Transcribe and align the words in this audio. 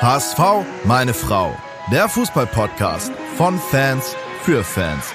HSV, 0.00 0.38
meine 0.84 1.14
Frau. 1.14 1.54
Der 1.90 2.06
Fußball-Podcast 2.08 3.10
von 3.36 3.58
Fans 3.58 4.14
für 4.42 4.62
Fans. 4.62 5.14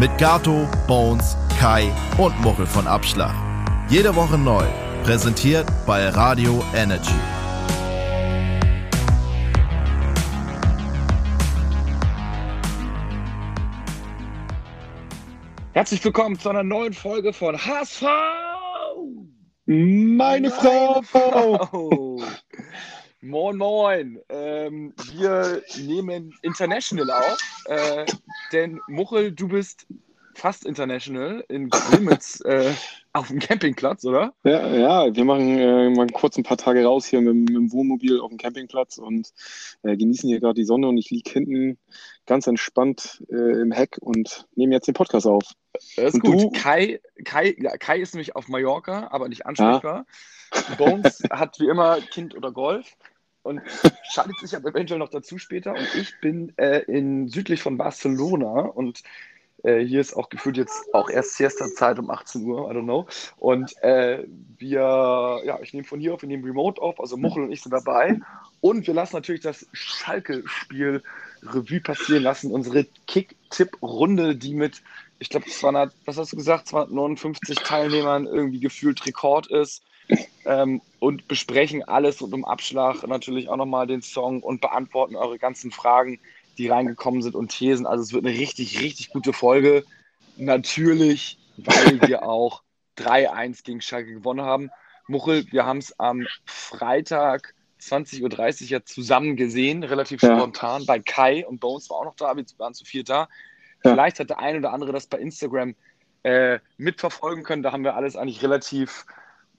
Mit 0.00 0.18
Gato, 0.18 0.68
Bones, 0.88 1.36
Kai 1.60 1.92
und 2.16 2.40
Muchel 2.40 2.66
von 2.66 2.88
Abschlag. 2.88 3.34
Jede 3.88 4.16
Woche 4.16 4.36
neu. 4.36 4.64
Präsentiert 5.04 5.66
bei 5.86 6.08
Radio 6.08 6.64
Energy. 6.74 7.14
Herzlich 15.72 16.04
willkommen 16.04 16.36
zu 16.36 16.50
einer 16.50 16.64
neuen 16.64 16.94
Folge 16.94 17.32
von 17.32 17.56
HSV. 17.56 18.02
Meine, 19.70 20.16
Meine 20.16 20.50
Frau! 20.50 21.02
Frau. 21.02 22.07
Moin, 23.20 23.56
moin. 23.56 24.20
Ähm, 24.28 24.94
wir 25.12 25.62
nehmen 25.76 26.32
international 26.42 27.10
auf, 27.10 27.64
äh, 27.64 28.06
denn 28.52 28.80
Muchel, 28.86 29.32
du 29.32 29.48
bist 29.48 29.86
fast 30.38 30.64
international 30.64 31.44
in 31.48 31.70
Limits 31.92 32.40
äh, 32.42 32.72
auf 33.12 33.28
dem 33.28 33.38
Campingplatz, 33.38 34.04
oder? 34.04 34.32
Ja, 34.44 34.66
ja, 34.74 35.14
wir 35.14 35.24
machen 35.24 35.58
äh, 35.58 35.90
mal 35.90 36.06
kurz 36.08 36.36
ein 36.36 36.44
paar 36.44 36.56
Tage 36.56 36.84
raus 36.84 37.06
hier 37.06 37.20
mit, 37.20 37.28
dem- 37.30 37.44
mit 37.44 37.54
dem 37.56 37.72
Wohnmobil 37.72 38.20
auf 38.20 38.28
dem 38.30 38.38
Campingplatz 38.38 38.98
und 38.98 39.32
äh, 39.82 39.96
genießen 39.96 40.28
hier 40.28 40.40
gerade 40.40 40.54
die 40.54 40.64
Sonne 40.64 40.88
und 40.88 40.96
ich 40.98 41.10
liege 41.10 41.30
hinten 41.30 41.78
ganz 42.26 42.46
entspannt 42.46 43.22
äh, 43.30 43.60
im 43.60 43.72
Heck 43.72 43.96
und 44.00 44.46
nehme 44.54 44.74
jetzt 44.74 44.86
den 44.86 44.94
Podcast 44.94 45.26
auf. 45.26 45.42
Das 45.96 46.14
ist 46.14 46.14
Und 46.14 46.20
gut. 46.20 46.40
du? 46.42 46.50
Kai, 46.50 47.00
Kai, 47.24 47.54
ja, 47.58 47.76
Kai 47.76 47.98
ist 47.98 48.14
nämlich 48.14 48.36
auf 48.36 48.48
Mallorca, 48.48 49.08
aber 49.10 49.28
nicht 49.28 49.46
ansprechbar. 49.46 50.06
Bones 50.76 51.22
hat 51.30 51.58
wie 51.60 51.68
immer 51.68 52.00
Kind 52.00 52.36
oder 52.36 52.52
Golf 52.52 52.96
und 53.42 53.60
schaltet 54.12 54.36
sich 54.40 54.54
aber 54.56 54.70
eventuell 54.70 54.98
noch 54.98 55.08
dazu 55.08 55.38
später. 55.38 55.72
Und 55.72 55.88
ich 55.94 56.12
bin 56.20 56.52
äh, 56.58 56.80
in 56.86 57.28
südlich 57.28 57.62
von 57.62 57.78
Barcelona 57.78 58.60
und 58.60 59.02
äh, 59.62 59.80
hier 59.80 60.00
ist 60.00 60.14
auch 60.14 60.28
gefühlt 60.28 60.56
jetzt 60.56 60.92
auch 60.92 61.10
erst 61.10 61.36
Siesta-Zeit 61.36 61.98
um 61.98 62.10
18 62.10 62.44
Uhr, 62.44 62.70
I 62.70 62.74
don't 62.74 62.84
know. 62.84 63.06
Und 63.36 63.76
äh, 63.82 64.24
wir, 64.58 65.40
ja, 65.44 65.58
ich 65.62 65.72
nehme 65.72 65.84
von 65.84 66.00
hier 66.00 66.14
auf, 66.14 66.22
wir 66.22 66.28
nehmen 66.28 66.44
Remote 66.44 66.80
auf, 66.80 67.00
also 67.00 67.16
Muchel 67.16 67.44
und 67.44 67.52
ich 67.52 67.62
sind 67.62 67.72
dabei. 67.72 68.20
Und 68.60 68.86
wir 68.86 68.94
lassen 68.94 69.16
natürlich 69.16 69.42
das 69.42 69.66
Schalke-Spiel 69.72 71.02
Revue 71.42 71.80
passieren 71.80 72.24
lassen, 72.24 72.50
unsere 72.50 72.84
Kick-Tipp-Runde, 73.06 74.36
die 74.36 74.54
mit 74.54 74.82
ich 75.18 75.30
glaube, 75.30 75.46
200, 75.46 75.92
was 76.04 76.16
hast 76.16 76.32
du 76.32 76.36
gesagt, 76.36 76.68
259 76.68 77.58
Teilnehmern 77.58 78.26
irgendwie 78.26 78.60
gefühlt 78.60 79.04
Rekord 79.06 79.48
ist. 79.48 79.82
Ähm, 80.46 80.80
und 81.00 81.28
besprechen 81.28 81.84
alles 81.84 82.22
rund 82.22 82.32
um 82.32 82.46
Abschlag, 82.46 83.06
natürlich 83.06 83.50
auch 83.50 83.56
nochmal 83.56 83.86
den 83.86 84.00
Song 84.00 84.42
und 84.42 84.62
beantworten 84.62 85.16
eure 85.16 85.38
ganzen 85.38 85.70
Fragen, 85.70 86.18
die 86.58 86.68
reingekommen 86.68 87.22
sind 87.22 87.34
und 87.34 87.48
Thesen. 87.48 87.86
Also 87.86 88.02
es 88.02 88.12
wird 88.12 88.26
eine 88.26 88.36
richtig, 88.36 88.80
richtig 88.80 89.10
gute 89.10 89.32
Folge. 89.32 89.84
Natürlich, 90.36 91.38
weil 91.56 92.00
wir 92.02 92.22
auch 92.28 92.62
3-1 92.98 93.64
gegen 93.64 93.80
Schalke 93.80 94.12
gewonnen 94.12 94.42
haben. 94.42 94.70
Muchel, 95.06 95.46
wir 95.50 95.64
haben 95.64 95.78
es 95.78 95.98
am 95.98 96.26
Freitag 96.44 97.54
20.30 97.80 98.62
Uhr 98.64 98.68
ja 98.68 98.84
zusammen 98.84 99.36
gesehen, 99.36 99.84
relativ 99.84 100.22
Ja. 100.22 100.36
spontan, 100.36 100.84
bei 100.84 100.98
Kai 100.98 101.46
und 101.46 101.60
Bones 101.60 101.88
war 101.88 101.98
auch 101.98 102.04
noch 102.04 102.16
da, 102.16 102.36
wir 102.36 102.44
waren 102.58 102.74
zu 102.74 102.84
viert 102.84 103.08
da. 103.08 103.28
Ja. 103.84 103.92
Vielleicht 103.92 104.18
hat 104.18 104.30
der 104.30 104.40
ein 104.40 104.56
oder 104.58 104.72
andere 104.72 104.92
das 104.92 105.06
bei 105.06 105.18
Instagram 105.18 105.76
äh, 106.24 106.58
mitverfolgen 106.76 107.44
können. 107.44 107.62
Da 107.62 107.72
haben 107.72 107.84
wir 107.84 107.94
alles 107.94 108.16
eigentlich 108.16 108.42
relativ 108.42 109.06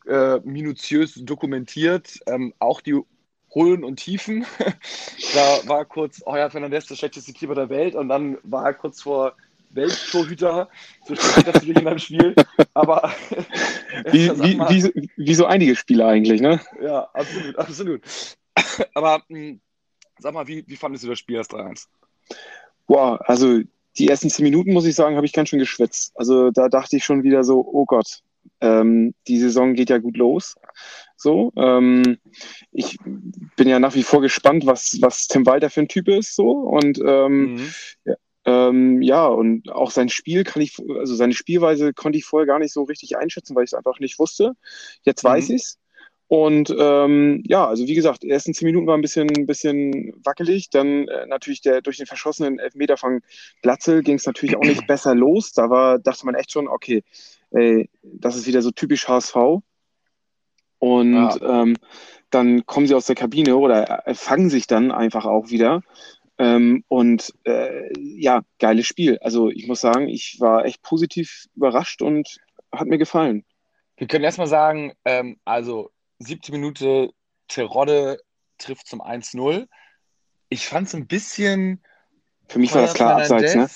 äh, 0.05 0.39
minutiös 0.39 1.13
dokumentiert. 1.15 2.19
Ähm, 2.27 2.53
auch 2.59 2.81
die 2.81 2.99
Hohlen 3.53 3.83
und 3.83 3.97
Tiefen. 3.97 4.45
da 5.33 5.67
war 5.67 5.85
kurz 5.85 6.21
Heuer 6.25 6.49
Fernandez 6.49 6.85
der 6.87 6.95
schlechteste 6.95 7.33
Keeper 7.33 7.55
der 7.55 7.69
Welt 7.69 7.95
und 7.95 8.09
dann 8.09 8.37
war 8.43 8.65
er 8.65 8.73
kurz 8.73 9.01
vor 9.01 9.33
Welttorhüter. 9.71 10.67
So 11.05 11.15
steht 11.15 11.47
das 11.47 11.53
natürlich 11.55 11.77
in 11.77 11.87
einem 11.87 11.99
Spiel. 11.99 12.35
Aber 12.73 13.11
Wie, 14.11 14.29
mal, 14.55 14.69
wie, 14.69 14.81
so- 14.81 14.89
wie 15.15 15.35
so 15.35 15.45
einige 15.45 15.75
Spieler 15.75 16.07
eigentlich, 16.07 16.41
ne? 16.41 16.59
ja, 16.81 17.09
absolut, 17.13 17.57
absolut. 17.57 18.01
Aber 18.93 19.23
mh, 19.27 19.57
sag 20.19 20.33
mal, 20.33 20.47
wie, 20.47 20.63
wie 20.67 20.75
fandest 20.75 21.03
du 21.03 21.09
das 21.09 21.19
Spiel, 21.19 21.37
das 21.37 21.49
3-1? 21.49 21.85
Wow, 22.87 23.19
also 23.25 23.59
die 23.97 24.07
ersten 24.07 24.29
zehn 24.29 24.43
Minuten, 24.45 24.73
muss 24.73 24.85
ich 24.85 24.95
sagen, 24.95 25.15
habe 25.15 25.25
ich 25.25 25.33
ganz 25.33 25.49
schön 25.49 25.59
geschwitzt. 25.59 26.13
Also 26.15 26.51
da 26.51 26.69
dachte 26.69 26.95
ich 26.97 27.03
schon 27.03 27.23
wieder 27.23 27.43
so, 27.43 27.59
oh 27.65 27.85
Gott, 27.85 28.21
ähm, 28.61 29.13
die 29.27 29.39
Saison 29.39 29.73
geht 29.73 29.89
ja 29.89 29.97
gut 29.99 30.17
los. 30.17 30.55
So, 31.15 31.51
ähm, 31.57 32.17
ich 32.71 32.97
bin 33.03 33.67
ja 33.67 33.79
nach 33.79 33.95
wie 33.95 34.03
vor 34.03 34.21
gespannt, 34.21 34.65
was, 34.65 34.97
was 35.01 35.27
Tim 35.27 35.45
Walter 35.45 35.69
für 35.69 35.81
ein 35.81 35.87
Typ 35.87 36.07
ist, 36.07 36.35
so. 36.35 36.51
Und 36.51 36.99
ähm, 37.05 37.49
Mhm. 37.53 37.75
ähm, 38.45 39.01
ja, 39.01 39.27
und 39.27 39.69
auch 39.71 39.91
sein 39.91 40.09
Spiel 40.09 40.43
kann 40.43 40.61
ich, 40.61 40.77
also 40.97 41.15
seine 41.15 41.33
Spielweise 41.33 41.93
konnte 41.93 42.17
ich 42.17 42.25
vorher 42.25 42.47
gar 42.47 42.59
nicht 42.59 42.73
so 42.73 42.83
richtig 42.83 43.17
einschätzen, 43.17 43.55
weil 43.55 43.65
ich 43.65 43.69
es 43.71 43.73
einfach 43.73 43.99
nicht 43.99 44.17
wusste. 44.19 44.53
Jetzt 45.03 45.23
weiß 45.23 45.49
Mhm. 45.49 45.55
ich's. 45.55 45.77
Und 46.27 46.73
ähm, 46.77 47.41
ja, 47.47 47.67
also 47.67 47.87
wie 47.87 47.95
gesagt, 47.95 48.21
die 48.21 48.29
ersten 48.29 48.53
zehn 48.53 48.67
Minuten 48.67 48.85
waren 48.85 48.99
ein 48.99 49.01
bisschen, 49.01 49.27
ein 49.35 49.47
bisschen 49.47 50.13
wackelig. 50.23 50.69
Dann 50.69 51.07
äh, 51.07 51.25
natürlich 51.25 51.61
der 51.61 51.81
durch 51.81 51.97
den 51.97 52.05
verschossenen 52.05 52.59
Elfmeter 52.59 52.97
von 52.97 53.21
Glatzel 53.63 54.03
ging 54.03 54.17
es 54.17 54.27
natürlich 54.27 54.55
auch 54.55 54.63
nicht 54.65 54.85
besser 54.87 55.15
los. 55.15 55.53
Da 55.53 55.71
war, 55.71 55.97
dachte 55.97 56.25
man 56.27 56.35
echt 56.35 56.51
schon, 56.51 56.67
okay, 56.67 57.03
ey, 57.51 57.89
das 58.03 58.35
ist 58.35 58.47
wieder 58.47 58.61
so 58.61 58.71
typisch 58.71 59.07
HSV. 59.07 59.61
Und 60.79 61.13
Ja. 61.13 61.61
ähm, 61.61 61.75
dann 62.29 62.65
kommen 62.65 62.87
sie 62.87 62.95
aus 62.95 63.05
der 63.05 63.15
Kabine 63.15 63.57
oder 63.57 64.07
äh, 64.07 64.13
fangen 64.13 64.49
sich 64.49 64.67
dann 64.67 64.91
einfach 64.91 65.25
auch 65.25 65.49
wieder. 65.49 65.81
Ähm, 66.37 66.85
und 66.87 67.33
äh, 67.43 67.89
ja, 67.99 68.43
geiles 68.59 68.87
Spiel. 68.87 69.19
Also 69.19 69.49
ich 69.49 69.67
muss 69.67 69.81
sagen, 69.81 70.07
ich 70.07 70.37
war 70.39 70.65
echt 70.65 70.81
positiv 70.81 71.47
überrascht 71.55 72.01
und 72.01 72.37
hat 72.71 72.87
mir 72.87 72.97
gefallen. 72.97 73.45
Wir 73.97 74.07
können 74.07 74.23
erstmal 74.23 74.47
sagen, 74.47 74.93
ähm, 75.03 75.37
also 75.43 75.91
17 76.19 76.53
Minute 76.53 77.11
Terodde 77.49 78.19
trifft 78.57 78.87
zum 78.87 79.01
1-0. 79.01 79.67
Ich 80.47 80.67
fand 80.67 80.87
es 80.87 80.95
ein 80.95 81.07
bisschen. 81.07 81.83
Für 82.47 82.59
mich 82.59 82.73
war 82.73 82.81
das 82.81 82.93
klar 82.93 83.17
abseits, 83.17 83.55
ne? 83.55 83.69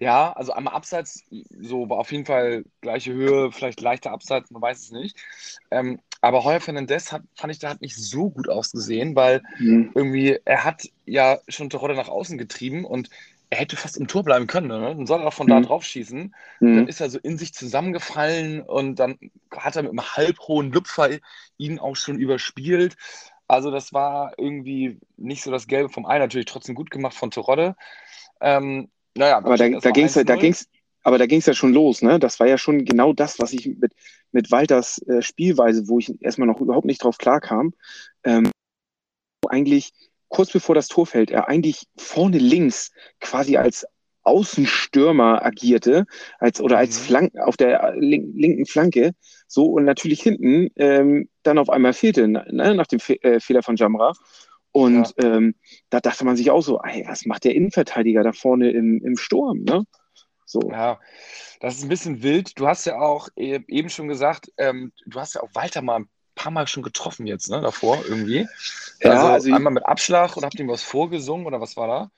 Ja, 0.00 0.32
also 0.32 0.52
einmal 0.52 0.74
abseits, 0.74 1.24
so 1.60 1.88
war 1.90 1.98
auf 1.98 2.12
jeden 2.12 2.24
Fall 2.24 2.64
gleiche 2.80 3.12
Höhe, 3.12 3.50
vielleicht 3.50 3.80
leichter 3.80 4.12
abseits, 4.12 4.50
man 4.52 4.62
weiß 4.62 4.78
es 4.78 4.90
nicht. 4.92 5.16
Ähm, 5.72 6.00
aber 6.20 6.44
Heuer 6.44 6.60
Fernandez 6.60 7.10
hat, 7.10 7.22
fand 7.34 7.52
ich, 7.52 7.58
der 7.58 7.70
hat 7.70 7.80
nicht 7.80 7.96
so 7.96 8.30
gut 8.30 8.48
ausgesehen, 8.48 9.16
weil 9.16 9.42
Mhm. 9.60 9.92
irgendwie, 9.94 10.38
er 10.44 10.64
hat 10.64 10.84
ja 11.04 11.38
schon 11.48 11.68
Terodde 11.70 11.94
nach 11.96 12.08
außen 12.08 12.38
getrieben 12.38 12.84
und 12.84 13.10
er 13.50 13.58
hätte 13.58 13.76
fast 13.76 13.96
im 13.96 14.06
Tor 14.06 14.22
bleiben 14.22 14.46
können. 14.46 14.68
Ne? 14.68 14.80
Dann 14.80 15.06
soll 15.06 15.20
er 15.22 15.32
von 15.32 15.48
da 15.48 15.60
Mhm. 15.60 15.62
drauf 15.62 15.84
schießen. 15.84 16.32
Dann 16.72 16.86
Mhm. 16.86 16.86
ist 16.86 17.00
er 17.00 17.10
so 17.10 17.18
in 17.18 17.36
sich 17.38 17.52
zusammengefallen 17.54 18.60
und 18.62 18.96
dann 19.00 19.18
hat 19.52 19.74
er 19.76 19.82
mit 19.82 19.90
einem 19.90 20.16
halbhohen 20.16 20.70
Lupfer 20.70 21.08
ihn 21.56 21.78
auch 21.80 21.96
schon 21.96 22.18
überspielt. 22.18 22.96
Also 23.48 23.70
das 23.70 23.92
war 23.94 24.34
irgendwie 24.38 25.00
nicht 25.16 25.42
so 25.42 25.50
das 25.50 25.66
Gelbe 25.66 25.88
vom 25.88 26.06
Ei, 26.06 26.18
natürlich 26.18 26.46
trotzdem 26.46 26.74
gut 26.74 26.90
gemacht 26.90 27.14
von 27.16 27.30
Terodde. 27.30 27.74
Ähm, 28.40 28.90
naja, 29.18 29.38
Aber 29.38 29.56
da, 29.56 29.68
da 29.68 29.90
ging's 29.90 30.14
ja, 30.14 30.24
da 30.24 30.34
1-0. 30.34 30.38
ging's, 30.38 30.66
aber 31.02 31.18
da 31.18 31.26
ging's 31.26 31.46
ja 31.46 31.54
schon 31.54 31.72
los, 31.72 32.02
ne? 32.02 32.18
Das 32.18 32.40
war 32.40 32.46
ja 32.46 32.58
schon 32.58 32.84
genau 32.84 33.12
das, 33.12 33.38
was 33.40 33.52
ich 33.52 33.66
mit, 33.66 33.92
mit 34.32 34.50
Walters 34.50 34.98
äh, 35.08 35.22
Spielweise, 35.22 35.88
wo 35.88 35.98
ich 35.98 36.20
erstmal 36.22 36.48
noch 36.48 36.60
überhaupt 36.60 36.86
nicht 36.86 37.02
drauf 37.02 37.18
klarkam, 37.18 37.74
ähm, 38.24 38.50
wo 39.42 39.50
eigentlich 39.50 39.92
kurz 40.28 40.52
bevor 40.52 40.74
das 40.74 40.88
Tor 40.88 41.06
fällt, 41.06 41.30
er 41.30 41.48
eigentlich 41.48 41.84
vorne 41.96 42.38
links 42.38 42.92
quasi 43.20 43.56
als 43.56 43.86
Außenstürmer 44.24 45.44
agierte, 45.44 46.04
als 46.38 46.60
oder 46.60 46.78
als 46.78 46.98
Mhm. 47.00 47.04
Flank 47.04 47.38
auf 47.38 47.56
der 47.56 47.94
link, 47.96 48.32
linken 48.34 48.66
Flanke, 48.66 49.12
so 49.46 49.64
und 49.66 49.84
natürlich 49.84 50.20
hinten 50.22 50.68
ähm, 50.76 51.30
dann 51.44 51.58
auf 51.58 51.70
einmal 51.70 51.94
fehlte, 51.94 52.28
ne, 52.28 52.74
nach 52.74 52.86
dem 52.86 53.00
Fe 53.00 53.22
äh, 53.22 53.40
Fehler 53.40 53.62
von 53.62 53.76
Jamra. 53.76 54.12
Und 54.78 55.12
ähm, 55.18 55.56
da 55.90 55.98
dachte 55.98 56.24
man 56.24 56.36
sich 56.36 56.52
auch 56.52 56.62
so, 56.62 56.80
ey, 56.80 57.04
was 57.08 57.26
macht 57.26 57.42
der 57.42 57.56
Innenverteidiger 57.56 58.22
da 58.22 58.32
vorne 58.32 58.70
im, 58.70 59.04
im 59.04 59.16
Sturm, 59.16 59.64
ne? 59.64 59.84
So. 60.46 60.60
Ja, 60.70 61.00
das 61.60 61.76
ist 61.76 61.82
ein 61.82 61.88
bisschen 61.88 62.22
wild. 62.22 62.58
Du 62.58 62.68
hast 62.68 62.84
ja 62.84 63.00
auch 63.00 63.28
e- 63.36 63.60
eben 63.66 63.88
schon 63.88 64.06
gesagt, 64.06 64.52
ähm, 64.56 64.92
du 65.04 65.18
hast 65.18 65.34
ja 65.34 65.42
auch 65.42 65.50
Walter 65.52 65.82
mal 65.82 66.00
ein 66.00 66.08
paar 66.36 66.52
Mal 66.52 66.68
schon 66.68 66.84
getroffen 66.84 67.26
jetzt, 67.26 67.50
ne, 67.50 67.60
davor 67.60 67.98
irgendwie. 68.08 68.46
Ja, 69.02 69.10
also, 69.10 69.26
also 69.26 69.52
einmal 69.52 69.72
mit 69.72 69.84
Abschlag 69.84 70.36
und 70.36 70.44
habt 70.44 70.58
ihm 70.60 70.68
was 70.68 70.82
vorgesungen 70.82 71.44
oder 71.44 71.60
was 71.60 71.76
war 71.76 71.88
da? 71.88 72.10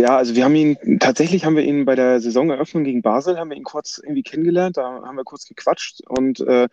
Ja, 0.00 0.16
also 0.16 0.36
wir 0.36 0.44
haben 0.44 0.54
ihn, 0.54 1.00
tatsächlich 1.00 1.44
haben 1.44 1.56
wir 1.56 1.64
ihn 1.64 1.84
bei 1.84 1.96
der 1.96 2.20
Saisoneröffnung 2.20 2.84
gegen 2.84 3.02
Basel, 3.02 3.38
haben 3.38 3.50
wir 3.50 3.56
ihn 3.56 3.64
kurz 3.64 3.98
irgendwie 3.98 4.22
kennengelernt, 4.22 4.76
da 4.76 5.02
haben 5.04 5.16
wir 5.16 5.24
kurz 5.24 5.46
gequatscht 5.46 6.00
und 6.08 6.40
äh, 6.40 6.68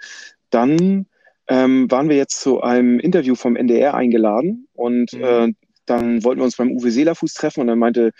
dann 0.51 1.07
ähm, 1.51 1.91
waren 1.91 2.07
wir 2.07 2.15
jetzt 2.15 2.39
zu 2.39 2.61
einem 2.61 2.97
Interview 2.99 3.35
vom 3.35 3.57
NDR 3.57 3.93
eingeladen 3.93 4.67
und 4.73 5.11
Mhm. 5.11 5.23
äh, 5.23 5.53
dann 5.85 6.23
wollten 6.23 6.39
wir 6.39 6.45
uns 6.45 6.55
beim 6.55 6.71
Uwe 6.71 6.91
Seelerfuß 6.91 7.33
treffen 7.33 7.59
und 7.61 7.67
dann 7.67 7.79
meinte 7.79 8.11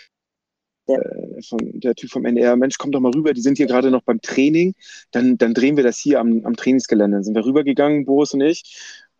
äh, 0.86 1.42
von, 1.48 1.58
der 1.80 1.94
Typ 1.94 2.10
vom 2.10 2.26
NDR, 2.26 2.56
Mensch, 2.56 2.76
komm 2.76 2.90
doch 2.92 3.00
mal 3.00 3.12
rüber, 3.14 3.32
die 3.32 3.40
sind 3.40 3.56
hier 3.56 3.66
gerade 3.66 3.90
noch 3.90 4.02
beim 4.02 4.20
Training, 4.20 4.74
dann, 5.12 5.38
dann 5.38 5.54
drehen 5.54 5.76
wir 5.76 5.84
das 5.84 5.98
hier 5.98 6.20
am, 6.20 6.44
am 6.44 6.56
Trainingsgelände. 6.56 7.16
Dann 7.16 7.24
sind 7.24 7.34
wir 7.34 7.46
rübergegangen, 7.46 8.04
Boris 8.04 8.34
und 8.34 8.42
ich, 8.42 8.64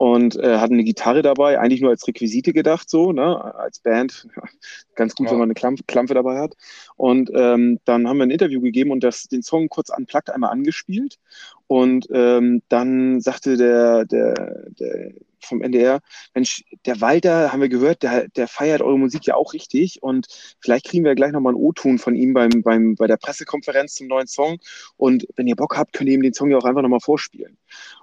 und 0.02 0.34
äh, 0.34 0.58
hatten 0.58 0.72
eine 0.72 0.82
Gitarre 0.82 1.22
dabei, 1.22 1.60
eigentlich 1.60 1.80
nur 1.80 1.90
als 1.90 2.08
Requisite 2.08 2.52
gedacht, 2.52 2.90
so, 2.90 3.12
ne, 3.12 3.54
als 3.54 3.78
Band. 3.78 4.26
Ganz 4.96 5.14
gut, 5.14 5.26
ja. 5.26 5.30
wenn 5.30 5.38
man 5.38 5.46
eine 5.46 5.54
Klampe, 5.54 5.84
Klampe 5.86 6.12
dabei 6.12 6.40
hat. 6.40 6.56
Und 6.96 7.30
ähm, 7.32 7.78
dann 7.84 8.08
haben 8.08 8.16
wir 8.16 8.26
ein 8.26 8.32
Interview 8.32 8.60
gegeben 8.60 8.90
und 8.90 9.04
das, 9.04 9.28
den 9.28 9.44
Song 9.44 9.68
kurz 9.68 9.90
unplugged 9.96 10.30
einmal 10.30 10.50
angespielt. 10.50 11.20
Und 11.68 12.08
ähm, 12.12 12.62
dann 12.68 13.20
sagte 13.20 13.56
der, 13.56 14.04
der, 14.04 14.34
der 14.70 15.12
vom 15.44 15.62
NDR, 15.62 16.00
Mensch, 16.34 16.64
der 16.86 17.00
Walter, 17.00 17.52
haben 17.52 17.60
wir 17.60 17.68
gehört, 17.68 18.02
der, 18.02 18.28
der 18.28 18.48
feiert 18.48 18.82
eure 18.82 18.98
Musik 18.98 19.26
ja 19.26 19.34
auch 19.34 19.52
richtig 19.52 20.02
und 20.02 20.26
vielleicht 20.60 20.86
kriegen 20.86 21.04
wir 21.04 21.14
gleich 21.14 21.32
nochmal 21.32 21.52
einen 21.52 21.62
O-Ton 21.62 21.98
von 21.98 22.14
ihm 22.14 22.32
beim, 22.32 22.62
beim, 22.62 22.94
bei 22.94 23.06
der 23.06 23.16
Pressekonferenz 23.16 23.94
zum 23.94 24.06
neuen 24.06 24.26
Song 24.26 24.58
und 24.96 25.26
wenn 25.36 25.46
ihr 25.46 25.56
Bock 25.56 25.76
habt, 25.76 25.92
könnt 25.92 26.08
ihr 26.08 26.14
ihm 26.14 26.22
den 26.22 26.34
Song 26.34 26.50
ja 26.50 26.58
auch 26.58 26.64
einfach 26.64 26.82
nochmal 26.82 27.00
vorspielen. 27.00 27.58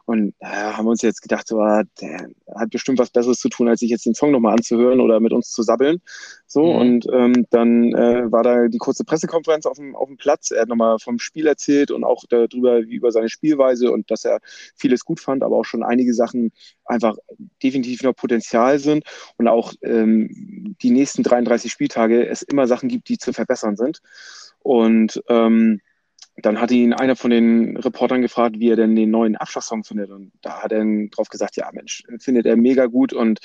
Und 0.10 0.34
äh, 0.40 0.48
haben 0.48 0.86
wir 0.86 0.90
uns 0.90 1.04
jetzt 1.04 1.22
gedacht, 1.22 1.48
so, 1.48 1.60
ah, 1.60 1.84
der 2.02 2.32
hat 2.56 2.72
bestimmt 2.72 2.98
was 2.98 3.12
Besseres 3.12 3.38
zu 3.38 3.48
tun, 3.48 3.68
als 3.68 3.82
sich 3.82 3.92
jetzt 3.92 4.08
den 4.08 4.16
Song 4.16 4.32
nochmal 4.32 4.54
anzuhören 4.54 5.02
oder 5.02 5.20
mit 5.20 5.34
uns 5.34 5.52
zu 5.52 5.62
sabbeln. 5.62 6.02
So, 6.48 6.74
mhm. 6.74 6.80
und 6.80 7.08
ähm, 7.14 7.46
dann 7.52 7.94
äh, 7.94 8.32
war 8.32 8.42
da 8.42 8.70
die 8.70 8.80
kurze 8.80 9.04
Pressekonferenz 9.04 9.68
auf 9.68 9.78
dem, 9.78 9.96
auf 9.96 10.08
dem 10.08 10.18
Platz. 10.18 10.50
Er 10.50 10.64
hat 10.64 10.68
nochmal 10.68 10.98
vom 10.98 11.20
Spiel 11.20 11.46
erzählt 11.46 11.92
und 11.92 12.04
auch 12.04 12.24
darüber, 12.28 12.82
wie 12.88 12.96
über 12.96 13.12
seine 13.12 13.30
Spielweise 13.30 13.92
und 13.92 14.10
dass 14.10 14.26
er 14.26 14.40
vieles 14.76 15.06
gut 15.06 15.20
fand, 15.20 15.44
aber 15.44 15.58
auch 15.58 15.66
schon 15.66 15.84
einige 15.84 16.16
Sachen 16.16 16.54
einfach 16.86 17.16
definitiv 17.62 18.02
noch 18.02 18.16
Potenzial 18.16 18.80
sind 18.80 19.04
und 19.38 19.48
auch 19.48 19.74
ähm, 19.84 20.76
die 20.82 20.90
nächsten 20.90 21.22
33 21.22 21.72
Spieltage 21.72 22.26
es 22.26 22.42
immer 22.42 22.66
Sachen 22.66 22.90
gibt, 22.90 23.10
die 23.10 23.20
zu 23.20 23.32
verbessern 23.32 23.78
sind. 23.78 24.02
Und 24.64 25.22
ähm, 25.30 25.82
dann 26.41 26.59
hat 26.62 26.71
ihn 26.71 26.94
einer 26.94 27.15
von 27.15 27.31
den 27.31 27.77
Reportern 27.77 28.21
gefragt, 28.21 28.59
wie 28.59 28.69
er 28.69 28.75
denn 28.75 28.95
den 28.95 29.09
neuen 29.09 29.36
Abschlusssong 29.36 29.83
findet. 29.83 30.09
Und 30.09 30.31
da 30.41 30.62
hat 30.63 30.71
er 30.71 30.83
drauf 31.12 31.30
gesagt, 31.30 31.56
ja 31.56 31.69
Mensch, 31.74 32.03
findet 32.19 32.45
er 32.45 32.56
mega 32.56 32.86
gut 32.86 33.13
und 33.13 33.39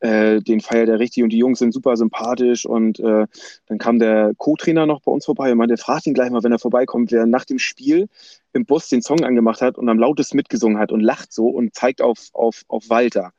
äh, 0.00 0.40
den 0.40 0.60
feiert 0.60 0.88
er 0.88 0.98
richtig 0.98 1.22
und 1.24 1.30
die 1.30 1.38
Jungs 1.38 1.58
sind 1.58 1.72
super 1.72 1.96
sympathisch. 1.96 2.66
Und 2.66 3.00
äh, 3.00 3.26
dann 3.66 3.78
kam 3.78 3.98
der 3.98 4.32
Co-Trainer 4.36 4.86
noch 4.86 5.00
bei 5.00 5.12
uns 5.12 5.24
vorbei 5.24 5.52
und 5.52 5.58
meinte, 5.58 5.76
fragt 5.76 6.06
ihn 6.06 6.14
gleich 6.14 6.30
mal, 6.30 6.42
wenn 6.42 6.52
er 6.52 6.58
vorbeikommt, 6.58 7.12
wer 7.12 7.26
nach 7.26 7.44
dem 7.44 7.58
Spiel 7.58 8.08
im 8.52 8.64
Bus 8.64 8.88
den 8.88 9.02
Song 9.02 9.24
angemacht 9.24 9.60
hat 9.60 9.78
und 9.78 9.88
am 9.88 9.98
lautesten 9.98 10.36
mitgesungen 10.36 10.78
hat 10.78 10.92
und 10.92 11.00
lacht 11.00 11.32
so 11.32 11.48
und 11.48 11.74
zeigt 11.74 12.02
auf, 12.02 12.28
auf, 12.32 12.62
auf 12.68 12.88
Walter. 12.88 13.32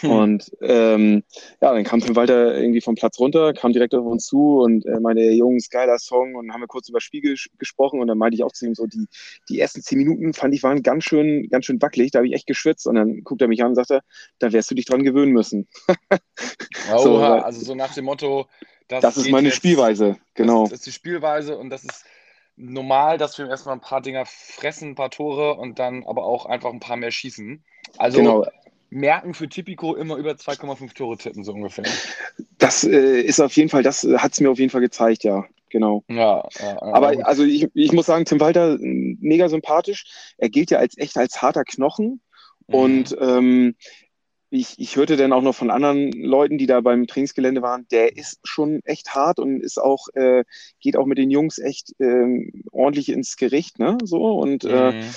Hm. 0.00 0.10
Und 0.10 0.50
ähm, 0.60 1.22
ja, 1.60 1.72
dann 1.72 1.84
kam 1.84 2.00
Tim 2.00 2.16
Walter 2.16 2.56
irgendwie 2.56 2.80
vom 2.80 2.94
Platz 2.94 3.18
runter, 3.18 3.52
kam 3.52 3.72
direkt 3.72 3.94
auf 3.94 4.04
uns 4.04 4.26
zu 4.26 4.60
und 4.60 4.84
äh, 4.86 4.98
meine 5.00 5.30
Jungs, 5.30 5.70
geiler 5.70 5.98
Song 5.98 6.34
und 6.34 6.52
haben 6.52 6.60
wir 6.60 6.66
kurz 6.66 6.88
über 6.88 7.00
Spiegel 7.00 7.36
gesprochen 7.58 8.00
und 8.00 8.08
dann 8.08 8.18
meinte 8.18 8.34
ich 8.34 8.42
auch 8.42 8.52
zu 8.52 8.66
ihm 8.66 8.74
so, 8.74 8.86
die, 8.86 9.06
die 9.48 9.60
ersten 9.60 9.82
zehn 9.82 9.98
Minuten 9.98 10.32
fand 10.32 10.54
ich 10.54 10.62
waren 10.62 10.82
ganz 10.82 11.04
schön, 11.04 11.48
ganz 11.48 11.66
schön 11.66 11.80
wackelig, 11.80 12.10
da 12.10 12.18
habe 12.18 12.26
ich 12.26 12.34
echt 12.34 12.46
geschwitzt 12.46 12.86
und 12.86 12.96
dann 12.96 13.22
guckt 13.22 13.42
er 13.42 13.48
mich 13.48 13.62
an 13.62 13.68
und 13.68 13.74
sagte, 13.76 14.00
da 14.38 14.52
wirst 14.52 14.70
du 14.70 14.74
dich 14.74 14.86
dran 14.86 15.04
gewöhnen 15.04 15.32
müssen. 15.32 15.68
Oha, 16.90 16.98
so, 16.98 17.18
also 17.18 17.64
so 17.64 17.74
nach 17.74 17.94
dem 17.94 18.06
Motto, 18.06 18.46
das, 18.88 19.02
das 19.02 19.16
ist 19.16 19.30
meine 19.30 19.48
jetzt, 19.48 19.56
Spielweise, 19.56 20.16
genau. 20.34 20.62
Das, 20.62 20.70
das 20.70 20.78
ist 20.80 20.86
die 20.86 20.92
Spielweise 20.92 21.56
und 21.56 21.70
das 21.70 21.84
ist 21.84 22.04
normal, 22.56 23.18
dass 23.18 23.38
wir 23.38 23.48
erstmal 23.48 23.76
ein 23.76 23.80
paar 23.80 24.00
Dinger 24.00 24.24
fressen, 24.26 24.90
ein 24.90 24.94
paar 24.94 25.10
Tore 25.10 25.54
und 25.54 25.78
dann 25.78 26.04
aber 26.04 26.24
auch 26.24 26.46
einfach 26.46 26.72
ein 26.72 26.80
paar 26.80 26.96
mehr 26.96 27.10
schießen. 27.10 27.64
Also 27.98 28.18
genau 28.18 28.44
merken 28.94 29.34
für 29.34 29.48
Tipico 29.48 29.94
immer 29.94 30.16
über 30.16 30.32
2,5 30.32 30.94
Tore 30.94 31.18
tippen, 31.18 31.44
so 31.44 31.52
ungefähr. 31.52 31.84
Das 32.58 32.84
äh, 32.84 33.20
ist 33.20 33.40
auf 33.40 33.54
jeden 33.56 33.68
Fall, 33.68 33.82
das 33.82 34.04
hat 34.04 34.32
es 34.32 34.40
mir 34.40 34.50
auf 34.50 34.58
jeden 34.58 34.70
Fall 34.70 34.80
gezeigt, 34.80 35.24
ja. 35.24 35.44
Genau. 35.70 36.04
Ja, 36.08 36.48
ja, 36.60 36.82
aber 36.82 37.14
ja. 37.14 37.24
also 37.24 37.42
ich, 37.42 37.68
ich 37.74 37.92
muss 37.92 38.06
sagen, 38.06 38.24
Tim 38.24 38.38
Walter 38.38 38.78
mega 38.78 39.48
sympathisch. 39.48 40.34
Er 40.38 40.48
gilt 40.48 40.70
ja 40.70 40.78
als 40.78 40.96
echt 40.96 41.16
als 41.16 41.42
harter 41.42 41.64
Knochen. 41.64 42.20
Mhm. 42.68 42.74
Und 42.74 43.16
ähm, 43.20 43.74
ich, 44.50 44.78
ich 44.78 44.94
hörte 44.94 45.16
dann 45.16 45.32
auch 45.32 45.42
noch 45.42 45.56
von 45.56 45.72
anderen 45.72 46.12
Leuten, 46.12 46.58
die 46.58 46.66
da 46.66 46.80
beim 46.80 47.08
Trainingsgelände 47.08 47.60
waren, 47.60 47.88
der 47.90 48.16
ist 48.16 48.38
schon 48.44 48.82
echt 48.84 49.16
hart 49.16 49.40
und 49.40 49.60
ist 49.60 49.78
auch, 49.78 50.06
äh, 50.14 50.44
geht 50.78 50.96
auch 50.96 51.06
mit 51.06 51.18
den 51.18 51.32
Jungs 51.32 51.58
echt 51.58 51.92
äh, 51.98 52.52
ordentlich 52.70 53.08
ins 53.08 53.36
Gericht, 53.36 53.80
ne? 53.80 53.98
So 54.04 54.38
und 54.38 54.62
äh, 54.62 54.92
mhm. 54.92 55.14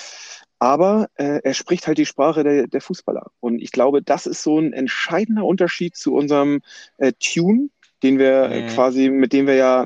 Aber 0.60 1.10
äh, 1.16 1.42
er 1.44 1.54
spricht 1.54 1.88
halt 1.88 1.98
die 1.98 2.06
Sprache 2.06 2.44
der, 2.44 2.68
der 2.68 2.82
Fußballer. 2.82 3.32
Und 3.40 3.62
ich 3.62 3.72
glaube, 3.72 4.02
das 4.02 4.26
ist 4.26 4.44
so 4.44 4.60
ein 4.60 4.74
entscheidender 4.74 5.46
Unterschied 5.46 5.96
zu 5.96 6.16
unserem 6.16 6.62
äh, 6.98 7.14
Tune, 7.20 7.70
den 8.04 8.20
wir 8.20 8.44
äh, 8.44 8.62
mhm. 8.64 8.68
quasi, 8.70 9.10
mit 9.10 9.34
dem 9.34 9.48
wir 9.48 9.56
ja 9.56 9.86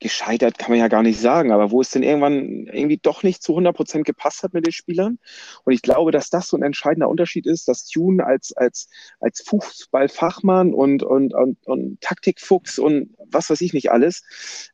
gescheitert 0.00 0.58
kann 0.58 0.70
man 0.70 0.78
ja 0.78 0.88
gar 0.88 1.02
nicht 1.02 1.20
sagen, 1.20 1.50
aber 1.50 1.70
wo 1.70 1.80
es 1.80 1.90
denn 1.90 2.02
irgendwann 2.02 2.66
irgendwie 2.66 2.98
doch 2.98 3.22
nicht 3.22 3.42
zu 3.42 3.52
100 3.52 3.74
Prozent 3.74 4.04
gepasst 4.04 4.42
hat 4.42 4.54
mit 4.54 4.64
den 4.64 4.72
Spielern. 4.72 5.18
Und 5.64 5.72
ich 5.72 5.82
glaube, 5.82 6.12
dass 6.12 6.30
das 6.30 6.48
so 6.48 6.56
ein 6.56 6.62
entscheidender 6.62 7.08
Unterschied 7.08 7.46
ist, 7.46 7.66
dass 7.68 7.86
Tune 7.86 8.24
als, 8.24 8.56
als, 8.56 8.88
als 9.20 9.42
Fußballfachmann 9.42 10.72
und, 10.72 11.02
und, 11.02 11.34
und, 11.34 11.66
und 11.66 12.00
Taktikfuchs 12.00 12.78
und 12.78 13.14
was 13.30 13.50
weiß 13.50 13.60
ich 13.60 13.72
nicht 13.72 13.90
alles, 13.90 14.22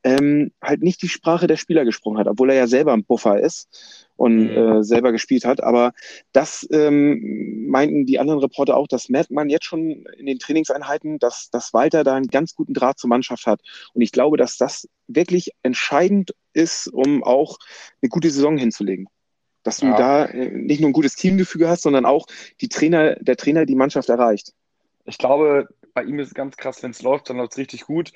ähm, 0.04 0.52
halt 0.62 0.82
nicht 0.82 1.00
die 1.02 1.08
Sprache 1.08 1.46
der 1.46 1.56
Spieler 1.56 1.84
gesprochen 1.84 2.18
hat, 2.18 2.28
obwohl 2.28 2.50
er 2.50 2.56
ja 2.56 2.66
selber 2.66 2.92
ein 2.92 3.04
Buffer 3.04 3.40
ist 3.40 4.03
und 4.16 4.44
mhm. 4.44 4.50
äh, 4.50 4.84
selber 4.84 5.12
gespielt 5.12 5.44
hat. 5.44 5.62
Aber 5.62 5.92
das 6.32 6.66
ähm, 6.70 7.66
meinten 7.68 8.06
die 8.06 8.18
anderen 8.18 8.40
Reporter 8.40 8.76
auch, 8.76 8.86
das 8.88 9.08
merkt 9.08 9.30
man 9.30 9.48
jetzt 9.48 9.64
schon 9.64 10.06
in 10.18 10.26
den 10.26 10.38
Trainingseinheiten, 10.38 11.18
dass, 11.18 11.50
dass 11.50 11.74
Walter 11.74 12.04
da 12.04 12.14
einen 12.14 12.28
ganz 12.28 12.54
guten 12.54 12.74
Draht 12.74 12.98
zur 12.98 13.08
Mannschaft 13.08 13.46
hat. 13.46 13.60
Und 13.92 14.02
ich 14.02 14.12
glaube, 14.12 14.36
dass 14.36 14.56
das 14.56 14.88
wirklich 15.08 15.50
entscheidend 15.62 16.34
ist, 16.52 16.88
um 16.88 17.24
auch 17.24 17.58
eine 18.00 18.08
gute 18.08 18.30
Saison 18.30 18.56
hinzulegen. 18.56 19.08
Dass 19.62 19.78
du 19.78 19.86
ja. 19.86 19.96
da 19.96 20.24
äh, 20.26 20.50
nicht 20.50 20.80
nur 20.80 20.90
ein 20.90 20.94
gutes 20.94 21.16
Teamgefüge 21.16 21.68
hast, 21.68 21.82
sondern 21.82 22.04
auch 22.04 22.26
die 22.60 22.68
Trainer, 22.68 23.16
der 23.16 23.36
Trainer 23.36 23.66
die 23.66 23.76
Mannschaft 23.76 24.08
erreicht. 24.08 24.52
Ich 25.06 25.18
glaube, 25.18 25.68
bei 25.92 26.04
ihm 26.04 26.18
ist 26.18 26.28
es 26.28 26.34
ganz 26.34 26.56
krass, 26.56 26.82
wenn 26.82 26.90
es 26.90 27.02
läuft, 27.02 27.30
dann 27.30 27.36
läuft 27.36 27.52
es 27.52 27.58
richtig 27.58 27.82
gut. 27.84 28.12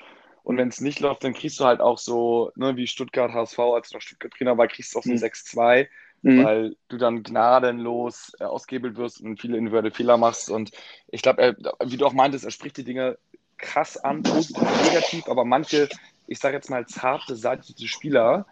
Und 0.49 0.57
wenn 0.57 0.69
es 0.69 0.81
nicht 0.81 0.99
läuft, 0.99 1.23
dann 1.23 1.35
kriegst 1.35 1.59
du 1.59 1.65
halt 1.65 1.79
auch 1.79 1.99
so, 1.99 2.51
ne, 2.55 2.75
wie 2.75 2.87
Stuttgart 2.87 3.31
HSV, 3.31 3.59
als 3.59 3.89
du 3.89 3.97
noch 3.97 4.01
Stuttgart 4.01 4.33
Trainer 4.33 4.57
war, 4.57 4.67
kriegst 4.67 4.95
du 4.95 4.97
auch 4.97 5.03
so 5.03 5.11
mhm. 5.11 5.17
6-2, 5.17 5.87
mhm. 6.23 6.43
weil 6.43 6.75
du 6.87 6.97
dann 6.97 7.21
gnadenlos 7.21 8.31
äh, 8.39 8.45
ausgehebelt 8.45 8.97
wirst 8.97 9.21
und 9.21 9.39
viele 9.39 9.59
individuelle 9.59 9.91
Fehler 9.91 10.17
machst. 10.17 10.49
Und 10.49 10.71
ich 11.09 11.21
glaube, 11.21 11.55
wie 11.85 11.97
du 11.97 12.05
auch 12.07 12.13
meintest, 12.13 12.45
er 12.45 12.49
spricht 12.49 12.77
die 12.77 12.83
Dinge 12.83 13.19
krass 13.59 13.95
an, 13.97 14.23
positiv, 14.23 14.67
negativ, 14.85 15.27
aber 15.27 15.45
manche, 15.45 15.87
ich 16.25 16.39
sage 16.39 16.55
jetzt 16.55 16.71
mal, 16.71 16.87
zarte, 16.87 17.35
seitige 17.35 17.87
Spieler, 17.87 18.47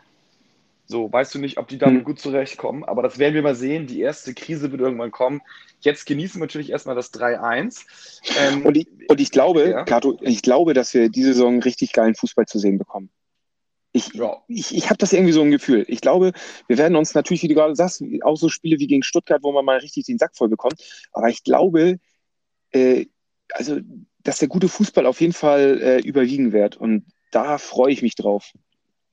so, 0.87 1.11
weißt 1.11 1.35
du 1.35 1.39
nicht, 1.39 1.57
ob 1.57 1.67
die 1.67 1.77
damit 1.77 2.01
mhm. 2.01 2.05
gut 2.05 2.19
zurechtkommen, 2.19 2.85
aber 2.85 3.03
das 3.03 3.19
werden 3.19 3.33
wir 3.33 3.41
mal 3.41 3.55
sehen. 3.55 3.87
Die 3.87 3.99
erste 3.99 4.33
Krise 4.33 4.71
wird 4.71 4.79
irgendwann 4.79 5.11
kommen. 5.11 5.41
Jetzt 5.81 6.05
genießen 6.05 6.39
wir 6.39 6.45
natürlich 6.45 6.69
erstmal 6.69 6.95
das 6.95 7.13
3-1. 7.13 7.85
Ähm, 8.39 8.65
und, 8.65 8.77
ich, 8.77 8.87
und 9.09 9.19
ich 9.19 9.31
glaube, 9.31 9.69
ja. 9.69 9.83
Kato, 9.83 10.17
ich 10.21 10.41
glaube, 10.41 10.73
dass 10.73 10.93
wir 10.93 11.09
diese 11.09 11.33
Saison 11.33 11.61
richtig 11.61 11.91
geilen 11.91 12.15
Fußball 12.15 12.45
zu 12.45 12.57
sehen 12.57 12.77
bekommen. 12.77 13.09
Ich, 13.91 14.13
ja. 14.13 14.37
ich, 14.47 14.75
ich 14.75 14.85
habe 14.85 14.97
das 14.97 15.11
irgendwie 15.11 15.33
so 15.33 15.41
ein 15.41 15.51
Gefühl. 15.51 15.83
Ich 15.89 15.99
glaube, 15.99 16.31
wir 16.67 16.77
werden 16.77 16.95
uns 16.95 17.13
natürlich, 17.13 17.43
wie 17.43 17.49
du 17.49 17.55
gerade 17.55 17.75
sagst, 17.75 18.01
auch 18.21 18.37
so 18.37 18.47
Spiele 18.47 18.79
wie 18.79 18.87
gegen 18.87 19.03
Stuttgart, 19.03 19.43
wo 19.43 19.51
man 19.51 19.65
mal 19.65 19.79
richtig 19.79 20.05
den 20.05 20.17
Sack 20.17 20.37
voll 20.37 20.47
bekommt. 20.47 20.81
Aber 21.11 21.27
ich 21.27 21.43
glaube, 21.43 21.99
äh, 22.71 23.07
also, 23.51 23.79
dass 24.23 24.39
der 24.39 24.47
gute 24.47 24.69
Fußball 24.69 25.05
auf 25.05 25.19
jeden 25.19 25.33
Fall 25.33 25.81
äh, 25.81 25.99
überwiegen 25.99 26.53
wird. 26.53 26.77
Und 26.77 27.05
da 27.31 27.57
freue 27.57 27.91
ich 27.91 28.01
mich 28.01 28.15
drauf. 28.15 28.53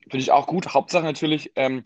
Finde 0.09 0.17
ich 0.23 0.31
auch 0.31 0.47
gut. 0.47 0.73
Hauptsache 0.73 1.03
natürlich, 1.03 1.51
ähm, 1.55 1.85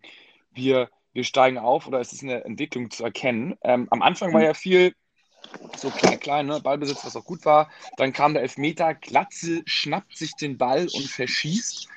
wir, 0.51 0.89
wir 1.13 1.23
steigen 1.23 1.57
auf 1.57 1.87
oder 1.87 1.99
es 1.99 2.13
ist 2.13 2.23
eine 2.23 2.43
Entwicklung 2.43 2.91
zu 2.91 3.03
erkennen. 3.03 3.57
Ähm, 3.63 3.87
am 3.91 4.01
Anfang 4.01 4.33
war 4.33 4.43
ja 4.43 4.53
viel 4.53 4.93
so 5.77 5.89
klein, 5.89 6.19
klein, 6.19 6.45
ne? 6.47 6.59
Ballbesitz, 6.59 7.05
was 7.05 7.15
auch 7.15 7.25
gut 7.25 7.45
war. 7.45 7.69
Dann 7.97 8.13
kam 8.13 8.33
der 8.33 8.43
Elfmeter, 8.43 8.93
Glatze 8.93 9.61
schnappt 9.65 10.17
sich 10.17 10.35
den 10.35 10.57
Ball 10.57 10.87
und 10.93 11.07
verschießt. 11.07 11.87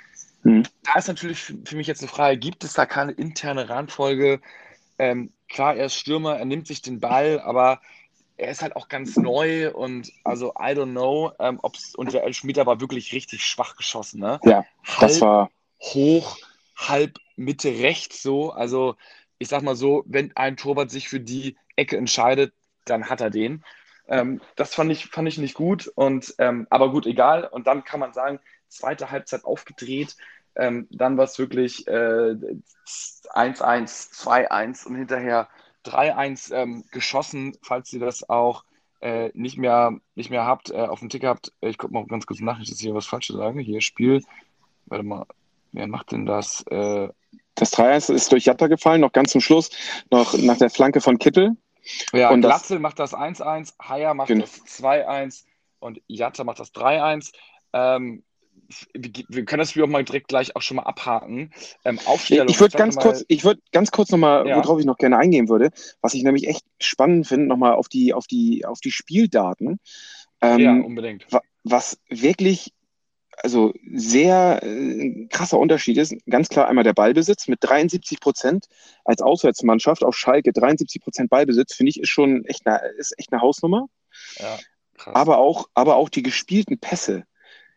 Mhm. 0.44 0.64
Da 0.84 0.98
ist 0.98 1.08
natürlich 1.08 1.40
für 1.40 1.76
mich 1.76 1.86
jetzt 1.86 2.00
eine 2.00 2.08
Frage, 2.08 2.38
gibt 2.38 2.64
es 2.64 2.74
da 2.74 2.86
keine 2.86 3.12
interne 3.12 3.68
Randfolge? 3.68 4.40
Ähm, 4.98 5.32
klar, 5.48 5.76
er 5.76 5.86
ist 5.86 5.94
Stürmer, 5.94 6.38
er 6.38 6.44
nimmt 6.44 6.66
sich 6.66 6.82
den 6.82 7.00
Ball, 7.00 7.40
aber 7.40 7.80
er 8.36 8.50
ist 8.50 8.62
halt 8.62 8.76
auch 8.76 8.88
ganz 8.88 9.16
neu 9.16 9.72
und 9.72 10.12
also 10.24 10.52
I 10.58 10.72
don't 10.72 10.92
know, 10.92 11.32
ähm, 11.38 11.60
ob's, 11.62 11.94
und 11.94 12.12
der 12.12 12.24
Elfmeter 12.24 12.66
war 12.66 12.80
wirklich 12.80 13.12
richtig 13.12 13.44
schwach 13.44 13.76
geschossen, 13.76 14.20
ne? 14.20 14.40
Ja, 14.44 14.64
Halb, 14.84 15.00
das 15.00 15.20
war 15.20 15.50
hoch, 15.82 16.38
halb 16.76 17.18
Mitte 17.36 17.68
rechts 17.68 18.22
so. 18.22 18.52
Also 18.52 18.96
ich 19.38 19.48
sag 19.48 19.62
mal 19.62 19.76
so, 19.76 20.04
wenn 20.06 20.34
ein 20.36 20.56
Torwart 20.56 20.90
sich 20.90 21.08
für 21.08 21.20
die 21.20 21.56
Ecke 21.76 21.96
entscheidet, 21.96 22.54
dann 22.84 23.08
hat 23.08 23.20
er 23.20 23.30
den. 23.30 23.64
Ähm, 24.08 24.40
das 24.56 24.74
fand 24.74 24.90
ich, 24.92 25.06
fand 25.06 25.28
ich 25.28 25.38
nicht 25.38 25.54
gut. 25.54 25.88
Und, 25.94 26.34
ähm, 26.38 26.66
aber 26.70 26.90
gut, 26.90 27.06
egal. 27.06 27.44
Und 27.44 27.66
dann 27.66 27.84
kann 27.84 28.00
man 28.00 28.12
sagen, 28.12 28.40
zweite 28.68 29.10
Halbzeit 29.10 29.44
aufgedreht. 29.44 30.16
Ähm, 30.54 30.86
dann 30.90 31.16
war 31.16 31.24
es 31.24 31.38
wirklich 31.38 31.88
1-1, 31.88 32.44
äh, 33.32 33.52
2-1 33.54 34.86
und 34.86 34.96
hinterher 34.96 35.48
3-1 35.84 36.54
ähm, 36.54 36.84
geschossen, 36.90 37.56
falls 37.62 37.92
ihr 37.92 38.00
das 38.00 38.28
auch 38.28 38.64
äh, 39.00 39.30
nicht, 39.34 39.58
mehr, 39.58 39.98
nicht 40.14 40.30
mehr 40.30 40.44
habt, 40.44 40.70
äh, 40.70 40.76
auf 40.76 41.00
dem 41.00 41.08
Ticker 41.08 41.28
habt. 41.28 41.52
Ich 41.60 41.78
gucke 41.78 41.92
mal 41.92 42.06
ganz 42.06 42.26
kurz 42.26 42.40
nach, 42.40 42.58
nicht, 42.58 42.70
dass 42.70 42.78
ich 42.78 42.84
hier 42.84 42.94
was 42.94 43.06
Falsches 43.06 43.36
sage. 43.36 43.60
Hier 43.60 43.80
Spiel, 43.80 44.22
warte 44.86 45.04
mal, 45.04 45.26
Wer 45.72 45.86
macht 45.86 46.12
denn 46.12 46.26
das? 46.26 46.64
Äh, 46.70 47.08
das 47.54 47.72
3-1 47.72 48.12
ist 48.12 48.32
durch 48.32 48.44
Jatta 48.44 48.66
gefallen, 48.66 49.00
noch 49.00 49.12
ganz 49.12 49.32
zum 49.32 49.40
Schluss, 49.40 49.70
noch 50.10 50.36
nach 50.38 50.58
der 50.58 50.70
Flanke 50.70 51.00
von 51.00 51.18
Kittel. 51.18 51.56
Ja, 52.12 52.30
und 52.30 52.42
Glatzel 52.42 52.78
macht 52.78 52.98
das 52.98 53.14
1-1, 53.14 53.74
Haier 53.80 54.14
macht 54.14 54.28
genau. 54.28 54.42
das 54.42 54.64
2-1 54.66 55.44
und 55.80 56.00
Jatta 56.06 56.44
macht 56.44 56.60
das 56.60 56.72
3-1. 56.72 57.32
Ähm, 57.72 58.22
wir 58.94 59.44
können 59.44 59.58
das 59.58 59.70
Spiel 59.70 59.82
auch 59.82 59.88
mal 59.88 60.04
direkt 60.04 60.28
gleich 60.28 60.56
auch 60.56 60.62
schon 60.62 60.76
mal 60.76 60.84
abhaken. 60.84 61.52
Ähm, 61.84 61.98
Aufstellung. 62.06 62.48
Ich 62.48 62.60
würde 62.60 62.76
ganz 62.76 62.96
kurz, 62.96 63.24
ich 63.28 63.44
würde 63.44 63.60
ganz 63.72 63.90
kurz 63.90 64.10
nochmal, 64.10 64.46
ja. 64.46 64.56
worauf 64.56 64.78
ich 64.78 64.86
noch 64.86 64.96
gerne 64.96 65.18
eingehen 65.18 65.48
würde, 65.48 65.70
was 66.00 66.14
ich 66.14 66.22
nämlich 66.22 66.48
echt 66.48 66.64
spannend 66.80 67.26
finde, 67.26 67.46
nochmal 67.46 67.74
auf 67.74 67.88
die, 67.88 68.14
auf 68.14 68.26
die, 68.26 68.64
auf 68.64 68.80
die 68.80 68.90
Spieldaten. 68.92 69.78
Ähm, 70.40 70.58
ja, 70.58 70.72
unbedingt. 70.72 71.26
Was 71.64 71.98
wirklich, 72.08 72.72
also 73.38 73.72
sehr 73.92 74.60
äh, 74.62 75.26
krasser 75.30 75.58
Unterschied 75.58 75.96
ist, 75.96 76.14
ganz 76.28 76.48
klar 76.48 76.68
einmal 76.68 76.84
der 76.84 76.92
Ballbesitz 76.92 77.48
mit 77.48 77.58
73 77.62 78.20
Prozent 78.20 78.66
als 79.04 79.22
Auswärtsmannschaft 79.22 80.04
auf 80.04 80.16
Schalke, 80.16 80.52
73 80.52 81.02
Prozent 81.02 81.30
Ballbesitz, 81.30 81.74
finde 81.74 81.90
ich, 81.90 82.00
ist 82.00 82.10
schon 82.10 82.44
echt 82.44 82.66
eine, 82.66 82.80
ist 82.98 83.18
echt 83.18 83.32
eine 83.32 83.42
Hausnummer. 83.42 83.86
Ja. 84.38 84.58
Aber 85.06 85.38
auch, 85.38 85.68
aber 85.74 85.96
auch 85.96 86.08
die 86.08 86.22
gespielten 86.22 86.78
Pässe 86.78 87.24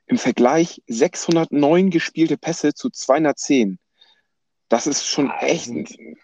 im 0.08 0.18
Vergleich 0.18 0.82
609 0.88 1.90
gespielte 1.90 2.38
Pässe 2.38 2.74
zu 2.74 2.90
210. 2.90 3.80
Das 4.70 4.88
ist 4.88 5.08
schon 5.08 5.32
ah, 5.32 5.40
echt, 5.42 5.68
ein, 5.68 6.18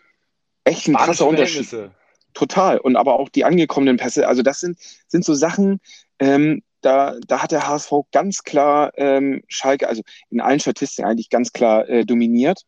echt 0.64 0.88
ein 0.88 0.96
krasser 0.96 1.28
Unterschied. 1.28 1.92
Total. 2.34 2.80
Und 2.80 2.96
aber 2.96 3.20
auch 3.20 3.30
die 3.30 3.44
angekommenen 3.44 3.98
Pässe. 3.98 4.28
Also 4.28 4.42
das 4.42 4.60
sind, 4.60 4.78
sind 5.08 5.26
so 5.26 5.34
Sachen, 5.34 5.80
ähm, 6.20 6.62
da, 6.82 7.18
da 7.28 7.42
hat 7.42 7.52
der 7.52 7.68
HSV 7.68 7.92
ganz 8.12 8.44
klar 8.44 8.92
ähm, 8.96 9.44
Schalke, 9.48 9.88
also 9.88 10.02
in 10.30 10.42
allen 10.42 10.60
Statistiken 10.60 11.08
eigentlich 11.08 11.30
ganz 11.30 11.52
klar 11.52 11.88
äh, 11.88 12.06
dominiert. 12.06 12.64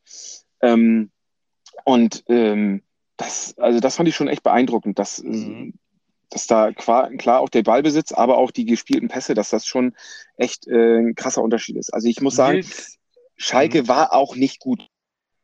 Ähm, 0.62 1.12
und 1.86 2.24
ähm, 2.27 2.84
das, 3.17 3.55
also 3.58 3.79
das 3.79 3.96
fand 3.96 4.10
ich 4.10 4.15
schon 4.15 4.27
echt 4.27 4.43
beeindruckend, 4.43 5.00
dass, 5.00 5.22
mhm 5.22 5.74
dass 6.34 6.48
da 6.48 6.72
klar 6.72 7.39
auch 7.39 7.50
der 7.50 7.63
Ballbesitz, 7.63 8.12
aber 8.12 8.38
auch 8.38 8.51
die 8.51 8.65
gespielten 8.65 9.08
Pässe, 9.08 9.34
dass 9.34 9.50
das 9.50 9.65
schon 9.65 9.96
echt 10.36 10.67
äh, 10.67 10.98
ein 10.98 11.15
krasser 11.15 11.43
Unterschied 11.43 11.77
ist. 11.77 11.93
Also 11.93 12.08
ich 12.08 12.22
muss 12.22 12.36
sagen, 12.36 12.58
Nils. 12.58 12.98
Schalke 13.36 13.84
mhm. 13.84 13.88
war 13.88 14.13
auch 14.13 14.36
nicht 14.36 14.60
gut. 14.60 14.88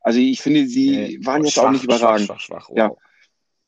Also 0.02 0.20
ich 0.20 0.42
finde, 0.42 0.66
sie 0.68 0.92
nee, 0.92 1.26
waren 1.26 1.44
jetzt 1.44 1.54
schwach, 1.54 1.66
auch 1.66 1.72
nicht 1.72 1.84
überragend. 1.84 2.26
Schwach, 2.26 2.40
schwach, 2.40 2.66
schwach. 2.66 2.70
Wow. 2.70 2.98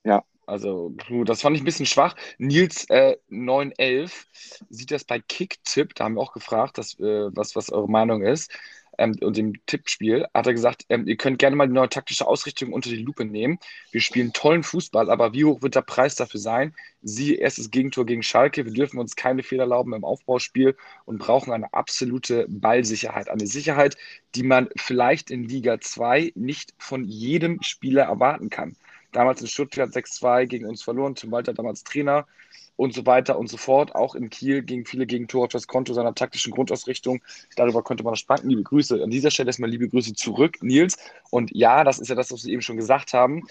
Ja. 0.03 0.13
ja. 0.15 0.23
Also, 0.51 0.93
das 1.23 1.41
fand 1.41 1.55
ich 1.55 1.61
ein 1.61 1.65
bisschen 1.65 1.85
schwach. 1.85 2.13
Nils 2.37 2.83
äh, 2.89 3.15
911 3.29 4.27
sieht 4.69 4.91
das 4.91 5.05
bei 5.05 5.19
Kicktipp, 5.19 5.95
da 5.95 6.03
haben 6.03 6.15
wir 6.15 6.21
auch 6.21 6.33
gefragt, 6.33 6.77
dass, 6.77 6.99
äh, 6.99 7.29
was, 7.33 7.55
was 7.55 7.71
eure 7.71 7.89
Meinung 7.89 8.21
ist 8.21 8.51
ähm, 8.97 9.15
und 9.21 9.37
dem 9.37 9.65
Tippspiel, 9.65 10.27
hat 10.33 10.47
er 10.47 10.53
gesagt, 10.53 10.83
ähm, 10.89 11.07
ihr 11.07 11.15
könnt 11.15 11.39
gerne 11.39 11.55
mal 11.55 11.67
die 11.67 11.73
neue 11.73 11.87
taktische 11.87 12.27
Ausrichtung 12.27 12.73
unter 12.73 12.89
die 12.89 12.97
Lupe 12.97 13.23
nehmen. 13.23 13.59
Wir 13.91 14.01
spielen 14.01 14.33
tollen 14.33 14.63
Fußball, 14.63 15.09
aber 15.09 15.31
wie 15.31 15.45
hoch 15.45 15.61
wird 15.61 15.75
der 15.75 15.83
Preis 15.83 16.15
dafür 16.15 16.41
sein? 16.41 16.75
Sie 17.01 17.37
erstes 17.37 17.71
Gegentor 17.71 18.05
gegen 18.05 18.21
Schalke. 18.21 18.65
Wir 18.65 18.73
dürfen 18.73 18.99
uns 18.99 19.15
keine 19.15 19.43
Fehler 19.43 19.63
erlauben 19.63 19.93
im 19.93 20.03
Aufbauspiel 20.03 20.75
und 21.05 21.19
brauchen 21.19 21.53
eine 21.53 21.73
absolute 21.73 22.45
Ballsicherheit. 22.49 23.29
Eine 23.29 23.47
Sicherheit, 23.47 23.95
die 24.35 24.43
man 24.43 24.67
vielleicht 24.75 25.31
in 25.31 25.45
Liga 25.45 25.79
2 25.79 26.33
nicht 26.35 26.73
von 26.77 27.05
jedem 27.05 27.61
Spieler 27.61 28.03
erwarten 28.03 28.49
kann. 28.49 28.75
Damals 29.11 29.41
in 29.41 29.47
Stuttgart 29.47 29.91
6-2 29.91 30.45
gegen 30.45 30.65
uns 30.65 30.83
verloren, 30.83 31.15
zum 31.15 31.31
Walter 31.31 31.53
damals 31.53 31.83
Trainer 31.83 32.27
und 32.75 32.93
so 32.93 33.05
weiter 33.05 33.37
und 33.37 33.47
so 33.47 33.57
fort. 33.57 33.93
Auch 33.95 34.15
in 34.15 34.29
Kiel 34.29 34.63
gegen 34.63 34.85
viele 34.85 35.05
Gegentore 35.05 35.45
auf 35.45 35.51
das 35.51 35.67
Konto 35.67 35.93
seiner 35.93 36.15
taktischen 36.15 36.53
Grundausrichtung. 36.53 37.21
Darüber 37.55 37.83
konnte 37.83 38.03
man 38.03 38.15
sprechen. 38.15 38.49
Liebe 38.49 38.63
Grüße. 38.63 39.03
An 39.03 39.11
dieser 39.11 39.31
Stelle 39.31 39.49
erstmal 39.49 39.69
liebe 39.69 39.89
Grüße 39.89 40.13
zurück, 40.13 40.61
Nils. 40.61 40.97
Und 41.29 41.51
ja, 41.55 41.83
das 41.83 41.99
ist 41.99 42.07
ja 42.07 42.15
das, 42.15 42.31
was 42.31 42.41
Sie 42.41 42.51
eben 42.51 42.61
schon 42.61 42.77
gesagt 42.77 43.13
haben. 43.13 43.43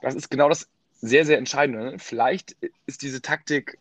Das 0.00 0.14
ist 0.14 0.30
genau 0.30 0.48
das 0.48 0.68
sehr, 1.00 1.24
sehr 1.26 1.38
Entscheidende. 1.38 1.98
Vielleicht 1.98 2.56
ist 2.86 3.02
diese 3.02 3.20
Taktik 3.20 3.78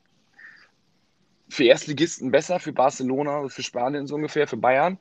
für 1.50 1.66
Erstligisten 1.66 2.32
besser, 2.32 2.60
für 2.60 2.72
Barcelona, 2.74 3.48
für 3.50 3.62
Spanien 3.64 4.08
so 4.08 4.16
ungefähr, 4.16 4.48
für 4.48 4.58
Bayern. 4.58 4.98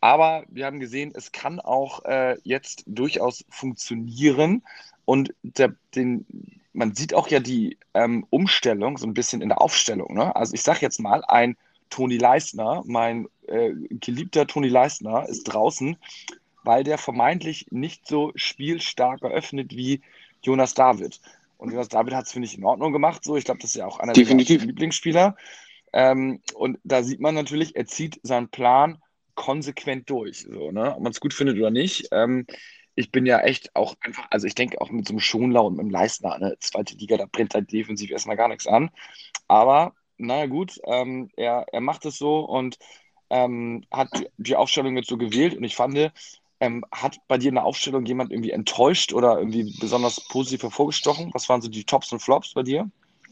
Aber 0.00 0.44
wir 0.48 0.64
haben 0.64 0.78
gesehen, 0.78 1.12
es 1.14 1.32
kann 1.32 1.58
auch 1.58 2.04
äh, 2.04 2.36
jetzt 2.44 2.84
durchaus 2.86 3.44
funktionieren. 3.50 4.62
Und 5.08 5.32
der, 5.42 5.74
den, 5.94 6.26
man 6.74 6.94
sieht 6.94 7.14
auch 7.14 7.28
ja 7.28 7.40
die 7.40 7.78
ähm, 7.94 8.26
Umstellung 8.28 8.98
so 8.98 9.06
ein 9.06 9.14
bisschen 9.14 9.40
in 9.40 9.48
der 9.48 9.58
Aufstellung. 9.58 10.12
Ne? 10.12 10.36
Also 10.36 10.52
ich 10.52 10.60
sage 10.60 10.80
jetzt 10.82 11.00
mal, 11.00 11.24
ein 11.24 11.56
Toni 11.88 12.18
Leistner, 12.18 12.82
mein 12.84 13.26
äh, 13.46 13.70
geliebter 13.88 14.46
Toni 14.46 14.68
Leistner, 14.68 15.26
ist 15.26 15.44
draußen, 15.44 15.96
weil 16.62 16.84
der 16.84 16.98
vermeintlich 16.98 17.68
nicht 17.70 18.06
so 18.06 18.32
spielstark 18.34 19.22
eröffnet 19.22 19.74
wie 19.74 20.02
Jonas 20.42 20.74
David. 20.74 21.22
Und 21.56 21.70
Jonas 21.70 21.88
David 21.88 22.12
hat 22.12 22.26
es, 22.26 22.32
finde 22.32 22.44
ich, 22.44 22.58
in 22.58 22.64
Ordnung 22.64 22.92
gemacht. 22.92 23.24
So, 23.24 23.38
ich 23.38 23.46
glaube, 23.46 23.60
das 23.60 23.70
ist 23.70 23.76
ja 23.76 23.86
auch 23.86 24.00
einer 24.00 24.12
Definitiv. 24.12 24.58
der 24.58 24.66
Lieblingsspieler. 24.66 25.36
Ähm, 25.94 26.42
und 26.52 26.80
da 26.84 27.02
sieht 27.02 27.20
man 27.20 27.34
natürlich, 27.34 27.76
er 27.76 27.86
zieht 27.86 28.20
seinen 28.22 28.50
Plan 28.50 28.98
konsequent 29.36 30.10
durch. 30.10 30.40
So, 30.40 30.70
ne? 30.70 30.94
Ob 30.94 31.02
man 31.02 31.12
es 31.12 31.20
gut 31.20 31.32
findet 31.32 31.56
oder 31.56 31.70
nicht. 31.70 32.08
Ähm, 32.12 32.44
ich 32.98 33.12
bin 33.12 33.26
ja 33.26 33.38
echt 33.40 33.76
auch 33.76 33.94
einfach, 34.00 34.26
also 34.30 34.48
ich 34.48 34.56
denke 34.56 34.80
auch 34.80 34.90
mit 34.90 35.06
so 35.06 35.12
einem 35.12 35.20
Schonlau 35.20 35.68
und 35.68 35.74
mit 35.74 35.82
einem 35.82 35.90
Leistner, 35.90 36.32
eine 36.32 36.58
zweite 36.58 36.96
Liga, 36.96 37.16
da 37.16 37.26
brennt 37.30 37.54
halt 37.54 37.70
defensiv 37.70 38.10
erstmal 38.10 38.36
gar 38.36 38.48
nichts 38.48 38.66
an. 38.66 38.90
Aber, 39.46 39.92
naja, 40.16 40.46
gut, 40.46 40.80
ähm, 40.84 41.30
er, 41.36 41.64
er 41.70 41.80
macht 41.80 42.04
es 42.06 42.18
so 42.18 42.40
und 42.40 42.76
ähm, 43.30 43.84
hat 43.92 44.08
die 44.38 44.56
Aufstellung 44.56 44.96
jetzt 44.96 45.08
so 45.08 45.16
gewählt 45.16 45.56
und 45.56 45.62
ich 45.62 45.76
fand, 45.76 46.10
ähm, 46.58 46.84
hat 46.90 47.18
bei 47.28 47.38
dir 47.38 47.50
in 47.50 47.54
der 47.54 47.66
Aufstellung 47.66 48.04
jemand 48.04 48.32
irgendwie 48.32 48.50
enttäuscht 48.50 49.12
oder 49.12 49.38
irgendwie 49.38 49.76
besonders 49.78 50.26
positiv 50.28 50.64
hervorgestochen? 50.64 51.30
Was 51.34 51.48
waren 51.48 51.62
so 51.62 51.68
die 51.68 51.84
Tops 51.84 52.10
und 52.10 52.18
Flops 52.18 52.54
bei 52.54 52.64
dir? 52.64 52.90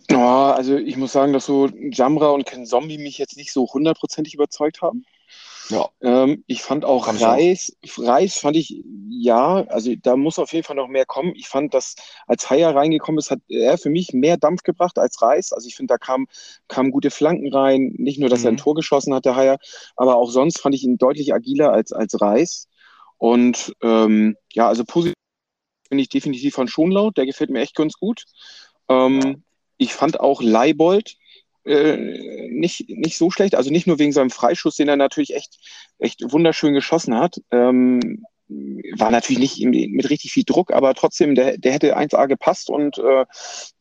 Ja, 0.09 0.53
also 0.53 0.77
ich 0.77 0.97
muss 0.97 1.13
sagen, 1.13 1.33
dass 1.33 1.47
so 1.47 1.67
Jamra 1.91 2.29
und 2.29 2.47
Ken 2.47 2.67
Zombie 2.67 2.99
mich 2.99 3.19
jetzt 3.19 3.37
nicht 3.37 3.53
so 3.53 3.67
hundertprozentig 3.67 4.35
überzeugt 4.35 4.81
haben. 4.81 5.05
Ja. 5.69 5.89
Ähm, 6.01 6.45
ich 6.47 6.63
fand 6.63 6.85
auch 6.85 7.07
Kann 7.07 7.17
Reis. 7.17 7.77
Reis 7.99 8.39
fand 8.39 8.57
ich, 8.57 8.85
ja, 9.09 9.65
also 9.69 9.93
da 10.01 10.17
muss 10.17 10.39
auf 10.39 10.53
jeden 10.53 10.65
Fall 10.65 10.77
noch 10.77 10.89
mehr 10.89 11.07
kommen. 11.07 11.33
Ich 11.35 11.49
fand, 11.49 11.75
dass 11.75 11.97
als 12.27 12.49
Haier 12.51 12.75
reingekommen 12.75 13.19
ist, 13.19 13.31
hat 13.31 13.41
er 13.49 13.79
für 13.79 13.91
mich 13.91 14.13
mehr 14.13 14.37
Dampf 14.37 14.63
gebracht 14.63 14.99
als 14.99 15.21
Reis. 15.23 15.53
Also 15.53 15.67
ich 15.67 15.75
finde, 15.75 15.95
da 15.95 15.99
kamen 15.99 16.27
kam 16.69 16.91
gute 16.91 17.11
Flanken 17.11 17.53
rein. 17.53 17.95
Nicht 17.97 18.21
nur, 18.21 18.29
dass 18.29 18.41
mhm. 18.41 18.47
er 18.47 18.51
ein 18.53 18.55
mhm. 18.55 18.61
Tor 18.61 18.75
geschossen 18.75 19.15
hat, 19.15 19.25
der 19.25 19.37
Haier, 19.37 19.59
aber 19.97 20.17
auch 20.17 20.31
sonst 20.31 20.61
fand 20.61 20.75
ich 20.75 20.85
ihn 20.85 20.99
deutlich 20.99 21.35
agiler 21.35 21.73
als, 21.73 21.93
als 21.93 22.21
Reis. 22.21 22.69
Und 23.19 23.75
ähm, 23.83 24.37
ja, 24.53 24.69
also 24.69 24.85
positiv 24.85 25.15
finde 25.89 26.03
ich 26.03 26.09
definitiv 26.09 26.55
von 26.55 26.69
Schonlaut. 26.69 27.17
Der 27.17 27.27
gefällt 27.27 27.51
mir 27.51 27.61
echt 27.61 27.75
ganz 27.75 27.95
gut. 27.95 28.25
Ähm. 28.89 29.43
Ich 29.79 29.93
fand 29.93 30.21
auch 30.21 30.41
Leibold 30.41 31.17
äh, 31.67 32.49
nicht, 32.51 32.89
nicht 32.89 33.19
so 33.19 33.31
schlecht. 33.31 33.55
Also 33.55 33.71
nicht 33.71 33.87
nur 33.87 33.99
wegen 33.99 34.13
seinem 34.13 34.31
Freischuss, 34.31 34.77
den 34.77 34.89
er 34.89 34.97
natürlich 34.97 35.35
echt, 35.35 35.59
echt 35.99 36.33
wunderschön 36.33 36.75
geschossen 36.75 37.17
hat. 37.17 37.41
Ähm, 37.51 38.25
war 38.49 39.11
natürlich 39.11 39.59
nicht 39.59 39.91
mit 39.91 40.09
richtig 40.09 40.33
viel 40.33 40.45
Druck, 40.45 40.73
aber 40.73 40.95
trotzdem, 40.95 41.35
der, 41.35 41.59
der 41.59 41.73
hätte 41.73 41.99
1A 41.99 42.29
gepasst 42.29 42.71
und 42.71 42.97
äh, 42.99 43.25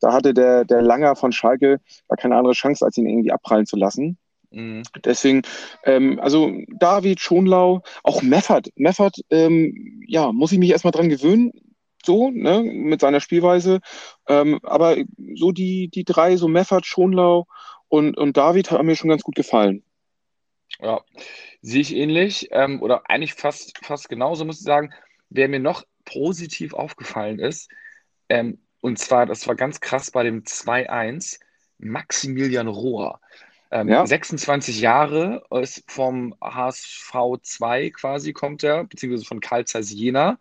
da 0.00 0.12
hatte 0.12 0.34
der, 0.34 0.64
der 0.64 0.82
Langer 0.82 1.14
von 1.14 1.30
Schalke 1.30 1.80
gar 2.08 2.16
keine 2.16 2.36
andere 2.36 2.54
Chance, 2.54 2.84
als 2.84 2.96
ihn 2.96 3.06
irgendwie 3.06 3.30
abprallen 3.30 3.66
zu 3.66 3.76
lassen. 3.76 4.18
Mhm. 4.50 4.82
Deswegen, 5.04 5.42
ähm, 5.84 6.18
also 6.20 6.50
David, 6.80 7.20
Schonlau, 7.20 7.82
auch 8.02 8.22
Meffert. 8.22 8.70
Meffert, 8.74 9.16
ähm, 9.30 10.02
ja, 10.08 10.32
muss 10.32 10.50
ich 10.50 10.58
mich 10.58 10.70
erstmal 10.70 10.92
dran 10.92 11.08
gewöhnen 11.08 11.52
so, 12.04 12.30
ne, 12.30 12.62
mit 12.62 13.00
seiner 13.00 13.20
Spielweise. 13.20 13.80
Ähm, 14.28 14.60
aber 14.62 14.96
so 15.34 15.52
die, 15.52 15.88
die 15.88 16.04
drei, 16.04 16.36
so 16.36 16.48
Meffert, 16.48 16.86
Schonlau 16.86 17.46
und, 17.88 18.16
und 18.16 18.36
David 18.36 18.70
hat 18.70 18.82
mir 18.82 18.96
schon 18.96 19.10
ganz 19.10 19.22
gut 19.22 19.34
gefallen. 19.34 19.82
Ja, 20.80 21.00
sehe 21.62 21.80
ich 21.80 21.94
ähnlich. 21.94 22.48
Ähm, 22.50 22.82
oder 22.82 23.08
eigentlich 23.08 23.34
fast, 23.34 23.78
fast 23.84 24.08
genauso, 24.08 24.44
muss 24.44 24.58
ich 24.58 24.64
sagen. 24.64 24.92
Wer 25.30 25.48
mir 25.48 25.60
noch 25.60 25.84
positiv 26.04 26.74
aufgefallen 26.74 27.38
ist, 27.38 27.70
ähm, 28.28 28.58
und 28.80 28.98
zwar, 28.98 29.26
das 29.26 29.48
war 29.48 29.56
ganz 29.56 29.80
krass 29.80 30.10
bei 30.10 30.22
dem 30.22 30.44
2-1, 30.44 31.40
Maximilian 31.78 32.68
Rohr. 32.68 33.20
Ähm, 33.70 33.88
ja. 33.88 34.06
26 34.06 34.80
Jahre, 34.80 35.42
ist 35.50 35.82
vom 35.88 36.36
HSV 36.40 37.12
2 37.42 37.90
quasi 37.90 38.32
kommt 38.32 38.62
er, 38.62 38.84
beziehungsweise 38.84 39.24
von 39.24 39.40
Karl 39.40 39.64
Zeiss 39.64 39.90
Jena, 39.90 40.38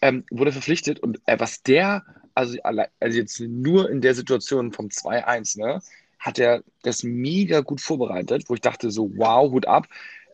ähm, 0.00 0.24
wurde 0.30 0.52
verpflichtet 0.52 1.00
und 1.00 1.20
äh, 1.26 1.40
was 1.40 1.62
der, 1.62 2.04
also, 2.34 2.56
also 2.62 3.18
jetzt 3.18 3.40
nur 3.40 3.90
in 3.90 4.00
der 4.00 4.14
Situation 4.14 4.72
vom 4.72 4.86
2-1, 4.86 5.58
ne, 5.58 5.80
hat 6.18 6.38
er 6.38 6.62
das 6.82 7.02
mega 7.02 7.60
gut 7.60 7.80
vorbereitet, 7.80 8.44
wo 8.48 8.54
ich 8.54 8.60
dachte 8.60 8.90
so, 8.90 9.10
wow, 9.16 9.50
Hut 9.50 9.66
ab. 9.66 9.86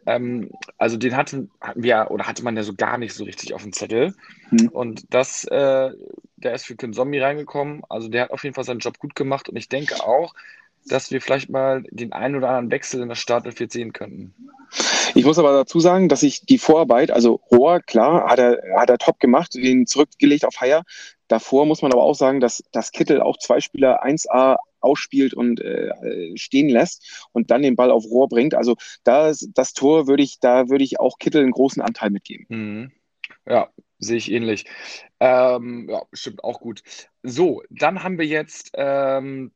Ähm, 0.07 0.51
also 0.79 0.97
den 0.97 1.17
hatten, 1.17 1.51
hatten 1.61 1.83
wir 1.83 2.09
oder 2.11 2.27
hatte 2.27 2.45
man 2.45 2.57
ja 2.57 2.63
so 2.63 2.75
gar 2.75 2.99
nicht 2.99 3.15
so 3.15 3.25
richtig 3.25 3.55
auf 3.55 3.63
dem 3.63 3.73
Zettel. 3.73 4.15
Mhm. 4.51 4.69
Und 4.69 5.15
das, 5.15 5.45
äh, 5.45 5.91
der 6.37 6.55
ist 6.55 6.67
für 6.67 6.77
Zombie 6.77 7.21
reingekommen. 7.21 7.83
Also 7.89 8.09
der 8.09 8.25
hat 8.25 8.31
auf 8.31 8.45
jeden 8.45 8.55
Fall 8.55 8.65
seinen 8.65 8.81
Job 8.81 8.99
gut 8.99 9.15
gemacht 9.15 9.49
und 9.49 9.57
ich 9.57 9.69
denke 9.69 10.03
auch, 10.05 10.35
dass 10.87 11.11
wir 11.11 11.21
vielleicht 11.21 11.49
mal 11.49 11.83
den 11.91 12.13
einen 12.13 12.37
oder 12.37 12.49
anderen 12.49 12.71
Wechsel 12.71 13.01
in 13.01 13.09
der 13.09 13.15
Startelf 13.15 13.57
sehen 13.71 13.93
könnten. 13.93 14.35
Ich 15.15 15.25
muss 15.25 15.39
aber 15.39 15.53
dazu 15.53 15.81
sagen, 15.81 16.09
dass 16.09 16.23
ich 16.23 16.45
die 16.45 16.59
Vorarbeit, 16.59 17.11
also 17.11 17.41
Rohr, 17.51 17.81
klar, 17.81 18.29
hat 18.29 18.39
er, 18.39 18.61
hat 18.77 18.91
er 18.91 18.99
top 18.99 19.21
gemacht, 19.21 19.55
den 19.55 19.87
zurückgelegt 19.87 20.45
auf 20.45 20.61
Haier. 20.61 20.83
Davor 21.29 21.65
muss 21.67 21.83
man 21.83 21.93
aber 21.93 22.03
auch 22.03 22.15
sagen, 22.15 22.41
dass, 22.41 22.63
dass 22.73 22.93
Kittel 22.93 23.23
auch 23.23 23.39
zwei 23.39 23.61
Spieler 23.61 24.05
1A 24.05 24.57
ausspielt 24.85 25.35
und 25.35 25.61
äh, 25.61 25.91
stehen 26.37 26.69
lässt 26.69 27.27
und 27.33 27.51
dann 27.51 27.63
den 27.63 27.77
Ball 27.77 27.91
auf 27.91 28.05
Rohr 28.05 28.29
bringt. 28.29 28.55
Also 28.55 28.77
das, 29.03 29.49
das 29.55 29.73
Tor 29.73 30.07
würde 30.07 30.23
ich, 30.23 30.39
da 30.41 30.69
würde 30.69 30.85
ich 30.85 31.01
auch 31.01 31.19
Kittel 31.19 31.43
einen 31.43 31.53
großen 31.53 31.83
Anteil 31.83 32.11
mitgeben. 32.11 32.47
Mhm. 32.49 32.93
Ja, 33.47 33.69
sehe 33.99 34.19
ich 34.19 34.31
ähnlich. 34.31 34.67
Ähm, 35.21 35.89
ja, 35.91 36.03
stimmt 36.13 36.45
auch 36.45 36.61
gut. 36.61 36.83
So, 37.23 37.63
dann 37.71 38.03
haben 38.03 38.19
wir 38.19 38.27
jetzt 38.27 38.73
ähm, 38.75 39.51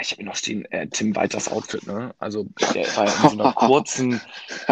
ich 0.00 0.12
habe 0.12 0.24
noch 0.24 0.36
stehen, 0.36 0.64
äh, 0.66 0.88
Tim 0.88 1.14
Walters 1.14 1.48
Outfit, 1.48 1.86
ne? 1.86 2.14
Also 2.18 2.46
der 2.74 2.86
war 2.96 3.04
in 3.04 3.30
so 3.30 3.38
einer 3.38 3.52
kurzen, 3.54 4.20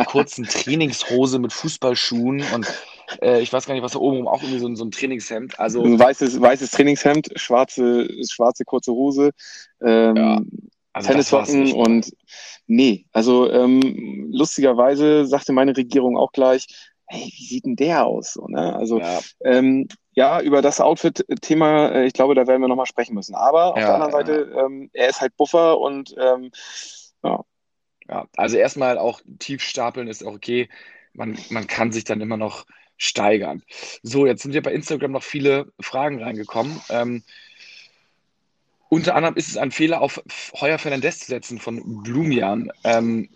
kurzen 0.06 0.44
Trainingshose 0.44 1.38
mit 1.38 1.52
Fußballschuhen 1.52 2.42
und 2.54 2.66
äh, 3.20 3.40
ich 3.40 3.52
weiß 3.52 3.66
gar 3.66 3.74
nicht, 3.74 3.82
was 3.82 3.92
da 3.92 3.98
oben 3.98 4.28
auch 4.28 4.42
irgendwie 4.42 4.60
so, 4.60 4.68
ein, 4.68 4.76
so 4.76 4.84
ein 4.84 4.90
Trainingshemd. 4.90 5.58
Also 5.58 5.82
ein 5.82 5.98
weißes, 5.98 6.40
weißes 6.40 6.70
Trainingshemd, 6.70 7.30
schwarze, 7.36 8.08
schwarze 8.28 8.64
kurze 8.64 8.92
Hose, 8.92 9.30
ähm, 9.82 10.16
ja, 10.16 10.40
also 10.92 11.08
Tennissocken 11.08 11.72
und 11.72 12.12
nee, 12.66 13.06
also 13.12 13.50
ähm, 13.50 14.28
lustigerweise 14.30 15.26
sagte 15.26 15.52
meine 15.52 15.76
Regierung 15.76 16.16
auch 16.16 16.32
gleich, 16.32 16.66
hey, 17.06 17.32
wie 17.36 17.44
sieht 17.44 17.64
denn 17.64 17.76
der 17.76 18.06
aus? 18.06 18.34
So, 18.34 18.46
ne? 18.46 18.74
Also 18.74 19.00
ja. 19.00 19.20
Ähm, 19.44 19.88
ja, 20.14 20.42
über 20.42 20.60
das 20.60 20.80
Outfit-Thema, 20.80 21.88
äh, 21.88 22.06
ich 22.06 22.12
glaube, 22.12 22.34
da 22.34 22.46
werden 22.46 22.60
wir 22.60 22.68
nochmal 22.68 22.86
sprechen 22.86 23.14
müssen. 23.14 23.34
Aber 23.34 23.72
auf 23.72 23.78
ja, 23.78 23.86
der 23.86 23.94
anderen 23.94 24.12
Seite, 24.12 24.52
ähm, 24.58 24.90
er 24.92 25.08
ist 25.08 25.20
halt 25.20 25.36
Buffer 25.36 25.78
und 25.80 26.14
ähm, 26.18 26.50
ja. 27.22 27.44
Ja, 28.08 28.26
also 28.36 28.56
erstmal 28.56 28.98
auch 28.98 29.20
tief 29.38 29.62
stapeln 29.62 30.08
ist 30.08 30.24
auch 30.26 30.34
okay. 30.34 30.68
Man, 31.14 31.38
man 31.50 31.66
kann 31.66 31.92
sich 31.92 32.04
dann 32.04 32.20
immer 32.20 32.36
noch 32.36 32.66
steigern. 33.02 33.62
So, 34.02 34.26
jetzt 34.26 34.42
sind 34.42 34.54
ja 34.54 34.60
bei 34.60 34.72
Instagram 34.72 35.12
noch 35.12 35.22
viele 35.22 35.72
Fragen 35.80 36.22
reingekommen. 36.22 36.80
Ähm, 36.88 37.22
unter 38.88 39.14
anderem 39.14 39.36
ist 39.36 39.48
es 39.48 39.56
ein 39.56 39.72
Fehler, 39.72 40.00
auf 40.00 40.22
Heuer 40.60 40.78
Fernandez 40.78 41.20
zu 41.20 41.26
setzen 41.26 41.58
von 41.58 42.02
Blumian. 42.02 42.70
Ähm, 42.84 43.28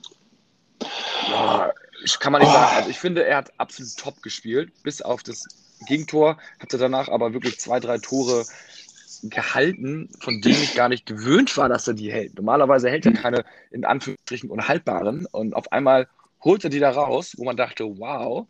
ja, 1.28 1.72
kann 2.20 2.32
man 2.32 2.42
nicht 2.42 2.50
oh. 2.50 2.54
sagen. 2.54 2.76
Also 2.76 2.90
ich 2.90 2.98
finde, 2.98 3.24
er 3.24 3.38
hat 3.38 3.52
absolut 3.58 3.96
top 3.96 4.22
gespielt, 4.22 4.70
bis 4.82 5.02
auf 5.02 5.22
das 5.22 5.46
Gegentor, 5.86 6.38
hatte 6.60 6.78
danach 6.78 7.08
aber 7.08 7.32
wirklich 7.32 7.58
zwei, 7.58 7.80
drei 7.80 7.98
Tore 7.98 8.44
gehalten, 9.22 10.10
von 10.20 10.40
denen 10.40 10.62
ich 10.62 10.74
gar 10.74 10.88
nicht 10.88 11.06
gewöhnt 11.06 11.56
war, 11.56 11.68
dass 11.68 11.88
er 11.88 11.94
die 11.94 12.12
hält. 12.12 12.36
Normalerweise 12.36 12.90
hält 12.90 13.06
er 13.06 13.12
keine 13.12 13.44
in 13.70 13.84
Anführungsstrichen 13.84 14.50
unhaltbaren 14.50 15.26
und 15.32 15.54
auf 15.54 15.72
einmal 15.72 16.06
holt 16.44 16.64
er 16.64 16.70
die 16.70 16.78
da 16.78 16.90
raus, 16.90 17.34
wo 17.38 17.44
man 17.44 17.56
dachte, 17.56 17.84
wow, 17.98 18.46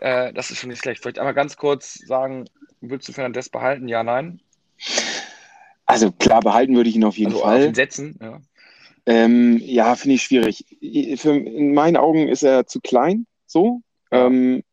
äh, 0.00 0.32
das 0.32 0.50
ist 0.50 0.58
schon 0.58 0.70
nicht 0.70 0.80
schlecht. 0.80 1.02
Vielleicht 1.02 1.18
einmal 1.18 1.34
ganz 1.34 1.56
kurz 1.56 1.94
sagen, 1.94 2.44
willst 2.80 3.08
du 3.08 3.12
Fernandes 3.12 3.48
behalten? 3.48 3.88
Ja, 3.88 4.02
nein? 4.02 4.40
Also 5.86 6.12
klar, 6.12 6.40
behalten 6.40 6.74
würde 6.74 6.88
ich 6.88 6.96
ihn 6.96 7.04
auf 7.04 7.16
jeden 7.16 7.32
also 7.32 7.44
Fall. 7.44 7.68
Auf 7.68 7.74
setzen, 7.74 8.18
ja. 8.20 8.40
Ähm, 9.06 9.58
ja, 9.58 9.94
finde 9.94 10.16
ich 10.16 10.22
schwierig. 10.22 10.64
Für, 11.20 11.36
in 11.36 11.74
meinen 11.74 11.96
Augen 11.96 12.26
ist 12.28 12.42
er 12.42 12.66
zu 12.66 12.80
klein, 12.80 13.26
so. 13.46 13.82
Ja. 14.10 14.26
Ähm, 14.26 14.64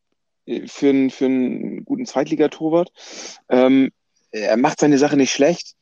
für, 0.66 0.90
einen, 0.90 1.10
für 1.10 1.26
einen 1.26 1.86
guten 1.86 2.06
Zweitligatorwart. 2.06 2.92
Ähm, 3.50 3.92
er 4.32 4.58
macht 4.58 4.80
seine 4.80 4.98
Sache 4.98 5.16
nicht 5.16 5.32
schlecht. 5.32 5.76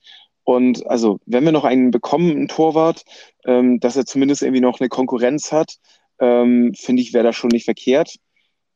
Und 0.43 0.86
also, 0.88 1.19
wenn 1.25 1.45
wir 1.45 1.51
noch 1.51 1.63
einen 1.63 1.91
bekommen, 1.91 2.31
einen 2.31 2.48
Torwart, 2.48 3.03
ähm, 3.45 3.79
dass 3.79 3.95
er 3.95 4.05
zumindest 4.05 4.41
irgendwie 4.41 4.62
noch 4.62 4.79
eine 4.79 4.89
Konkurrenz 4.89 5.51
hat, 5.51 5.77
ähm, 6.19 6.74
finde 6.75 7.01
ich, 7.01 7.13
wäre 7.13 7.24
das 7.24 7.36
schon 7.36 7.51
nicht 7.51 7.65
verkehrt. 7.65 8.17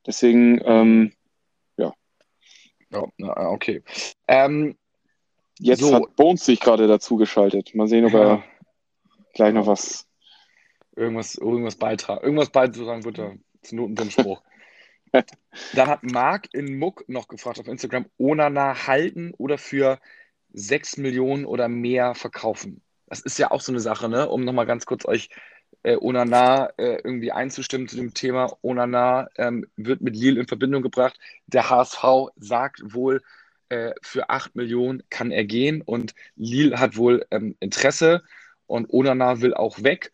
Deswegen, 0.05 0.61
ähm, 0.65 1.13
ja. 1.77 1.93
Ja, 2.91 3.49
okay. 3.49 3.83
Ähm, 4.27 4.77
Jetzt 5.59 5.79
so. 5.81 5.93
hat 5.93 6.15
Bones 6.15 6.45
sich 6.45 6.59
gerade 6.59 6.87
dazu 6.87 7.15
geschaltet. 7.15 7.73
Mal 7.75 7.87
sehen, 7.87 8.05
ob 8.05 8.13
ja. 8.13 8.19
er 8.19 8.43
gleich 9.33 9.53
noch 9.53 9.67
was. 9.67 10.07
Irgendwas, 10.95 11.35
irgendwas 11.35 11.75
beitragen. 11.75 12.23
Irgendwas 12.23 12.49
beitragen 12.49 13.03
wird 13.03 13.19
er. 13.19 13.35
Zu 13.61 13.75
Notenspruch. 13.75 14.41
Dann 15.73 15.87
hat 15.87 16.03
Marc 16.03 16.53
in 16.53 16.77
Muck 16.77 17.05
noch 17.07 17.27
gefragt 17.27 17.59
auf 17.59 17.67
Instagram, 17.67 18.05
Onana 18.17 18.87
halten 18.87 19.33
oder 19.37 19.57
für 19.57 19.99
6 20.53 20.97
Millionen 20.97 21.45
oder 21.45 21.67
mehr 21.67 22.15
verkaufen. 22.15 22.81
Das 23.07 23.21
ist 23.21 23.39
ja 23.39 23.51
auch 23.51 23.61
so 23.61 23.71
eine 23.71 23.79
Sache, 23.79 24.09
ne? 24.09 24.27
um 24.29 24.43
nochmal 24.43 24.65
ganz 24.65 24.85
kurz 24.85 25.05
euch 25.05 25.29
äh, 25.85 25.97
Onana 26.01 26.71
äh, 26.77 26.97
irgendwie 27.03 27.31
einzustimmen 27.31 27.87
zu 27.87 27.95
dem 27.95 28.13
Thema. 28.13 28.57
Onana 28.63 29.29
ähm, 29.37 29.67
wird 29.77 30.01
mit 30.01 30.15
Lille 30.15 30.41
in 30.41 30.47
Verbindung 30.47 30.81
gebracht. 30.81 31.19
Der 31.45 31.69
HSV 31.69 32.31
sagt 32.37 32.81
wohl, 32.83 33.21
äh, 33.69 33.93
für 34.01 34.29
8 34.29 34.55
Millionen 34.55 35.03
kann 35.11 35.31
er 35.31 35.45
gehen 35.45 35.81
und 35.83 36.15
Lille 36.35 36.79
hat 36.79 36.97
wohl 36.97 37.25
ähm, 37.29 37.55
Interesse 37.59 38.23
und 38.65 38.91
Onana 38.91 39.41
will 39.41 39.53
auch 39.53 39.83
weg. 39.83 40.11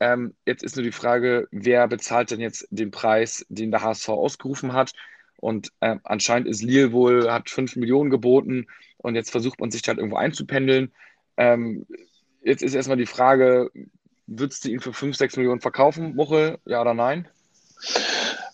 Ähm, 0.00 0.34
jetzt 0.44 0.62
ist 0.62 0.76
nur 0.76 0.84
die 0.84 0.92
Frage, 0.92 1.48
wer 1.50 1.88
bezahlt 1.88 2.30
denn 2.30 2.40
jetzt 2.40 2.68
den 2.70 2.90
Preis, 2.90 3.46
den 3.48 3.70
der 3.70 3.82
HSV 3.82 4.10
ausgerufen 4.10 4.74
hat? 4.74 4.92
Und 5.38 5.72
äh, 5.80 5.96
anscheinend 6.04 6.46
ist 6.46 6.62
Lille 6.62 6.92
wohl, 6.92 7.32
hat 7.32 7.48
5 7.48 7.76
Millionen 7.76 8.10
geboten 8.10 8.66
und 8.98 9.14
jetzt 9.14 9.30
versucht 9.30 9.60
man 9.60 9.70
sich 9.70 9.82
halt 9.88 9.96
irgendwo 9.96 10.18
einzupendeln. 10.18 10.92
Ähm, 11.38 11.86
jetzt 12.42 12.62
ist 12.62 12.74
erstmal 12.74 12.98
die 12.98 13.06
Frage, 13.06 13.70
würdest 14.26 14.64
du 14.64 14.70
ihn 14.70 14.80
für 14.80 14.92
5, 14.92 15.16
6 15.16 15.36
Millionen 15.36 15.60
verkaufen, 15.60 16.14
Muchel? 16.14 16.58
Ja 16.64 16.80
oder 16.80 16.94
nein? 16.94 17.28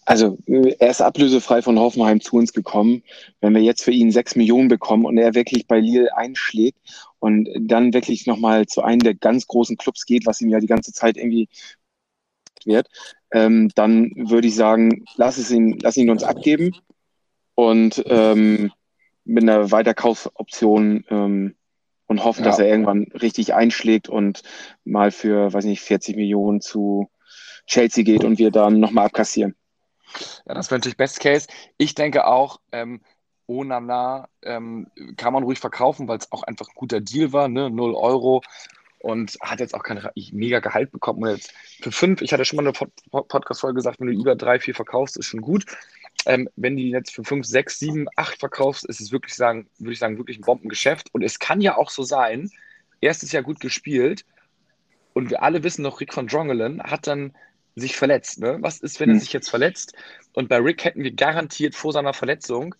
Also 0.04 0.38
er 0.46 0.90
ist 0.90 1.00
ablösefrei 1.00 1.62
von 1.62 1.78
Hoffenheim 1.78 2.20
zu 2.20 2.36
uns 2.36 2.52
gekommen. 2.52 3.02
Wenn 3.40 3.54
wir 3.54 3.62
jetzt 3.62 3.84
für 3.84 3.92
ihn 3.92 4.10
6 4.10 4.34
Millionen 4.36 4.68
bekommen 4.68 5.04
und 5.04 5.16
er 5.16 5.34
wirklich 5.34 5.66
bei 5.66 5.78
Lille 5.78 6.16
einschlägt 6.16 6.78
und 7.20 7.48
dann 7.60 7.94
wirklich 7.94 8.26
nochmal 8.26 8.66
zu 8.66 8.82
einem 8.82 9.00
der 9.00 9.14
ganz 9.14 9.46
großen 9.46 9.76
Clubs 9.76 10.04
geht, 10.04 10.26
was 10.26 10.40
ihm 10.40 10.48
ja 10.48 10.58
die 10.58 10.66
ganze 10.66 10.92
Zeit 10.92 11.16
irgendwie 11.16 11.48
wird, 12.64 12.88
ähm, 13.32 13.70
dann 13.74 14.12
würde 14.16 14.48
ich 14.48 14.56
sagen, 14.56 15.04
lass, 15.16 15.38
es 15.38 15.50
ihn, 15.50 15.78
lass 15.80 15.96
ihn 15.96 16.10
uns 16.10 16.24
abgeben 16.24 16.72
und 17.54 18.02
ähm, 18.06 18.72
mit 19.24 19.44
einer 19.44 19.70
Weiterkaufoption 19.70 21.04
ähm, 21.08 21.54
und 22.12 22.24
hoffen, 22.24 22.44
ja. 22.44 22.50
dass 22.50 22.58
er 22.58 22.68
irgendwann 22.68 23.04
richtig 23.20 23.54
einschlägt 23.54 24.08
und 24.08 24.42
mal 24.84 25.10
für, 25.10 25.52
weiß 25.52 25.64
nicht, 25.64 25.80
40 25.80 26.16
Millionen 26.16 26.60
zu 26.60 27.10
Chelsea 27.66 28.04
geht 28.04 28.24
und 28.24 28.38
wir 28.38 28.50
dann 28.50 28.80
nochmal 28.80 29.06
abkassieren. 29.06 29.56
Ja, 30.46 30.54
das 30.54 30.70
wäre 30.70 30.78
natürlich 30.78 30.96
Best 30.96 31.20
Case. 31.20 31.48
Ich 31.78 31.94
denke 31.94 32.26
auch, 32.26 32.60
ähm, 32.70 33.00
Onana 33.48 34.28
ähm, 34.42 34.88
kann 35.16 35.32
man 35.32 35.42
ruhig 35.42 35.58
verkaufen, 35.58 36.06
weil 36.06 36.18
es 36.18 36.30
auch 36.30 36.42
einfach 36.42 36.68
ein 36.68 36.74
guter 36.74 37.00
Deal 37.00 37.32
war, 37.32 37.48
ne? 37.48 37.70
0 37.70 37.94
Euro 37.94 38.42
und 39.02 39.36
hat 39.40 39.60
jetzt 39.60 39.74
auch 39.74 39.82
kein 39.82 40.00
mega 40.32 40.60
Gehalt 40.60 40.92
bekommen. 40.92 41.22
Und 41.24 41.30
jetzt 41.30 41.52
für 41.80 41.92
fünf, 41.92 42.22
ich 42.22 42.32
hatte 42.32 42.44
schon 42.44 42.56
mal 42.56 42.62
eine 42.66 42.90
Podcast-Folge 43.10 43.76
gesagt, 43.76 44.00
wenn 44.00 44.06
du 44.08 44.12
über 44.12 44.36
drei, 44.36 44.60
vier 44.60 44.74
verkaufst, 44.74 45.16
ist 45.16 45.26
schon 45.26 45.40
gut. 45.40 45.64
Ähm, 46.26 46.48
wenn 46.56 46.76
die 46.76 46.90
jetzt 46.90 47.12
für 47.12 47.24
fünf, 47.24 47.46
sechs, 47.46 47.78
sieben, 47.78 48.06
acht 48.16 48.38
verkaufst, 48.38 48.84
ist 48.84 49.00
es 49.00 49.12
wirklich 49.12 49.34
sagen, 49.34 49.68
würde 49.78 49.92
ich 49.92 49.98
sagen, 49.98 50.18
wirklich 50.18 50.38
ein 50.38 50.42
Bombengeschäft. 50.42 51.08
Und 51.12 51.22
es 51.22 51.38
kann 51.38 51.60
ja 51.60 51.76
auch 51.76 51.90
so 51.90 52.02
sein, 52.02 52.50
erstes 53.00 53.32
Jahr 53.32 53.42
gut 53.42 53.60
gespielt 53.60 54.24
und 55.12 55.30
wir 55.30 55.42
alle 55.42 55.62
wissen 55.62 55.82
noch, 55.82 56.00
Rick 56.00 56.14
von 56.14 56.26
Drongelen 56.26 56.82
hat 56.82 57.06
dann 57.06 57.32
sich 57.74 57.96
verletzt. 57.96 58.40
Ne? 58.40 58.58
Was 58.60 58.78
ist, 58.78 59.00
wenn 59.00 59.10
er 59.10 59.14
hm. 59.14 59.20
sich 59.20 59.32
jetzt 59.32 59.50
verletzt? 59.50 59.94
Und 60.32 60.48
bei 60.48 60.58
Rick 60.58 60.84
hätten 60.84 61.02
wir 61.02 61.12
garantiert 61.12 61.74
vor 61.74 61.92
seiner 61.92 62.14
Verletzung 62.14 62.74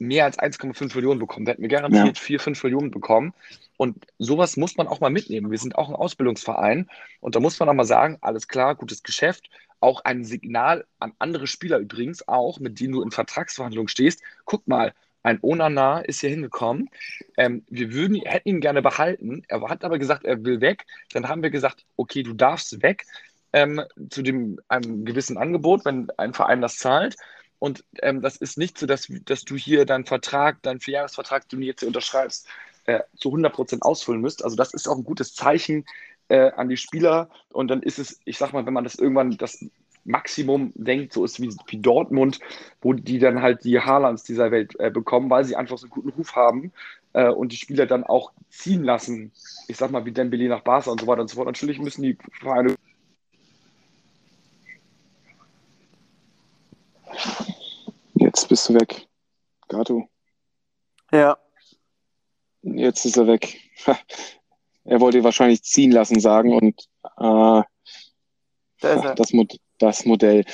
mehr 0.00 0.24
als 0.24 0.38
1,5 0.38 0.94
Millionen 0.94 1.18
bekommen. 1.18 1.44
Da 1.44 1.52
hätten 1.52 1.62
wir 1.62 1.68
garantiert 1.68 2.18
ja. 2.18 2.22
4, 2.22 2.40
5 2.40 2.64
Millionen 2.64 2.90
bekommen. 2.90 3.34
Und 3.76 4.06
sowas 4.18 4.56
muss 4.56 4.76
man 4.76 4.86
auch 4.86 5.00
mal 5.00 5.10
mitnehmen. 5.10 5.50
Wir 5.50 5.58
sind 5.58 5.76
auch 5.76 5.88
ein 5.88 5.94
Ausbildungsverein. 5.94 6.88
Und 7.20 7.34
da 7.34 7.40
muss 7.40 7.58
man 7.58 7.68
auch 7.68 7.74
mal 7.74 7.84
sagen, 7.84 8.18
alles 8.20 8.48
klar, 8.48 8.74
gutes 8.74 9.02
Geschäft. 9.02 9.50
Auch 9.80 10.04
ein 10.04 10.24
Signal 10.24 10.86
an 10.98 11.12
andere 11.18 11.46
Spieler 11.46 11.78
übrigens 11.78 12.26
auch, 12.26 12.58
mit 12.60 12.80
denen 12.80 12.92
du 12.92 13.02
in 13.02 13.10
Vertragsverhandlungen 13.10 13.88
stehst. 13.88 14.22
Guck 14.44 14.66
mal, 14.66 14.92
ein 15.22 15.38
Onana 15.42 16.00
ist 16.00 16.20
hier 16.20 16.30
hingekommen. 16.30 16.90
Ähm, 17.36 17.64
wir 17.68 17.92
würden, 17.92 18.16
hätten 18.22 18.48
ihn 18.48 18.60
gerne 18.60 18.82
behalten. 18.82 19.42
Er 19.48 19.60
hat 19.68 19.84
aber 19.84 19.98
gesagt, 19.98 20.24
er 20.24 20.44
will 20.44 20.60
weg. 20.60 20.84
Dann 21.12 21.28
haben 21.28 21.42
wir 21.42 21.50
gesagt, 21.50 21.84
okay, 21.96 22.22
du 22.22 22.34
darfst 22.34 22.82
weg 22.82 23.04
ähm, 23.52 23.82
zu 24.10 24.22
dem, 24.22 24.60
einem 24.68 25.04
gewissen 25.04 25.36
Angebot, 25.36 25.84
wenn 25.84 26.08
ein 26.16 26.34
Verein 26.34 26.60
das 26.60 26.76
zahlt. 26.76 27.16
Und 27.58 27.84
ähm, 28.02 28.20
das 28.22 28.36
ist 28.36 28.58
nicht 28.58 28.78
so, 28.78 28.86
dass, 28.86 29.08
dass 29.24 29.42
du 29.42 29.56
hier 29.56 29.84
deinen 29.84 30.06
Vertrag, 30.06 30.62
deinen 30.62 30.80
Vierjahresvertrag, 30.80 31.48
den 31.48 31.60
du 31.60 31.66
jetzt 31.66 31.80
hier 31.80 31.88
unterschreibst, 31.88 32.46
äh, 32.86 33.00
zu 33.16 33.28
100 33.28 33.52
Prozent 33.52 33.82
ausfüllen 33.82 34.20
müsst. 34.20 34.44
Also 34.44 34.56
das 34.56 34.72
ist 34.74 34.88
auch 34.88 34.96
ein 34.96 35.04
gutes 35.04 35.34
Zeichen 35.34 35.84
äh, 36.28 36.50
an 36.52 36.68
die 36.68 36.76
Spieler. 36.76 37.28
Und 37.52 37.68
dann 37.68 37.82
ist 37.82 37.98
es, 37.98 38.20
ich 38.24 38.38
sag 38.38 38.52
mal, 38.52 38.66
wenn 38.66 38.74
man 38.74 38.84
das 38.84 38.96
irgendwann 38.96 39.36
das 39.36 39.64
Maximum 40.04 40.72
denkt, 40.74 41.12
so 41.12 41.24
ist 41.24 41.40
wie, 41.40 41.54
wie 41.66 41.78
Dortmund, 41.78 42.38
wo 42.80 42.94
die 42.94 43.18
dann 43.18 43.42
halt 43.42 43.64
die 43.64 43.78
Haarlands 43.80 44.22
dieser 44.22 44.50
Welt 44.50 44.78
äh, 44.78 44.90
bekommen, 44.90 45.28
weil 45.28 45.44
sie 45.44 45.56
einfach 45.56 45.76
so 45.76 45.86
einen 45.86 45.90
guten 45.90 46.10
Ruf 46.10 46.34
haben, 46.34 46.72
äh, 47.12 47.28
und 47.28 47.52
die 47.52 47.56
Spieler 47.56 47.86
dann 47.86 48.04
auch 48.04 48.32
ziehen 48.48 48.84
lassen. 48.84 49.32
Ich 49.66 49.76
sag 49.76 49.90
mal, 49.90 50.04
wie 50.04 50.12
Dembele 50.12 50.48
nach 50.48 50.62
Barca 50.62 50.90
und 50.90 51.00
so 51.00 51.06
weiter 51.06 51.22
und 51.22 51.28
so 51.28 51.36
fort. 51.36 51.46
Natürlich 51.46 51.78
müssen 51.78 52.02
die 52.02 52.16
Vereine. 52.40 52.74
Jetzt 58.14 58.48
bist 58.48 58.68
du 58.68 58.74
weg. 58.74 59.06
Gato. 59.68 60.08
Ja. 61.12 61.38
Jetzt 62.62 63.04
ist 63.04 63.16
er 63.16 63.26
weg. 63.26 63.58
er 64.88 65.00
wollte 65.00 65.22
wahrscheinlich 65.22 65.62
ziehen 65.62 65.92
lassen 65.92 66.18
sagen 66.18 66.54
und 66.54 66.88
äh, 67.18 67.62
da 68.80 69.14
das, 69.14 69.32
Mod 69.32 69.56
das 69.78 70.04
Modell. 70.04 70.44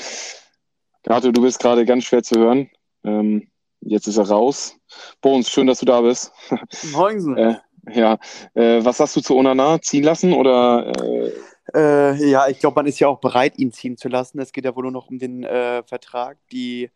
Gato, 1.03 1.31
du 1.31 1.43
bist 1.43 1.61
gerade 1.61 1.85
ganz 1.85 2.05
schwer 2.05 2.23
zu 2.23 2.39
hören. 2.39 2.71
Ähm, 3.05 3.49
jetzt 3.81 4.07
ist 4.07 4.17
er 4.17 4.29
raus. 4.29 4.77
Bones, 5.21 5.51
schön, 5.51 5.67
dass 5.67 5.81
du 5.81 5.87
da 5.87 6.01
bist. 6.01 6.33
Moinsen. 6.93 7.37
äh, 7.37 7.57
ja, 7.93 8.19
äh, 8.55 8.85
was 8.85 8.97
sagst 8.97 9.17
du 9.17 9.21
zu 9.21 9.37
Onana? 9.37 9.81
Ziehen 9.81 10.05
lassen 10.05 10.33
oder? 10.33 10.93
Äh... 10.99 11.33
Äh, 11.75 12.31
ja, 12.31 12.49
ich 12.49 12.59
glaube, 12.59 12.77
man 12.77 12.87
ist 12.87 12.99
ja 12.99 13.09
auch 13.09 13.21
bereit, 13.21 13.59
ihn 13.59 13.73
ziehen 13.73 13.97
zu 13.97 14.09
lassen. 14.09 14.39
Es 14.39 14.53
geht 14.53 14.65
ja 14.65 14.75
wohl 14.75 14.83
nur 14.83 14.93
noch 14.93 15.09
um 15.09 15.19
den 15.19 15.45
äh, 15.45 15.83
Vertrag. 15.83 16.39
Die, 16.53 16.91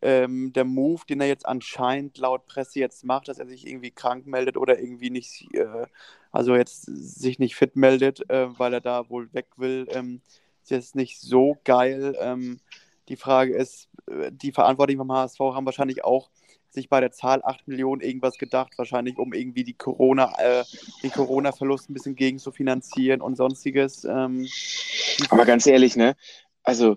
ähm, 0.00 0.52
der 0.52 0.64
Move, 0.64 1.02
den 1.08 1.20
er 1.20 1.26
jetzt 1.26 1.46
anscheinend 1.46 2.18
laut 2.18 2.46
Presse 2.46 2.80
jetzt 2.80 3.04
macht, 3.04 3.28
dass 3.28 3.38
er 3.38 3.46
sich 3.46 3.66
irgendwie 3.66 3.90
krank 3.90 4.26
meldet 4.26 4.56
oder 4.56 4.78
irgendwie 4.78 5.10
nicht, 5.10 5.48
äh, 5.54 5.86
also 6.32 6.56
jetzt 6.56 6.86
sich 6.86 7.38
nicht 7.38 7.54
fit 7.54 7.76
meldet, 7.76 8.20
weil 8.28 8.72
er 8.72 8.80
da 8.80 9.08
wohl 9.08 9.32
weg 9.32 9.46
will, 9.56 9.86
ähm, 9.90 10.20
ist 10.62 10.70
jetzt 10.70 10.96
nicht 10.96 11.20
so 11.20 11.58
geil. 11.64 12.16
Ähm, 12.20 12.60
die 13.08 13.16
Frage 13.16 13.54
ist, 13.54 13.88
die 14.30 14.52
Verantwortlichen 14.52 14.98
vom 14.98 15.12
HSV 15.12 15.38
haben 15.40 15.66
wahrscheinlich 15.66 16.04
auch 16.04 16.30
sich 16.72 16.88
bei 16.88 17.00
der 17.00 17.12
Zahl 17.12 17.42
8 17.44 17.68
Millionen 17.68 18.00
irgendwas 18.00 18.38
gedacht, 18.38 18.72
wahrscheinlich 18.76 19.18
um 19.18 19.32
irgendwie 19.32 19.64
die 19.64 19.74
Corona, 19.74 20.32
äh, 20.38 20.64
den 21.02 21.10
Corona-Verlust 21.10 21.90
ein 21.90 21.94
bisschen 21.94 22.16
gegen 22.16 22.38
zu 22.38 22.50
finanzieren 22.50 23.20
und 23.20 23.36
sonstiges. 23.36 24.04
Ähm, 24.04 24.48
Aber 25.28 25.44
ganz 25.44 25.66
ehrlich, 25.66 25.96
ne? 25.96 26.16
Also. 26.62 26.96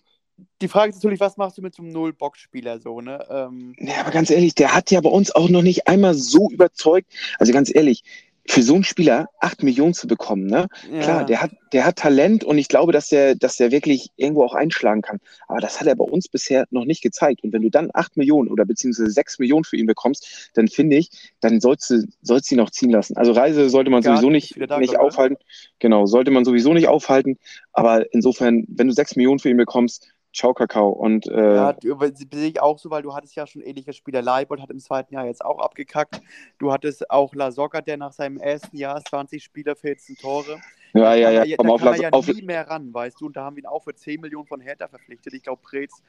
Die 0.61 0.67
Frage 0.67 0.89
ist 0.89 0.97
natürlich, 0.97 1.21
was 1.21 1.37
machst 1.37 1.57
du 1.57 1.61
mit 1.61 1.73
so 1.73 1.81
einem 1.81 1.93
Null-Box-Spieler 1.93 2.81
so, 2.81 2.99
ne? 2.99 3.25
Ähm, 3.29 3.73
ja, 3.79 4.01
aber 4.01 4.11
ganz 4.11 4.29
ehrlich, 4.29 4.53
der 4.53 4.75
hat 4.75 4.91
ja 4.91 4.99
bei 4.99 5.09
uns 5.09 5.33
auch 5.33 5.47
noch 5.47 5.61
nicht 5.61 5.87
einmal 5.87 6.13
so 6.13 6.49
überzeugt. 6.49 7.13
Also 7.39 7.53
ganz 7.53 7.73
ehrlich, 7.73 8.03
für 8.47 8.62
so 8.62 8.75
einen 8.75 8.84
Spieler 8.84 9.27
acht 9.39 9.63
Millionen 9.63 9.93
zu 9.93 10.08
bekommen, 10.08 10.45
ne? 10.45 10.67
Ja. 10.91 10.99
Klar, 11.01 11.25
der 11.25 11.41
hat, 11.41 11.51
der 11.73 11.86
hat 11.86 11.95
Talent 11.97 12.43
und 12.43 12.58
ich 12.58 12.67
glaube, 12.67 12.91
dass 12.91 13.10
der, 13.10 13.36
dass 13.36 13.58
der 13.58 13.71
wirklich 13.71 14.12
irgendwo 14.17 14.43
auch 14.43 14.53
einschlagen 14.53 15.01
kann. 15.01 15.19
Aber 15.47 15.60
das 15.60 15.79
hat 15.79 15.88
er 15.88 15.95
bei 15.95 16.05
uns 16.05 16.27
bisher 16.27 16.65
noch 16.69 16.86
nicht 16.86 17.01
gezeigt. 17.01 17.43
Und 17.43 17.53
wenn 17.53 17.63
du 17.63 17.69
dann 17.69 17.89
acht 17.93 18.17
Millionen 18.17 18.49
oder 18.49 18.65
beziehungsweise 18.65 19.10
sechs 19.10 19.39
Millionen 19.39 19.63
für 19.63 19.77
ihn 19.77 19.88
bekommst, 19.88 20.51
dann 20.53 20.67
finde 20.67 20.97
ich, 20.97 21.10
dann 21.41 21.60
sollst 21.60 21.89
du, 21.89 22.03
sollst 22.21 22.51
du 22.51 22.55
ihn 22.55 22.60
noch 22.60 22.69
ziehen 22.69 22.91
lassen. 22.91 23.17
Also 23.17 23.31
Reise 23.31 23.69
sollte 23.69 23.89
man 23.89 24.01
Gar 24.01 24.17
sowieso 24.17 24.29
nicht, 24.29 24.55
da, 24.69 24.79
nicht 24.79 24.97
aufhalten. 24.97 25.38
Genau, 25.79 26.05
sollte 26.05 26.31
man 26.31 26.45
sowieso 26.45 26.73
nicht 26.73 26.88
aufhalten. 26.88 27.38
Aber 27.73 28.13
insofern, 28.13 28.65
wenn 28.67 28.88
du 28.88 28.93
sechs 28.93 29.15
Millionen 29.15 29.39
für 29.39 29.49
ihn 29.49 29.58
bekommst, 29.58 30.08
Ciao 30.35 30.53
Kakao. 30.53 30.89
Und, 30.89 31.27
äh, 31.27 31.55
ja, 31.55 31.75
sehe 31.81 32.49
ich 32.49 32.61
auch 32.61 32.77
so, 32.77 32.89
weil 32.89 33.01
du 33.01 33.15
hattest 33.15 33.35
ja 33.35 33.47
schon 33.47 33.61
ähnliche 33.61 33.93
Spieler. 33.93 34.21
Leibold 34.21 34.61
hat 34.61 34.69
im 34.69 34.79
zweiten 34.79 35.13
Jahr 35.13 35.25
jetzt 35.25 35.43
auch 35.43 35.59
abgekackt. 35.59 36.21
Du 36.57 36.73
hattest 36.73 37.09
auch 37.09 37.33
La 37.33 37.51
Soga, 37.51 37.79
der 37.79 37.95
nach 37.95 38.11
seinem 38.11 38.37
ersten 38.37 38.75
Jahr 38.75 39.01
20 39.01 39.41
Spieler, 39.41 39.77
14 39.77 40.17
Tore. 40.17 40.59
Ja, 40.93 41.13
ja, 41.13 41.31
ja. 41.31 41.45
Da 41.45 41.55
kann 41.55 41.69
auf, 41.69 41.81
er 41.83 41.95
ja 41.95 42.09
auf, 42.09 42.27
nie 42.27 42.41
mehr 42.41 42.67
ran, 42.67 42.93
weißt 42.93 43.21
du. 43.21 43.27
Und 43.27 43.37
da 43.37 43.45
haben 43.45 43.55
wir 43.55 43.63
ihn 43.63 43.67
auch 43.67 43.83
für 43.83 43.95
10 43.95 44.19
Millionen 44.19 44.45
von 44.45 44.59
Hertha 44.59 44.89
verpflichtet. 44.89 45.33
Ich 45.33 45.43
glaube, 45.43 45.61
Preetz 45.61 46.03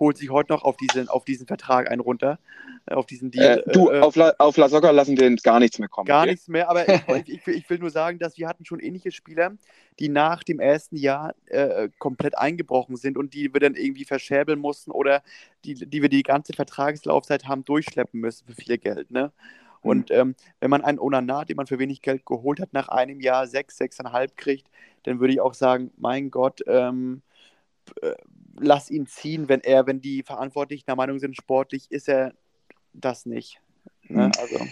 holt 0.00 0.16
sich 0.16 0.30
heute 0.30 0.52
noch 0.52 0.62
auf 0.62 0.76
diesen, 0.76 1.08
auf 1.08 1.24
diesen 1.24 1.46
Vertrag 1.46 1.90
einen 1.90 2.00
runter, 2.00 2.38
äh, 2.86 2.94
auf 2.94 3.06
diesen 3.06 3.30
Deal. 3.30 3.62
Äh, 3.66 3.72
du, 3.72 3.90
äh, 3.90 4.00
auf, 4.00 4.16
La, 4.16 4.34
auf 4.38 4.56
La 4.56 4.68
Soga 4.68 4.90
lassen 4.90 5.18
wir 5.18 5.34
gar 5.36 5.60
nichts 5.60 5.78
mehr 5.78 5.88
kommen. 5.88 6.06
Gar 6.06 6.22
okay? 6.22 6.30
nichts 6.30 6.48
mehr, 6.48 6.68
aber 6.68 6.86
ich, 7.16 7.28
ich, 7.28 7.46
ich, 7.46 7.70
will 7.70 7.78
nur 7.78 7.90
sagen, 7.90 8.18
dass 8.18 8.38
wir 8.38 8.48
hatten 8.48 8.64
schon 8.64 8.80
ähnliche 8.80 9.10
Spieler, 9.10 9.52
die 9.98 10.08
nach 10.08 10.44
dem 10.44 10.60
ersten 10.60 10.96
Jahr 10.96 11.34
äh, 11.46 11.88
komplett 11.98 12.38
eingebrochen 12.38 12.96
sind 12.96 13.16
und 13.16 13.34
die 13.34 13.52
wir 13.52 13.60
dann 13.60 13.74
irgendwie 13.74 14.04
verscherbeln 14.04 14.58
mussten 14.58 14.90
oder 14.90 15.22
die, 15.64 15.74
die 15.74 16.02
wir 16.02 16.08
die 16.08 16.22
ganze 16.22 16.52
Vertragslaufzeit 16.52 17.46
haben 17.46 17.64
durchschleppen 17.64 18.20
müssen 18.20 18.46
für 18.46 18.54
viel 18.54 18.78
Geld. 18.78 19.10
Ne? 19.10 19.32
Mhm. 19.82 19.90
Und 19.90 20.10
ähm, 20.10 20.34
wenn 20.60 20.70
man 20.70 20.82
einen 20.82 20.98
Onana, 20.98 21.44
den 21.44 21.56
man 21.56 21.66
für 21.66 21.78
wenig 21.78 22.02
Geld 22.02 22.24
geholt 22.24 22.60
hat, 22.60 22.72
nach 22.72 22.88
einem 22.88 23.20
Jahr 23.20 23.46
sechs, 23.46 23.76
sechseinhalb 23.76 24.36
kriegt, 24.36 24.68
dann 25.04 25.20
würde 25.20 25.32
ich 25.32 25.40
auch 25.40 25.54
sagen, 25.54 25.90
mein 25.96 26.30
Gott, 26.30 26.60
ähm, 26.66 27.22
äh, 28.02 28.14
lass 28.60 28.90
ihn 28.90 29.06
ziehen, 29.06 29.48
wenn 29.48 29.60
er, 29.60 29.86
wenn 29.86 30.00
die 30.00 30.22
Verantwortlichen 30.22 30.86
der 30.86 30.96
Meinung 30.96 31.18
sind, 31.18 31.36
sportlich 31.36 31.90
ist 31.90 32.08
er 32.08 32.34
das 32.92 33.26
nicht. 33.26 33.60
Ne? 34.04 34.26
Mhm. 34.26 34.32
Also. 34.38 34.66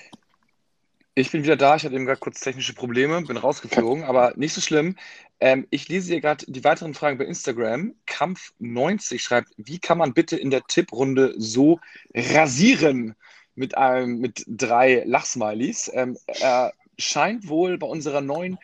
Ich 1.18 1.30
bin 1.30 1.42
wieder 1.42 1.56
da. 1.56 1.76
Ich 1.76 1.84
hatte 1.84 1.94
eben 1.94 2.04
gerade 2.04 2.20
kurz 2.20 2.40
technische 2.40 2.74
Probleme, 2.74 3.22
bin 3.22 3.38
rausgeflogen, 3.38 4.04
aber 4.04 4.34
nicht 4.36 4.52
so 4.52 4.60
schlimm. 4.60 4.96
Ähm, 5.40 5.66
ich 5.70 5.88
lese 5.88 6.12
hier 6.12 6.20
gerade 6.20 6.44
die 6.46 6.62
weiteren 6.62 6.92
Fragen 6.92 7.16
bei 7.16 7.24
Instagram. 7.24 7.94
Kampf90 8.06 9.18
schreibt: 9.18 9.48
Wie 9.56 9.78
kann 9.78 9.96
man 9.96 10.12
bitte 10.12 10.36
in 10.36 10.50
der 10.50 10.64
Tipprunde 10.64 11.34
so 11.38 11.80
rasieren? 12.14 13.14
Mit, 13.58 13.74
einem, 13.78 14.18
mit 14.18 14.44
drei 14.46 15.02
Lachsmilies. 15.06 15.90
Ähm, 15.94 16.18
er 16.26 16.74
scheint 16.98 17.48
wohl 17.48 17.78
bei 17.78 17.86
unserer 17.86 18.20
neuen 18.20 18.58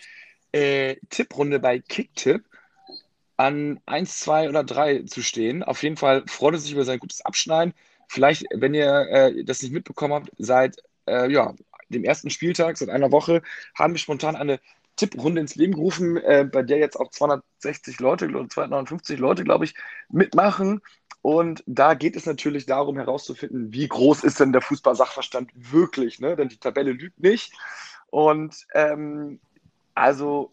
äh, 0.53 0.97
Tipprunde 1.09 1.61
bei 1.61 1.79
Kicktipp 1.79 2.45
an 3.42 3.81
1, 3.87 4.20
2 4.20 4.48
oder 4.48 4.62
3 4.62 5.02
zu 5.02 5.20
stehen. 5.20 5.64
Auf 5.64 5.83
jeden 5.83 5.96
Fall 5.96 6.22
freut 6.28 6.55
er 6.55 6.61
sich 6.61 6.72
über 6.72 6.85
sein 6.85 7.00
gutes 7.00 7.24
Abschneiden. 7.24 7.74
Vielleicht, 8.09 8.44
wenn 8.55 8.72
ihr 8.72 9.09
äh, 9.11 9.44
das 9.44 9.62
nicht 9.62 9.72
mitbekommen 9.72 10.14
habt, 10.14 10.31
seit 10.38 10.76
äh, 11.09 11.28
ja, 11.28 11.52
dem 11.88 12.05
ersten 12.05 12.31
Spieltag, 12.31 12.78
seit 12.78 12.88
einer 12.88 13.11
Woche, 13.11 13.42
haben 13.74 13.94
wir 13.94 13.98
spontan 13.98 14.37
eine 14.37 14.61
Tipprunde 14.94 15.40
ins 15.40 15.57
Leben 15.57 15.72
gerufen, 15.72 16.18
äh, 16.18 16.44
bei 16.44 16.62
der 16.62 16.78
jetzt 16.78 16.94
auch 16.96 17.11
260 17.11 17.98
Leute, 17.98 18.28
259 18.28 19.18
Leute, 19.18 19.42
glaube 19.42 19.64
ich, 19.64 19.74
mitmachen. 20.09 20.81
Und 21.20 21.64
da 21.66 21.94
geht 21.94 22.14
es 22.14 22.26
natürlich 22.26 22.66
darum 22.66 22.96
herauszufinden, 22.96 23.72
wie 23.72 23.88
groß 23.88 24.22
ist 24.22 24.38
denn 24.38 24.52
der 24.52 24.62
Fußball-Sachverstand 24.62 25.50
wirklich, 25.55 26.20
ne? 26.20 26.37
denn 26.37 26.48
die 26.48 26.59
Tabelle 26.59 26.92
lügt 26.92 27.18
nicht. 27.18 27.52
Und 28.11 28.66
ähm, 28.74 29.40
also 29.94 30.52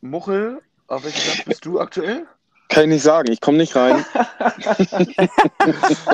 Muchel 0.00 0.60
auf 0.88 1.04
welchem 1.04 1.32
Platz 1.32 1.44
bist 1.46 1.64
du 1.64 1.80
aktuell? 1.80 2.26
Kann 2.68 2.84
ich 2.84 2.90
nicht 2.90 3.02
sagen, 3.02 3.30
ich 3.30 3.40
komme 3.40 3.58
nicht 3.58 3.76
rein. 3.76 4.04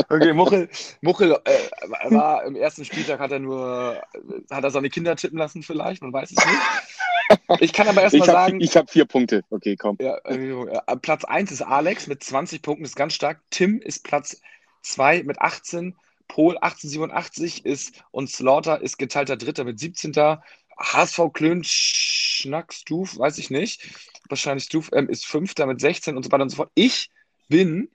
okay, 0.09 0.33
Muchel, 0.33 0.68
Muchel 1.00 1.38
äh, 1.44 2.11
war 2.11 2.44
im 2.44 2.56
ersten 2.56 2.85
Spieltag, 2.85 3.20
hat 3.20 3.30
er 3.30 3.38
nur, 3.38 4.02
hat 4.50 4.64
er 4.64 4.70
seine 4.70 4.90
Kinder 4.90 5.16
tippen 5.16 5.38
lassen 5.38 5.62
vielleicht, 5.62 6.02
man 6.02 6.12
weiß 6.12 6.33
es 6.33 6.37
nicht. 6.37 7.61
Ich 7.61 7.72
kann 7.72 7.88
aber 7.88 8.02
erstmal 8.02 8.26
sagen. 8.26 8.61
Ich 8.61 8.76
habe 8.76 8.90
vier 8.90 9.04
Punkte, 9.04 9.44
okay, 9.50 9.76
komm. 9.76 9.96
Ja, 10.00 10.16
äh, 10.24 10.96
Platz 10.96 11.24
1 11.24 11.52
ist 11.52 11.62
Alex 11.62 12.09
mit 12.09 12.22
20 12.22 12.61
Punkten, 12.61 12.85
ist 12.85 12.96
ganz 12.96 13.14
stark. 13.14 13.40
Tim 13.50 13.80
ist 13.80 14.02
Platz 14.02 14.42
2 14.83 15.22
mit 15.22 15.40
18. 15.40 15.96
Pol 16.26 16.59
1887 16.59 17.64
ist 17.64 18.02
und 18.11 18.28
Slaughter 18.30 18.80
ist 18.80 18.98
geteilter 18.98 19.37
Dritter 19.37 19.64
mit 19.64 19.78
17. 19.80 20.12
HSV 20.78 21.20
Klön 21.33 21.62
Schnack 21.64 22.72
Stuf, 22.72 23.18
weiß 23.18 23.38
ich 23.38 23.50
nicht 23.50 24.10
wahrscheinlich 24.28 24.64
Stuf 24.64 24.90
ähm, 24.92 25.09
ist 25.09 25.26
Fünfter 25.26 25.66
mit 25.66 25.80
16 25.80 26.16
und 26.16 26.22
so 26.24 26.30
weiter 26.30 26.42
und 26.42 26.50
so 26.50 26.56
fort. 26.56 26.70
Ich 26.74 27.11
bin 27.48 27.88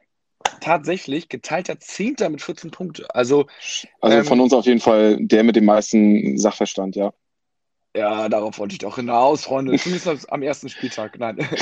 tatsächlich 0.61 1.29
geteilter 1.29 1.79
Zehnter 1.79 2.29
mit 2.29 2.41
14 2.41 2.71
Punkten. 2.71 3.05
Also, 3.09 3.47
also 4.01 4.17
ähm, 4.17 4.25
von 4.25 4.39
uns 4.39 4.53
auf 4.53 4.65
jeden 4.65 4.79
Fall 4.79 5.17
der 5.19 5.43
mit 5.43 5.55
dem 5.55 5.65
meisten 5.65 6.37
Sachverstand, 6.37 6.95
ja. 6.95 7.13
Ja, 7.95 8.27
darauf 8.27 8.59
wollte 8.59 8.73
ich 8.73 8.79
doch 8.79 8.97
hinaus, 8.97 9.45
Freunde. 9.45 9.77
Zumindest 9.77 10.31
am 10.31 10.41
ersten 10.41 10.69
Spieltag. 10.69 11.17
Nein. 11.17 11.37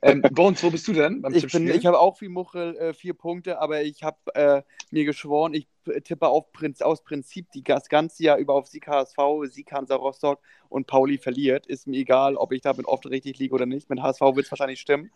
Ähm, 0.00 0.22
Bones, 0.22 0.62
wo 0.62 0.70
bist 0.70 0.86
du 0.86 0.92
denn 0.92 1.22
beim 1.22 1.34
ich 1.34 1.52
Ich 1.52 1.86
habe 1.86 1.98
auch 1.98 2.20
wie 2.20 2.28
Muchel 2.28 2.76
äh, 2.76 2.94
vier 2.94 3.14
Punkte, 3.14 3.60
aber 3.60 3.82
ich 3.82 4.04
habe 4.04 4.18
äh, 4.34 4.62
mir 4.90 5.04
geschworen, 5.04 5.54
ich 5.54 5.66
tippe 6.04 6.28
auf 6.28 6.52
Prinz, 6.52 6.82
aus 6.82 7.02
Prinzip 7.02 7.50
die, 7.52 7.64
das 7.64 7.88
ganze 7.88 8.22
Jahr 8.22 8.38
über 8.38 8.54
auf 8.54 8.68
Sieg 8.68 8.86
HSV, 8.86 9.16
Sieg 9.44 9.72
Hansa 9.72 9.96
Rostock 9.96 10.40
und 10.68 10.86
Pauli 10.86 11.18
verliert. 11.18 11.66
Ist 11.66 11.88
mir 11.88 11.98
egal, 11.98 12.36
ob 12.36 12.52
ich 12.52 12.60
damit 12.60 12.86
oft 12.86 13.06
richtig 13.06 13.38
liege 13.38 13.54
oder 13.54 13.66
nicht. 13.66 13.90
Mit 13.90 14.00
HSV 14.00 14.20
wird 14.20 14.46
es 14.46 14.52
wahrscheinlich 14.52 14.80
stimmen. 14.80 15.10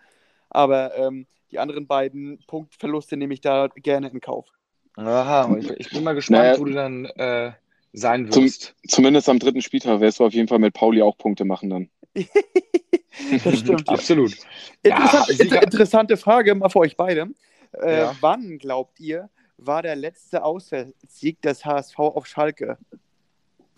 Aber 0.50 0.96
ähm, 0.96 1.26
die 1.52 1.58
anderen 1.58 1.86
beiden 1.86 2.38
Punktverluste 2.46 3.16
nehme 3.16 3.34
ich 3.34 3.40
da 3.40 3.68
gerne 3.68 4.08
in 4.08 4.20
Kauf. 4.20 4.48
Aha, 4.96 5.56
ich, 5.58 5.70
ich 5.70 5.90
bin 5.90 6.02
mal 6.02 6.14
gespannt, 6.14 6.42
naja, 6.42 6.58
wo 6.58 6.64
du 6.64 6.72
dann 6.72 7.06
äh, 7.06 7.52
sein 7.92 8.26
wirst. 8.34 8.62
Zum, 8.62 8.88
zumindest 8.88 9.28
am 9.28 9.38
dritten 9.38 9.62
Spieltag 9.62 10.00
wirst 10.00 10.18
du 10.18 10.26
auf 10.26 10.32
jeden 10.32 10.48
Fall 10.48 10.58
mit 10.58 10.74
Pauli 10.74 11.02
auch 11.02 11.16
Punkte 11.16 11.44
machen 11.44 11.70
dann. 11.70 11.90
das 13.44 13.58
stimmt. 13.58 13.88
Absolut. 13.88 14.36
Interessant, 14.82 15.28
ja, 15.28 15.44
inter 15.44 15.62
interessante 15.62 16.16
Frage 16.16 16.54
mal 16.54 16.68
für 16.68 16.80
euch 16.80 16.96
beide. 16.96 17.28
Äh, 17.72 17.98
ja. 17.98 18.16
Wann 18.20 18.58
glaubt 18.58 19.00
ihr, 19.00 19.30
war 19.56 19.82
der 19.82 19.96
letzte 19.96 20.44
Auswärtssieg 20.44 21.40
des 21.42 21.64
HSV 21.64 21.98
auf 21.98 22.26
Schalke? 22.26 22.78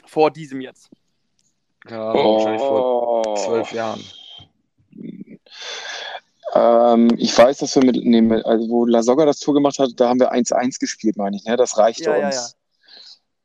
Vor 0.04 0.30
diesem 0.30 0.60
jetzt. 0.60 0.90
Ja, 1.88 2.12
oh. 2.14 2.34
wahrscheinlich 2.34 2.62
vor 2.62 3.36
zwölf 3.36 3.72
Jahren. 3.72 4.02
Ähm, 6.54 7.10
ich 7.18 7.36
weiß, 7.36 7.58
dass 7.58 7.74
wir 7.74 7.84
mit, 7.84 7.96
nee, 7.96 8.42
also 8.44 8.68
wo 8.68 8.84
Lasogga 8.84 9.26
das 9.26 9.40
Tor 9.40 9.54
gemacht 9.54 9.78
hat, 9.78 9.90
da 9.96 10.08
haben 10.08 10.20
wir 10.20 10.32
1-1 10.32 10.78
gespielt, 10.78 11.16
meine 11.16 11.36
ich. 11.36 11.44
Ne? 11.44 11.56
Das 11.56 11.76
reichte 11.76 12.10
ja, 12.10 12.26
uns. 12.26 12.56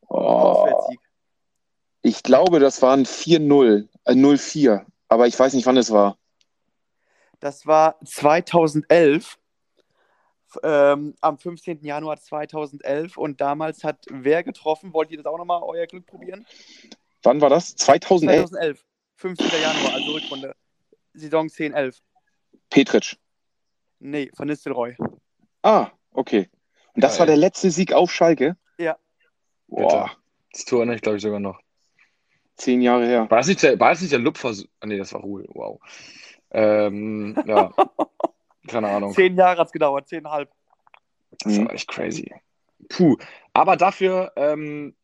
Ja, 0.09 0.15
ja. 0.15 0.17
Oh. 0.17 0.89
Ich 2.01 2.23
glaube, 2.23 2.59
das 2.59 2.81
waren 2.81 3.05
4-0, 3.05 3.87
äh, 4.09 4.15
0-4. 4.15 4.85
Aber 5.07 5.27
ich 5.27 5.37
weiß 5.39 5.53
nicht, 5.53 5.65
wann 5.65 5.77
es 5.77 5.91
war. 5.91 6.17
Das 7.39 7.65
war 7.65 7.99
2011. 8.05 9.37
Ähm, 10.63 11.15
am 11.21 11.37
15. 11.37 11.83
Januar 11.83 12.19
2011 12.19 13.17
und 13.17 13.39
damals 13.39 13.83
hat 13.83 14.03
wer 14.09 14.43
getroffen? 14.43 14.93
Wollt 14.93 15.11
ihr 15.11 15.17
das 15.17 15.27
auch 15.27 15.37
nochmal 15.37 15.61
euer 15.63 15.85
Glück 15.85 16.07
probieren? 16.07 16.45
Wann 17.21 17.39
war 17.39 17.49
das? 17.49 17.75
2011? 17.75 18.49
2011. 18.49 18.85
15. 19.17 19.47
Januar, 19.61 19.93
also 19.93 20.11
Rückrunde. 20.13 20.55
Saison 21.13 21.49
10, 21.49 21.73
11. 21.73 21.99
Petric. 22.69 23.17
Nee, 23.99 24.31
von 24.35 24.47
Nistelrooy. 24.47 24.95
Ah, 25.61 25.91
okay. 26.13 26.49
Und 26.95 27.03
das 27.03 27.13
Geil. 27.13 27.19
war 27.19 27.25
der 27.27 27.37
letzte 27.37 27.69
Sieg 27.69 27.93
auf 27.93 28.11
Schalke? 28.11 28.57
Ja. 28.79 28.97
Boah, 29.67 30.11
Das 30.51 30.65
Tor 30.65 30.79
erinnere 30.79 30.95
ich, 30.95 31.01
glaube 31.01 31.17
ich, 31.17 31.23
sogar 31.23 31.39
noch. 31.39 31.59
Zehn 32.59 32.81
Jahre 32.81 33.05
her. 33.05 33.29
War 33.29 33.39
das 33.39 33.47
nicht 33.47 33.63
der, 33.63 33.79
war 33.79 33.89
das 33.89 34.01
nicht 34.01 34.11
der 34.11 34.19
Lupfer? 34.19 34.53
Ah, 34.79 34.85
nee, 34.85 34.97
das 34.97 35.13
war 35.13 35.21
Ruhe. 35.21 35.45
Wow. 35.49 35.79
Ähm, 36.51 37.35
ja. 37.45 37.71
Keine 38.67 38.89
Ahnung. 38.89 39.13
Zehn 39.13 39.35
Jahre 39.35 39.59
hat 39.59 39.67
es 39.67 39.73
gedauert, 39.73 40.07
zehnhalb. 40.07 40.49
Das 41.39 41.57
war 41.57 41.73
echt 41.73 41.87
crazy. 41.87 42.31
Puh. 42.89 43.17
Aber 43.53 43.77
dafür 43.77 44.33
ähm, 44.35 44.95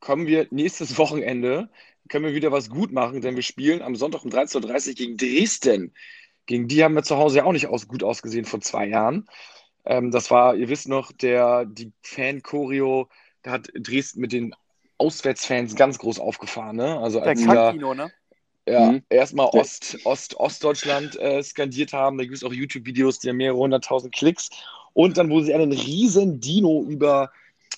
kommen 0.00 0.26
wir 0.26 0.46
nächstes 0.50 0.98
Wochenende, 0.98 1.68
können 2.08 2.24
wir 2.24 2.34
wieder 2.34 2.52
was 2.52 2.70
gut 2.70 2.92
machen, 2.92 3.20
denn 3.20 3.36
wir 3.36 3.42
spielen 3.42 3.82
am 3.82 3.94
Sonntag 3.94 4.24
um 4.24 4.30
13.30 4.30 4.88
Uhr 4.88 4.94
gegen 4.94 5.16
Dresden. 5.16 5.94
Gegen 6.46 6.66
die 6.68 6.82
haben 6.82 6.94
wir 6.94 7.02
zu 7.02 7.16
Hause 7.16 7.38
ja 7.38 7.44
auch 7.44 7.52
nicht 7.52 7.66
aus, 7.66 7.88
gut 7.88 8.02
ausgesehen 8.02 8.44
vor 8.44 8.60
zwei 8.60 8.86
Jahren. 8.86 9.28
Ähm, 9.84 10.10
das 10.10 10.30
war, 10.30 10.54
ihr 10.54 10.68
wisst 10.68 10.88
noch, 10.88 11.12
der, 11.12 11.66
die 11.66 11.92
Fan-Choreo, 12.02 13.08
da 13.42 13.52
hat 13.52 13.70
Dresden 13.74 14.20
mit 14.20 14.32
den 14.32 14.54
Auswärtsfans 14.98 15.74
ganz 15.74 15.98
groß 15.98 16.18
aufgefahren. 16.20 16.76
Ne? 16.76 16.98
Also 16.98 17.20
Der 17.20 17.28
als 17.30 17.40
sie 17.40 17.46
da 17.46 17.54
Kackino, 17.66 17.94
ne? 17.94 18.10
ja, 18.68 18.92
Mhm. 18.92 19.02
erstmal. 19.08 19.46
Ost, 19.52 19.98
Ost, 20.04 20.34
Ostdeutschland 20.36 21.18
äh, 21.18 21.42
skandiert 21.42 21.92
haben. 21.92 22.18
Da 22.18 22.24
gibt 22.24 22.36
es 22.36 22.44
auch 22.44 22.52
YouTube-Videos, 22.52 23.18
die 23.20 23.28
haben 23.30 23.36
mehrere 23.38 23.56
hunderttausend 23.58 24.14
Klicks. 24.14 24.50
Und 24.92 25.16
dann, 25.16 25.30
wo 25.30 25.40
sie 25.40 25.54
einen 25.54 25.72
riesen 25.72 26.40
Dino 26.40 26.84
über 26.86 27.30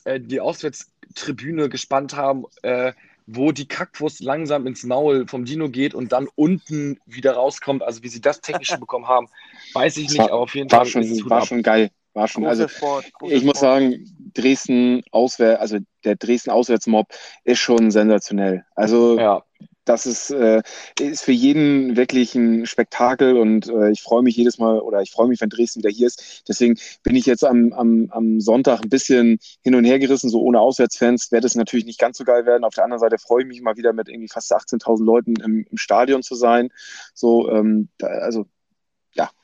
äh, 0.05 0.19
die 0.19 0.41
Auswärtstribüne 0.41 1.69
gespannt 1.69 2.17
haben, 2.17 2.45
äh, 2.63 2.93
wo 3.27 3.53
die 3.53 3.69
Kackwurst 3.69 4.21
langsam 4.21 4.67
ins 4.67 4.83
Maul 4.83 5.29
vom 5.29 5.45
Dino 5.45 5.69
geht 5.69 5.95
und 5.95 6.11
dann 6.13 6.27
unten 6.35 6.99
wieder 7.07 7.33
rauskommt. 7.35 7.83
Also 7.83 8.03
wie 8.03 8.09
sie 8.09 8.21
das 8.21 8.41
technisch 8.41 8.71
bekommen 8.81 9.07
haben, 9.07 9.29
weiß 9.75 9.99
ich 9.99 10.09
nicht, 10.09 10.19
war- 10.19 10.33
aber 10.33 10.41
auf 10.41 10.55
jeden 10.55 10.71
War 10.73 10.81
Fall 10.81 10.87
schon, 10.87 11.03
ist 11.03 11.11
es 11.13 11.23
Hut 11.23 11.31
war 11.31 11.43
ab. 11.43 11.47
schon 11.49 11.63
geil. 11.63 11.91
War 12.15 12.27
schon, 12.27 12.45
also 12.45 12.67
Sport. 12.67 13.05
ich 13.29 13.45
muss 13.45 13.57
Sport. 13.57 13.57
sagen, 13.59 14.05
Dresden 14.31 15.03
Auswärts, 15.11 15.61
also 15.61 15.79
der 16.05 16.17
Dresden 16.17 16.51
Auswärtsmob 16.51 17.07
ist 17.45 17.59
schon 17.59 17.91
sensationell. 17.91 18.65
Also 18.75 19.19
Ja, 19.19 19.43
das 19.91 20.07
ist, 20.07 20.31
äh, 20.31 20.63
ist 21.01 21.23
für 21.25 21.33
jeden 21.33 21.97
wirklich 21.97 22.35
ein 22.35 22.67
Spektakel 22.67 23.37
und 23.37 23.69
äh, 23.69 23.91
ich 23.91 24.03
freue 24.03 24.23
mich 24.23 24.37
jedes 24.37 24.59
Mal 24.59 24.79
oder 24.81 25.03
ich 25.03 25.11
freue 25.11 25.29
mich, 25.29 25.41
wenn 25.41 25.49
Dresden 25.49 25.81
wieder 25.81 25.91
hier 25.91 26.07
ist. 26.07 26.45
Deswegen 26.49 26.79
bin 27.03 27.17
ich 27.17 27.27
jetzt 27.27 27.45
am, 27.45 27.73
am, 27.73 28.07
am 28.11 28.41
Sonntag 28.41 28.83
ein 28.83 28.89
bisschen 28.89 29.39
hin 29.63 29.75
und 29.75 29.85
her 29.85 29.99
gerissen, 29.99 30.31
so 30.31 30.41
ohne 30.43 30.61
Auswärtsfans 30.61 31.33
wird 31.33 31.45
es 31.45 31.57
natürlich 31.57 31.87
nicht 31.87 31.99
ganz 31.99 32.19
so 32.19 32.25
geil 32.25 32.47
werden. 32.47 32.65
Auf 32.65 32.75
der 32.75 32.85
anderen 32.85 33.01
Seite 33.01 33.19
freue 33.19 33.43
ich 33.43 33.49
mich 33.49 33.63
mal 33.63 33.77
wieder 33.77 33.93
mit 33.93 34.09
irgendwie 34.09 34.29
fast 34.29 34.53
18.000 34.53 35.05
Leuten 35.05 35.35
im, 35.37 35.67
im 35.69 35.77
Stadion 35.77 36.23
zu 36.23 36.35
sein. 36.37 36.69
So, 37.15 37.51
ähm, 37.51 37.89
da, 37.99 38.07
also 38.07 38.47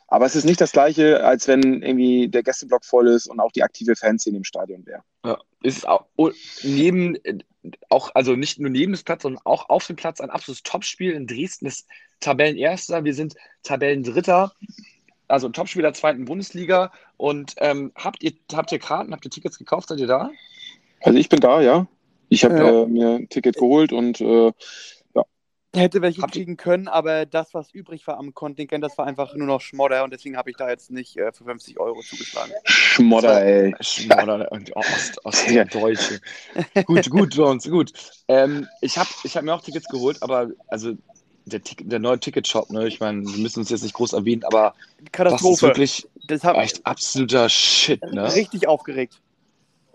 aber 0.09 0.27
es 0.27 0.37
ist 0.37 0.45
nicht 0.45 0.61
das 0.61 0.73
gleiche, 0.73 1.25
als 1.25 1.49
wenn 1.49 1.83
irgendwie 1.83 2.29
der 2.29 2.43
Gästeblock 2.43 2.85
voll 2.85 3.09
ist 3.09 3.27
und 3.27 3.41
auch 3.41 3.53
die 3.53 3.63
aktive 3.63 3.97
Fanszene 3.97 4.37
im 4.37 4.45
Stadion 4.45 4.87
wäre. 4.87 5.03
Ja, 5.25 5.39
ist 5.63 5.87
auch 5.89 6.07
neben, 6.63 7.17
auch, 7.89 8.11
also 8.15 8.37
nicht 8.37 8.61
nur 8.61 8.71
neben 8.71 8.93
des 8.93 9.03
Platz, 9.03 9.23
sondern 9.23 9.43
auch 9.45 9.69
auf 9.69 9.87
dem 9.87 9.97
Platz 9.97 10.21
ein 10.21 10.31
absolutes 10.31 10.63
Topspiel. 10.63 11.13
In 11.13 11.27
Dresden 11.27 11.67
ist 11.67 11.87
Tabellenerster, 12.21 13.05
wir 13.05 13.15
sind 13.15 13.35
Tabellendritter, 13.65 14.53
also 15.29 15.49
ein 15.49 15.53
Topspiel 15.53 15.83
der 15.83 15.95
zweiten 15.95 16.25
Bundesliga. 16.25 16.93
Und 17.17 17.55
ähm, 17.59 17.93
habt 17.97 18.23
ihr, 18.23 18.33
habt 18.53 18.71
ihr 18.71 18.79
Karten, 18.79 19.13
habt 19.13 19.25
ihr 19.25 19.31
Tickets 19.31 19.59
gekauft? 19.59 19.89
Seid 19.89 19.99
ihr 19.99 20.07
da? 20.07 20.31
Also 21.03 21.19
ich 21.19 21.29
bin 21.29 21.41
da, 21.41 21.61
ja. 21.61 21.87
Ich 22.29 22.45
habe 22.45 22.57
Ja. 22.57 22.83
äh, 22.83 22.87
mir 22.87 23.09
ein 23.17 23.29
Ticket 23.29 23.57
geholt 23.57 23.93
und 23.93 24.21
äh, 24.21 24.53
Hätte 25.77 26.03
welche 26.03 26.21
ihr- 26.23 26.27
kriegen 26.27 26.57
können, 26.57 26.89
aber 26.89 27.27
das, 27.27 27.55
was 27.55 27.71
übrig 27.73 28.07
war 28.07 28.19
am 28.19 28.35
Kontingent, 28.35 28.83
das 28.83 28.97
war 28.99 29.07
einfach 29.07 29.35
nur 29.35 29.47
noch 29.47 29.61
Schmodder 29.61 30.05
und 30.05 30.13
deswegen 30.13 30.37
habe 30.37 30.51
ich 30.51 30.57
da 30.57 30.69
jetzt 30.69 30.91
nicht 30.91 31.17
äh, 31.17 31.33
für 31.33 31.45
50 31.45 31.79
Euro 31.79 32.01
zugeschlagen. 32.01 32.53
Schmodder, 32.65 33.45
ey. 33.45 33.75
Schmodder 33.81 34.51
und 34.53 34.75
Ost, 34.75 35.25
Ostdeutsche. 35.25 36.21
gut, 36.87 37.11
gut, 37.11 37.35
Jones, 37.35 37.69
gut. 37.71 37.93
Ähm, 38.29 38.67
ich 38.81 38.97
habe 38.99 39.09
ich 39.25 39.37
hab 39.37 39.45
mir 39.45 39.55
auch 39.55 39.61
Tickets 39.63 39.87
geholt, 39.89 40.23
aber 40.23 40.51
also 40.69 40.95
der, 41.45 41.63
Tick- 41.63 41.89
der 41.89 41.99
neue 41.99 42.19
Ticketshop, 42.19 42.71
ne, 42.71 42.89
ich 42.89 42.99
meine, 43.01 43.23
wir 43.25 43.39
müssen 43.39 43.61
uns 43.61 43.71
jetzt 43.71 43.83
nicht 43.83 43.95
groß 43.95 44.15
erwähnen, 44.15 44.45
aber 44.45 44.75
das 44.99 45.05
ist 45.07 45.13
Katastrophe. 45.13 45.63
wirklich 45.69 46.09
Das 46.27 46.43
echt 46.43 46.85
absoluter 46.87 47.49
Shit, 47.49 48.03
ne? 48.13 48.35
richtig 48.35 48.67
aufgeregt. 48.67 49.21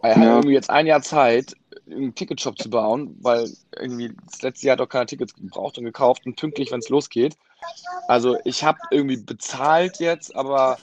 Er 0.04 0.16
hat 0.16 0.24
Ja. 0.24 0.30
irgendwie 0.36 0.54
jetzt 0.54 0.70
ein 0.70 0.88
Jahr 0.88 1.02
Zeit, 1.02 1.54
einen 1.90 2.16
Ticketshop 2.16 2.58
zu 2.60 2.70
bauen, 2.70 3.18
weil 3.22 3.50
irgendwie 3.78 4.14
das 4.30 4.42
letzte 4.42 4.68
Jahr 4.68 4.74
hat 4.78 4.82
auch 4.82 4.90
keine 4.90 5.06
Tickets 5.06 5.34
gebraucht 5.34 5.78
und 5.78 5.86
gekauft 5.86 6.26
und 6.26 6.36
pünktlich, 6.36 6.72
wenn 6.72 6.80
es 6.80 6.90
losgeht. 6.90 7.38
Also 8.08 8.38
ich 8.46 8.64
habe 8.64 8.80
irgendwie 8.92 9.18
bezahlt 9.18 10.00
jetzt, 10.00 10.36
aber 10.36 10.78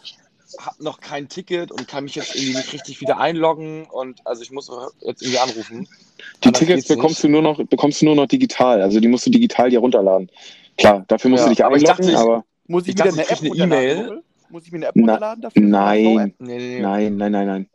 habe 0.59 0.83
noch 0.83 1.01
kein 1.01 1.29
Ticket 1.29 1.71
und 1.71 1.87
kann 1.87 2.05
mich 2.05 2.15
jetzt 2.15 2.35
irgendwie 2.35 2.55
nicht 2.57 2.73
richtig 2.73 3.01
wieder 3.01 3.19
einloggen 3.19 3.85
und 3.87 4.21
also 4.27 4.43
ich 4.43 4.51
muss 4.51 4.71
jetzt 5.01 5.23
irgendwie 5.23 5.39
anrufen. 5.39 5.87
Die 6.43 6.49
Anders 6.49 6.61
Tickets 6.61 6.89
bekommst 6.89 7.17
nicht. 7.19 7.25
du 7.25 7.29
nur 7.29 7.43
noch, 7.43 7.65
bekommst 7.65 8.01
du 8.03 8.07
nur 8.07 8.17
noch 8.17 8.27
digital. 8.27 8.83
Also 8.83 8.99
die 9.01 9.09
musst 9.09 9.27
du 9.27 9.31
digital 9.31 9.71
dir 9.71 9.79
runterladen. 9.79 10.31
Klar, 10.77 11.05
dafür 11.09 11.31
musst 11.31 11.43
Ja, 11.43 11.49
du 11.49 11.55
dich 11.55 11.65
aber 11.65 11.77
ich 11.77 11.85
dachte, 11.85 12.03
einloggen, 12.03 12.15
ich- 12.15 12.29
aber 12.29 12.45
Muss 12.67 12.83
ich, 12.85 12.89
Ich 12.91 12.95
wieder 12.97 13.11
dachte, 13.11 13.23
eine 13.23 13.31
App 13.31 13.41
eine? 13.41 13.65
E-Mail. 13.65 13.97
Joel? 14.07 14.23
Muss 14.51 14.65
ich 14.67 14.73
mir 14.73 14.79
eine 14.79 14.87
App 14.87 14.97
runterladen 14.97 15.43
dafür? 15.43 15.63
nein, 15.63 16.35
Nee, 16.39 16.59
nee, 16.59 16.59
nee. 16.59 16.83
nein, 16.83 17.17
nein, 17.17 17.33
nein, 17.33 17.47
nein. 17.47 17.71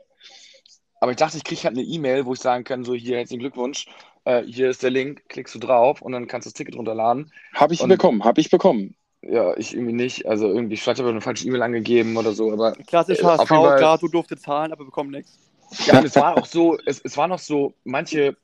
Aber 1.03 1.11
ich 1.11 1.17
dachte, 1.17 1.35
ich 1.35 1.43
kriege 1.43 1.61
halt 1.63 1.73
eine 1.77 1.85
E-Mail, 1.85 2.25
wo 2.25 2.31
ich 2.31 2.39
sagen 2.39 2.63
kann, 2.63 2.85
so 2.85 2.93
hier 2.93 3.17
herzlichen 3.17 3.41
Glückwunsch, 3.41 3.87
äh, 4.23 4.41
hier 4.43 4.69
ist 4.69 4.83
der 4.83 4.89
Link, 4.89 5.23
klickst 5.27 5.53
du 5.53 5.59
drauf 5.59 6.01
und 6.01 6.13
dann 6.13 6.27
kannst 6.27 6.45
du 6.45 6.49
das 6.49 6.53
Ticket 6.53 6.77
runterladen. 6.77 7.29
Habe 7.53 7.73
ich 7.73 7.81
Und- 7.81 7.89
bekommen, 7.89 8.23
habe 8.23 8.39
ich 8.39 8.49
bekommen. 8.49 8.95
Ja, 9.21 9.53
ich 9.57 9.73
irgendwie 9.73 9.91
nicht. 9.91 10.25
Also 10.25 10.47
irgendwie, 10.47 10.77
vielleicht 10.77 10.99
habe 10.99 11.09
ich 11.09 11.13
eine 11.13 11.19
falsche 11.19 11.45
E-Mail 11.45 11.61
angegeben 11.61 12.15
oder 12.15 12.31
so, 12.31 12.53
aber 12.53 12.71
Klassisch 12.87 13.19
Äh, 13.19 13.23
HSV, 13.25 13.49
jeden 13.51 13.63
Fall- 13.63 13.77
klar, 13.79 13.97
du 13.97 14.07
durfte 14.07 14.37
zahlen, 14.37 14.71
aber 14.71 14.85
bekommen 14.85 15.11
nichts. 15.11 15.37
Ja, 15.87 15.99
und 15.99 16.05
es 16.05 16.15
war 16.15 16.37
auch 16.37 16.45
so, 16.45 16.77
es, 16.85 17.01
es 17.03 17.17
waren 17.17 17.31
noch 17.31 17.39
so, 17.39 17.73
manche 17.83 18.37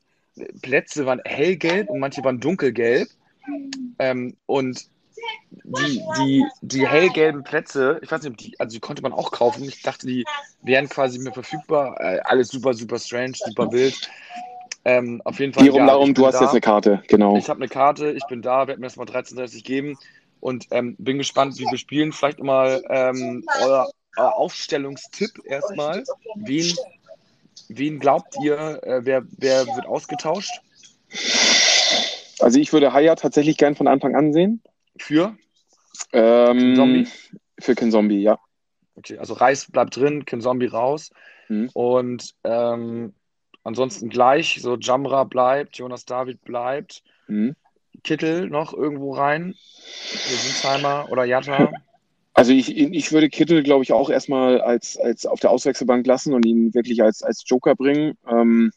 Plätze 0.62 1.06
waren 1.06 1.22
hellgelb 1.24 1.90
und 1.90 2.00
manche 2.00 2.22
waren 2.26 2.42
dunkelgelb. 2.42 3.08
Ähm, 4.00 4.36
und 4.48 4.86
die, 5.52 6.02
die, 6.18 6.46
die 6.62 6.88
hellgelben 6.88 7.44
Plätze, 7.44 8.00
ich 8.04 8.12
weiß 8.12 8.24
nicht, 8.24 8.32
ob 8.32 8.38
die, 8.38 8.60
also 8.60 8.76
die 8.76 8.80
konnte 8.80 9.02
man 9.02 9.14
auch 9.14 9.32
kaufen. 9.32 9.64
Ich 9.64 9.82
dachte, 9.82 10.08
die 10.08 10.26
wären 10.62 10.90
quasi 10.90 11.20
mehr 11.20 11.34
verfügbar. 11.34 12.00
Äh, 12.00 12.20
alles 12.24 12.50
super, 12.50 12.74
super 12.74 13.00
strange, 13.00 13.34
super 13.36 13.72
wild. 13.72 14.10
Ähm, 14.86 15.22
auf 15.26 15.40
jeden 15.40 15.54
Fall. 15.54 15.64
Hierum 15.64 15.82
ja, 15.82 15.88
darum, 15.88 16.14
du 16.14 16.26
hast 16.26 16.36
da. 16.36 16.42
jetzt 16.42 16.52
eine 16.52 16.62
Karte, 16.62 17.02
genau. 17.08 17.36
Ich 17.38 17.50
habe 17.50 17.60
eine 17.60 17.68
Karte, 17.68 18.12
ich 18.12 18.26
bin 18.28 18.42
da, 18.42 18.68
werde 18.68 18.80
mir 18.80 18.88
erstmal 18.88 19.08
13.30 19.08 19.64
geben 19.64 19.98
und 20.40 20.68
ähm, 20.72 20.96
bin 20.98 21.18
gespannt, 21.18 21.58
wie 21.60 21.66
wir 21.66 21.78
spielen. 21.78 22.12
Vielleicht 22.12 22.42
mal 22.42 22.84
ähm, 22.90 23.44
euer, 23.64 23.90
euer 24.18 24.36
Aufstellungstipp 24.36 25.32
erstmal. 25.46 26.04
Wen, 26.36 26.76
wen 27.68 28.00
glaubt 28.00 28.36
ihr, 28.42 28.82
äh, 28.84 29.02
wer, 29.04 29.24
wer 29.38 29.66
wird 29.68 29.86
ausgetauscht? 29.86 30.62
Also 32.40 32.60
ich 32.60 32.72
würde 32.72 32.94
Haya 32.94 33.16
tatsächlich 33.16 33.58
gern 33.58 33.76
von 33.76 33.88
Anfang 33.88 34.16
an 34.16 34.32
sehen. 34.32 34.62
Für? 35.00 35.38
Ähm, 36.14 36.76
Zombie? 36.76 37.08
Für 37.60 37.76
Ken 37.76 37.92
Zombie, 37.92 38.22
ja. 38.22 38.40
Okay, 38.96 39.18
also 39.18 39.34
Reis 39.34 39.70
bleibt 39.70 39.96
drin, 39.96 40.26
Ken 40.26 40.42
Zombie 40.42 40.68
raus. 40.68 41.12
Mhm. 41.48 41.70
Und 41.74 42.36
ähm, 42.44 43.14
ansonsten 43.64 44.10
gleich, 44.10 44.60
so 44.62 44.78
Jamra 44.78 45.24
bleibt, 45.24 45.78
Jonas 45.78 46.06
David 46.06 46.42
bleibt, 46.44 47.04
Mhm. 47.28 47.56
Kittel 48.04 48.50
noch 48.50 48.74
irgendwo 48.74 49.14
rein, 49.14 49.56
Winsheimer 50.26 51.10
oder 51.10 51.26
Jatta. 51.26 51.72
Also 52.34 52.54
ich, 52.54 52.76
ich 52.76 53.12
würde 53.12 53.30
Kittel, 53.30 53.62
glaube 53.64 53.84
ich, 53.84 53.92
auch 53.92 54.10
erstmal 54.10 54.62
als, 54.62 54.98
als 54.98 55.26
auf 55.26 55.40
der 55.40 55.52
Auswechselbank 55.52 56.08
lassen 56.08 56.34
und 56.34 56.46
ihn 56.46 56.74
wirklich 56.74 57.04
als, 57.04 57.22
als 57.22 57.44
Joker 57.46 57.76
bringen. 57.76 58.18
Ähm, 58.28 58.72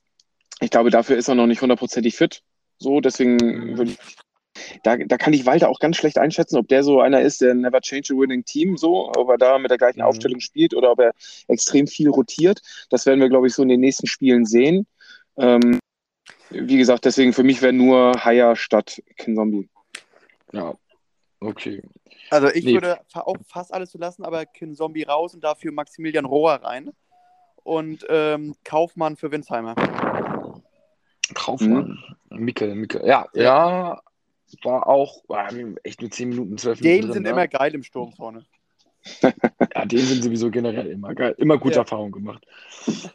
ich 0.60 0.70
glaube, 0.70 0.90
dafür 0.90 1.16
ist 1.16 1.28
er 1.28 1.34
noch 1.34 1.46
nicht 1.46 1.62
hundertprozentig 1.62 2.16
fit. 2.16 2.42
So, 2.78 3.00
deswegen 3.00 3.36
Mhm. 3.36 3.78
würde 3.78 3.92
ich, 3.92 3.98
da, 4.82 4.96
da 4.96 5.16
kann 5.18 5.32
ich 5.32 5.46
Walter 5.46 5.68
auch 5.68 5.78
ganz 5.78 5.96
schlecht 5.96 6.18
einschätzen, 6.18 6.56
ob 6.56 6.68
der 6.68 6.82
so 6.82 7.00
einer 7.00 7.20
ist, 7.20 7.40
der 7.40 7.54
never 7.54 7.80
change 7.80 8.12
a 8.12 8.16
winning 8.16 8.44
team, 8.44 8.76
so, 8.76 9.10
ob 9.16 9.28
er 9.28 9.38
da 9.38 9.58
mit 9.58 9.70
der 9.70 9.78
gleichen 9.78 10.00
Mhm. 10.00 10.06
Aufstellung 10.06 10.40
spielt 10.40 10.74
oder 10.74 10.92
ob 10.92 11.00
er 11.00 11.12
extrem 11.48 11.86
viel 11.86 12.08
rotiert. 12.08 12.60
Das 12.90 13.06
werden 13.06 13.20
wir, 13.20 13.28
glaube 13.28 13.46
ich, 13.46 13.54
so 13.54 13.62
in 13.62 13.68
den 13.68 13.80
nächsten 13.80 14.06
Spielen 14.06 14.44
sehen. 14.46 14.86
Ähm, 15.36 15.78
wie 16.50 16.76
gesagt, 16.78 17.04
deswegen 17.04 17.32
für 17.32 17.42
mich 17.44 17.62
wäre 17.62 17.72
nur 17.72 18.12
Haya 18.24 18.56
statt 18.56 19.02
Kinzombie. 19.16 19.68
Ja, 20.52 20.74
okay. 21.40 21.82
Also 22.30 22.48
ich 22.48 22.64
Nee. 22.64 22.74
würde 22.74 22.98
auch 23.14 23.36
fast 23.46 23.72
alles 23.72 23.90
so 23.92 23.98
lassen, 23.98 24.24
aber 24.24 24.46
Kin 24.46 24.74
Zombie 24.74 25.02
raus 25.02 25.34
und 25.34 25.42
dafür 25.42 25.72
Maximilian 25.72 26.24
Rohr 26.24 26.52
rein. 26.54 26.90
Und 27.64 28.04
ähm, 28.08 28.54
Kaufmann 28.64 29.16
für 29.16 29.30
Winsheimer. 29.30 29.74
Traufmann. 31.34 31.98
Mhm. 32.30 32.44
Mikkel, 32.44 32.74
Mikkel. 32.74 33.06
Ja, 33.06 33.26
ja, 33.34 34.00
war 34.62 34.86
auch 34.86 35.22
war 35.28 35.48
echt 35.82 36.00
nur 36.00 36.10
10 36.10 36.28
Minuten, 36.28 36.58
12 36.58 36.80
Minuten. 36.80 37.02
Den 37.02 37.12
sind 37.12 37.22
ne? 37.24 37.30
immer 37.30 37.48
geil 37.48 37.74
im 37.74 37.82
Sturm 37.82 38.12
vorne. 38.12 38.44
ja, 39.74 39.84
den 39.84 39.98
sind 39.98 40.22
sowieso 40.22 40.50
generell 40.50 40.86
immer 40.86 41.14
geil. 41.14 41.34
Immer 41.38 41.58
gute 41.58 41.74
ja. 41.74 41.80
Erfahrungen 41.80 42.12
gemacht. 42.12 42.46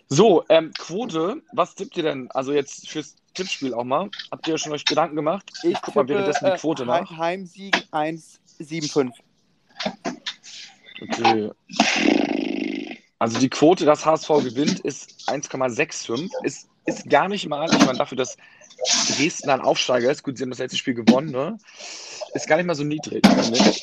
So, 0.08 0.44
ähm, 0.50 0.72
Quote, 0.78 1.42
was 1.54 1.76
tippt 1.76 1.96
ihr 1.98 2.04
denn? 2.04 2.30
Also 2.32 2.52
jetzt 2.52 2.90
fürs 2.90 3.16
Tippspiel 3.34 3.74
auch 3.74 3.84
mal. 3.84 4.10
Habt 4.32 4.48
ihr 4.48 4.58
schon 4.58 4.74
euch 4.74 4.86
Gedanken 4.86 5.16
gemacht? 5.16 5.50
Ich, 5.64 5.72
ich 5.72 5.76
guck 5.76 5.94
tippe, 5.94 6.00
mal 6.00 6.10
währenddessen 6.10 6.46
die 6.46 6.52
äh, 6.52 6.58
Quote 6.58 6.84
äh, 6.84 6.88
nach. 6.88 7.18
Heimsieg 7.18 7.76
1,75. 7.92 9.12
Okay. 11.02 11.52
Also 13.20 13.40
die 13.40 13.50
Quote, 13.50 13.86
dass 13.86 14.06
HSV 14.06 14.28
gewinnt, 14.44 14.80
ist 14.82 15.30
1,65. 15.30 16.30
Ist, 16.44 16.70
ist 16.86 17.10
gar 17.10 17.30
nicht 17.30 17.48
mal, 17.48 17.70
ich 17.72 17.86
meine, 17.86 17.98
dafür, 17.98 18.18
dass 18.18 18.38
Dresden 19.16 19.50
ein 19.50 19.62
Aufsteiger 19.62 20.12
ist, 20.12 20.24
gut, 20.24 20.38
sie 20.38 20.44
haben 20.44 20.50
das 20.50 20.60
letzte 20.60 20.78
Spiel 20.78 20.94
gewonnen, 20.94 21.32
ne? 21.32 21.58
Ist 22.34 22.48
gar 22.48 22.58
nicht 22.58 22.66
mal 22.66 22.76
so 22.76 22.84
niedrig. 22.84 23.24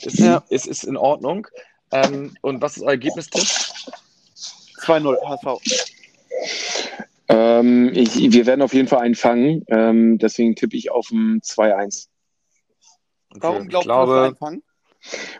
Ist, 0.04 0.18
ja. 0.18 0.42
ist, 0.48 0.66
ist 0.66 0.84
in 0.84 0.96
Ordnung. 0.96 1.48
Ähm, 1.90 2.36
und 2.40 2.62
was 2.62 2.76
ist 2.76 2.82
euer 2.82 2.90
Ergebnistipp? 2.90 3.42
2-0 4.80 5.16
HSV. 5.26 5.60
Ähm, 7.28 7.90
ich, 7.94 8.32
wir 8.32 8.46
werden 8.46 8.62
auf 8.62 8.74
jeden 8.74 8.88
Fall 8.88 9.00
einen 9.00 9.14
fangen. 9.14 9.64
Ähm, 9.68 10.18
deswegen 10.18 10.54
tippe 10.54 10.76
ich 10.76 10.90
auf 10.90 11.10
ein 11.10 11.40
2-1. 11.40 12.08
Okay, 13.30 13.42
Warum 13.42 13.68
glaubst 13.68 13.86
glaube, 13.86 14.06
du, 14.06 14.12
dass 14.12 14.20
wir 14.20 14.26
einen 14.26 14.36
fangen? 14.36 14.62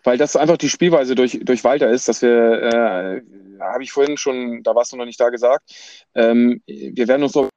Weil 0.02 0.18
das 0.18 0.36
einfach 0.36 0.56
die 0.56 0.68
Spielweise 0.68 1.14
durch, 1.14 1.40
durch 1.42 1.64
Walter 1.64 1.90
ist, 1.90 2.08
dass 2.08 2.22
wir, 2.22 2.62
äh, 2.62 3.22
habe 3.60 3.82
ich 3.82 3.92
vorhin 3.92 4.16
schon, 4.16 4.62
da 4.62 4.74
warst 4.74 4.92
du 4.92 4.96
noch 4.96 5.06
nicht 5.06 5.20
da 5.20 5.30
gesagt, 5.30 5.74
ähm, 6.14 6.62
wir 6.66 7.08
werden 7.08 7.22
uns 7.22 7.32
so 7.32 7.48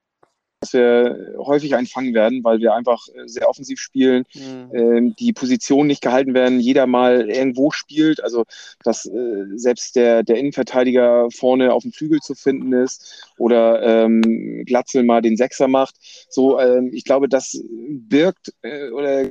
dass 0.60 0.74
wir 0.74 1.36
häufig 1.38 1.76
einfangen 1.76 2.14
werden, 2.14 2.44
weil 2.44 2.60
wir 2.60 2.74
einfach 2.74 3.08
sehr 3.26 3.48
offensiv 3.48 3.80
spielen, 3.80 4.26
mhm. 4.34 4.76
äh, 4.76 5.14
die 5.20 5.34
Position 5.34 5.88
nicht 5.88 6.02
gehalten 6.02 6.34
werden, 6.34 6.60
jeder 6.60 6.88
mal 6.88 7.30
irgendwo 7.30 7.72
spielt, 7.72 8.24
also 8.24 8.44
dass 8.84 9.06
äh, 9.06 9.46
selbst 9.56 9.96
der, 9.96 10.24
der 10.24 10.38
Innenverteidiger 10.38 11.30
vorne 11.32 11.74
auf 11.74 11.84
dem 11.84 11.92
Flügel 11.92 12.20
zu 12.22 12.34
finden 12.34 12.74
ist 12.74 13.32
oder 13.38 13.84
ähm, 13.84 14.64
Glatzel 14.66 15.04
mal 15.04 15.22
den 15.22 15.38
Sechser 15.38 15.68
macht. 15.68 15.96
So, 16.30 16.60
ähm, 16.60 16.90
ich 16.92 17.04
glaube, 17.04 17.30
das 17.30 17.62
birgt 17.90 18.54
äh, 18.64 18.90
oder 18.90 19.30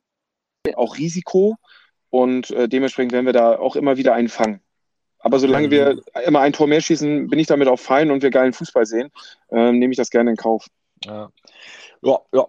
auch 0.77 0.97
Risiko 0.97 1.57
und 2.11 2.51
äh, 2.51 2.69
dementsprechend 2.69 3.13
werden 3.13 3.27
wir 3.27 3.33
da 3.33 3.59
auch 3.59 3.77
immer 3.77 3.97
wieder 3.97 4.15
einen 4.15 4.29
fangen. 4.29 4.61
Aber 5.19 5.41
solange 5.41 5.73
wir 5.73 6.01
immer 6.25 6.41
ein 6.41 6.53
Tor 6.53 6.69
mehr 6.69 6.81
schießen, 6.81 7.27
bin 7.27 7.39
ich 7.41 7.49
damit 7.49 7.67
auch 7.67 7.81
fein 7.81 8.13
und 8.13 8.23
wir 8.23 8.31
geilen 8.31 8.53
Fußball 8.53 8.87
sehen, 8.87 9.11
äh, 9.51 9.73
nehme 9.73 9.91
ich 9.91 9.97
das 9.97 10.11
gerne 10.11 10.31
in 10.31 10.37
Kauf. 10.37 10.67
Ja, 11.05 11.31
ja. 12.33 12.47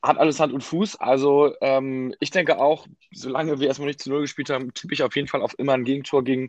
Hat 0.00 0.18
alles 0.18 0.38
Hand 0.38 0.52
und 0.52 0.62
Fuß. 0.62 1.00
Also 1.00 1.54
ähm, 1.60 2.14
ich 2.20 2.30
denke 2.30 2.58
auch, 2.58 2.86
solange 3.12 3.58
wir 3.58 3.66
erstmal 3.66 3.88
nicht 3.88 4.00
zu 4.00 4.10
Null 4.10 4.22
gespielt 4.22 4.50
haben, 4.50 4.72
tippe 4.72 4.94
ich 4.94 5.02
auf 5.02 5.16
jeden 5.16 5.26
Fall 5.26 5.42
auf 5.42 5.58
immer 5.58 5.72
ein 5.74 5.84
Gegentor 5.84 6.22
gegen 6.22 6.48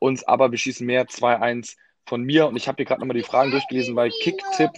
uns, 0.00 0.24
aber 0.24 0.50
wir 0.50 0.58
schießen 0.58 0.84
mehr 0.84 1.06
2-1 1.06 1.76
von 2.06 2.22
mir. 2.22 2.48
Und 2.48 2.56
ich 2.56 2.66
habe 2.66 2.76
hier 2.76 2.86
gerade 2.86 3.00
nochmal 3.00 3.16
die 3.16 3.22
Fragen 3.22 3.50
durchgelesen 3.50 3.94
bei 3.94 4.10
Kicktipp. 4.10 4.70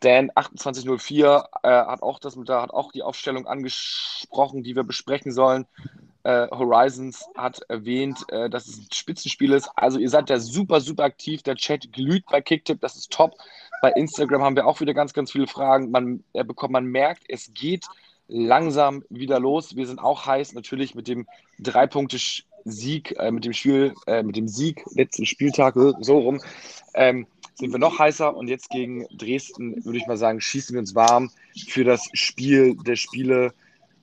Dan 0.00 0.30
2804 0.36 1.48
äh, 1.64 1.68
hat 1.68 2.02
auch 2.02 2.20
das 2.20 2.38
da 2.44 2.62
hat 2.62 2.70
auch 2.70 2.92
die 2.92 3.02
Aufstellung 3.02 3.48
angesprochen, 3.48 4.62
die 4.62 4.76
wir 4.76 4.84
besprechen 4.84 5.32
sollen. 5.32 5.66
Äh, 6.22 6.48
Horizons 6.50 7.26
hat 7.36 7.60
erwähnt, 7.68 8.24
äh, 8.28 8.48
dass 8.48 8.68
es 8.68 8.78
ein 8.78 8.86
Spitzenspiel 8.92 9.52
ist. 9.52 9.70
Also 9.74 9.98
ihr 9.98 10.10
seid 10.10 10.30
da 10.30 10.38
super, 10.38 10.80
super 10.80 11.04
aktiv. 11.04 11.42
Der 11.42 11.56
Chat 11.56 11.92
glüht 11.92 12.26
bei 12.26 12.40
Kicktipp, 12.40 12.80
das 12.80 12.96
ist 12.96 13.10
top. 13.10 13.34
Bei 13.80 13.92
Instagram 13.92 14.42
haben 14.42 14.56
wir 14.56 14.66
auch 14.66 14.80
wieder 14.80 14.94
ganz, 14.94 15.12
ganz 15.12 15.32
viele 15.32 15.46
Fragen. 15.46 15.90
Man, 15.90 16.24
äh, 16.32 16.44
bekommt, 16.44 16.72
man 16.72 16.86
merkt, 16.86 17.24
es 17.28 17.52
geht 17.54 17.86
langsam 18.28 19.04
wieder 19.08 19.40
los. 19.40 19.76
Wir 19.76 19.86
sind 19.86 19.98
auch 19.98 20.26
heiß, 20.26 20.52
natürlich 20.54 20.94
mit 20.94 21.08
dem 21.08 21.26
Drei-Punkte-Sieg, 21.58 23.16
äh, 23.18 23.30
mit 23.30 23.44
dem 23.44 23.52
Spiel, 23.52 23.94
äh, 24.06 24.22
mit 24.22 24.36
dem 24.36 24.48
Sieg 24.48 24.84
letzten 24.94 25.26
Spieltag, 25.26 25.74
so 26.00 26.18
rum, 26.18 26.40
ähm, 26.94 27.26
sind 27.54 27.72
wir 27.72 27.78
noch 27.78 27.98
heißer. 27.98 28.36
Und 28.36 28.48
jetzt 28.48 28.70
gegen 28.70 29.06
Dresden, 29.16 29.84
würde 29.84 29.98
ich 29.98 30.06
mal 30.06 30.16
sagen, 30.16 30.40
schießen 30.40 30.74
wir 30.74 30.80
uns 30.80 30.94
warm 30.94 31.30
für 31.68 31.84
das 31.84 32.08
Spiel 32.12 32.76
der 32.76 32.96
Spiele 32.96 33.52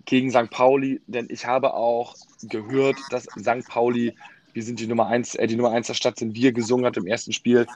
gegen 0.05 0.31
St. 0.31 0.49
Pauli. 0.49 1.01
Denn 1.07 1.27
ich 1.29 1.45
habe 1.45 1.73
auch 1.73 2.15
gehört, 2.43 2.97
dass 3.09 3.23
St. 3.23 3.67
Pauli, 3.67 4.15
wir 4.53 4.63
sind 4.63 4.79
die 4.79 4.88
Nummer 4.88 5.07
1, 5.07 5.35
äh, 5.35 5.47
die 5.47 5.55
Nummer 5.55 5.71
1 5.71 5.88
der 5.88 5.93
Stadt 5.93 6.17
sind, 6.17 6.35
wir 6.35 6.51
gesungen 6.51 6.85
hat 6.85 6.97
im 6.97 7.07
ersten 7.07 7.33
Spiel. 7.33 7.67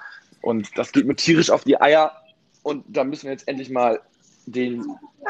Und 0.42 0.78
das 0.78 0.92
geht 0.92 1.06
mir 1.06 1.16
tierisch 1.16 1.50
auf 1.50 1.64
die 1.64 1.80
Eier. 1.80 2.12
Und 2.64 2.86
da 2.88 3.04
müssen 3.04 3.26
wir 3.26 3.32
jetzt 3.32 3.48
endlich 3.48 3.70
mal 3.70 4.02
den, 4.46 4.84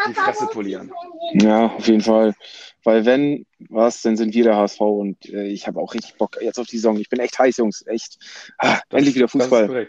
die 0.08 0.14
Fresse 0.14 0.48
polieren. 0.48 0.92
Ja, 1.34 1.68
auf 1.68 1.88
jeden 1.88 2.02
Fall. 2.02 2.34
Weil 2.84 3.06
wenn 3.06 3.46
was, 3.70 4.02
dann 4.02 4.18
sind 4.18 4.34
wir 4.34 4.44
der 4.44 4.56
HSV 4.56 4.80
und 4.80 5.26
äh, 5.30 5.48
ich 5.48 5.68
habe 5.68 5.80
auch 5.80 5.94
richtig 5.94 6.16
Bock 6.16 6.38
jetzt 6.42 6.60
auf 6.60 6.68
die 6.68 6.78
Saison. 6.78 6.98
Ich 6.98 7.10
bin 7.10 7.20
echt 7.20 7.38
heiß, 7.38 7.58
Jungs. 7.58 7.86
Echt. 7.86 8.18
Ah, 8.58 8.80
endlich 8.90 9.16
wieder 9.16 9.28
Fußball. 9.28 9.88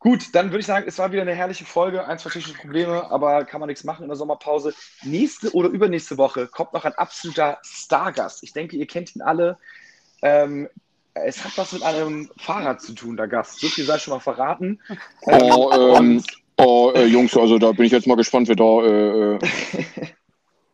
Gut, 0.00 0.26
dann 0.32 0.46
würde 0.46 0.60
ich 0.60 0.66
sagen, 0.66 0.86
es 0.86 0.98
war 0.98 1.10
wieder 1.10 1.22
eine 1.22 1.34
herrliche 1.34 1.64
Folge. 1.64 2.06
Eins 2.06 2.22
technische 2.22 2.54
Probleme, 2.54 3.10
aber 3.10 3.44
kann 3.44 3.58
man 3.58 3.66
nichts 3.66 3.82
machen 3.82 4.04
in 4.04 4.08
der 4.08 4.16
Sommerpause. 4.16 4.72
Nächste 5.02 5.52
oder 5.54 5.68
übernächste 5.68 6.18
Woche 6.18 6.46
kommt 6.46 6.72
noch 6.72 6.84
ein 6.84 6.92
absoluter 6.92 7.58
Stargast. 7.62 8.44
Ich 8.44 8.52
denke, 8.52 8.76
ihr 8.76 8.86
kennt 8.86 9.16
ihn 9.16 9.22
alle. 9.22 9.58
Ähm, 10.22 10.68
es 11.24 11.44
hat 11.44 11.56
was 11.56 11.72
mit 11.72 11.82
einem 11.82 12.30
Fahrrad 12.38 12.80
zu 12.80 12.94
tun, 12.94 13.16
der 13.16 13.28
Gast. 13.28 13.60
So 13.60 13.68
viel 13.68 13.84
sei 13.84 13.98
schon 13.98 14.14
mal 14.14 14.20
verraten. 14.20 14.80
Oh, 15.22 15.70
ähm, 15.72 16.22
oh 16.56 16.92
äh, 16.94 17.06
Jungs, 17.06 17.36
also 17.36 17.58
da 17.58 17.72
bin 17.72 17.86
ich 17.86 17.92
jetzt 17.92 18.06
mal 18.06 18.16
gespannt, 18.16 18.48
wer 18.48 18.56
da. 18.56 18.82
Äh, 18.82 19.34
äh. 19.34 19.38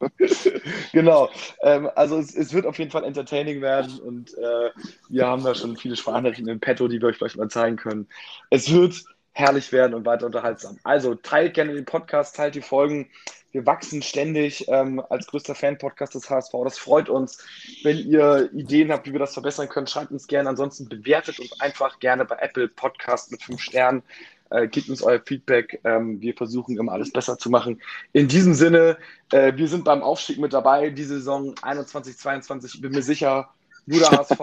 genau. 0.92 1.30
Ähm, 1.62 1.88
also 1.94 2.18
es, 2.18 2.34
es, 2.34 2.52
wird 2.52 2.66
auf 2.66 2.78
jeden 2.78 2.90
Fall 2.90 3.04
entertaining 3.04 3.60
werden 3.60 3.98
und 4.00 4.36
äh, 4.36 4.70
wir 5.08 5.26
haben 5.26 5.44
da 5.44 5.54
schon 5.54 5.76
viele 5.76 5.96
Sprachnachrichten 5.96 6.48
im 6.48 6.60
Petto, 6.60 6.88
die 6.88 7.00
wir 7.00 7.08
euch 7.08 7.16
vielleicht 7.16 7.36
mal 7.36 7.48
zeigen 7.48 7.76
können. 7.76 8.08
Es 8.50 8.72
wird 8.72 9.04
herrlich 9.34 9.72
werden 9.72 9.94
und 9.94 10.06
weiter 10.06 10.26
unterhaltsam. 10.26 10.78
Also 10.84 11.14
teilt 11.14 11.54
gerne 11.54 11.74
den 11.74 11.84
Podcast, 11.84 12.36
teilt 12.36 12.54
die 12.54 12.62
Folgen. 12.62 13.10
Wir 13.50 13.66
wachsen 13.66 14.02
ständig 14.02 14.66
ähm, 14.68 15.00
als 15.10 15.26
größter 15.26 15.54
Fan-Podcast 15.54 16.14
des 16.14 16.28
HSV. 16.28 16.52
Das 16.64 16.78
freut 16.78 17.08
uns. 17.08 17.38
Wenn 17.84 17.98
ihr 17.98 18.50
Ideen 18.52 18.90
habt, 18.90 19.06
wie 19.06 19.12
wir 19.12 19.20
das 19.20 19.34
verbessern 19.34 19.68
können, 19.68 19.86
schreibt 19.86 20.10
uns 20.10 20.26
gerne. 20.26 20.48
Ansonsten 20.48 20.88
bewertet 20.88 21.38
uns 21.38 21.60
einfach 21.60 22.00
gerne 22.00 22.24
bei 22.24 22.36
Apple 22.36 22.68
Podcast 22.68 23.30
mit 23.30 23.42
fünf 23.42 23.60
Sternen. 23.60 24.02
Äh, 24.50 24.68
gebt 24.68 24.88
uns 24.88 25.02
euer 25.02 25.20
Feedback. 25.20 25.80
Ähm, 25.84 26.20
wir 26.20 26.34
versuchen 26.34 26.76
immer 26.78 26.92
alles 26.92 27.12
besser 27.12 27.38
zu 27.38 27.50
machen. 27.50 27.80
In 28.12 28.28
diesem 28.28 28.54
Sinne, 28.54 28.98
äh, 29.32 29.52
wir 29.56 29.68
sind 29.68 29.84
beim 29.84 30.02
Aufstieg 30.02 30.38
mit 30.38 30.52
dabei. 30.52 30.90
Die 30.90 31.04
Saison 31.04 31.54
21, 31.62 32.16
22, 32.18 32.74
ich 32.74 32.80
bin 32.80 32.92
mir 32.92 33.02
sicher, 33.02 33.50
nur 33.86 34.00
der 34.00 34.10
HSV. 34.10 34.40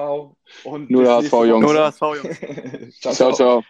Und 0.64 0.90
nur 0.90 1.04
der 1.04 1.16
HSV, 1.16 1.32
Jungs. 1.32 1.66
Nur 1.66 1.74
der 1.74 1.84
HSV, 1.86 2.02
Jungs. 2.02 3.00
ciao, 3.02 3.14
ciao. 3.14 3.34
ciao. 3.34 3.64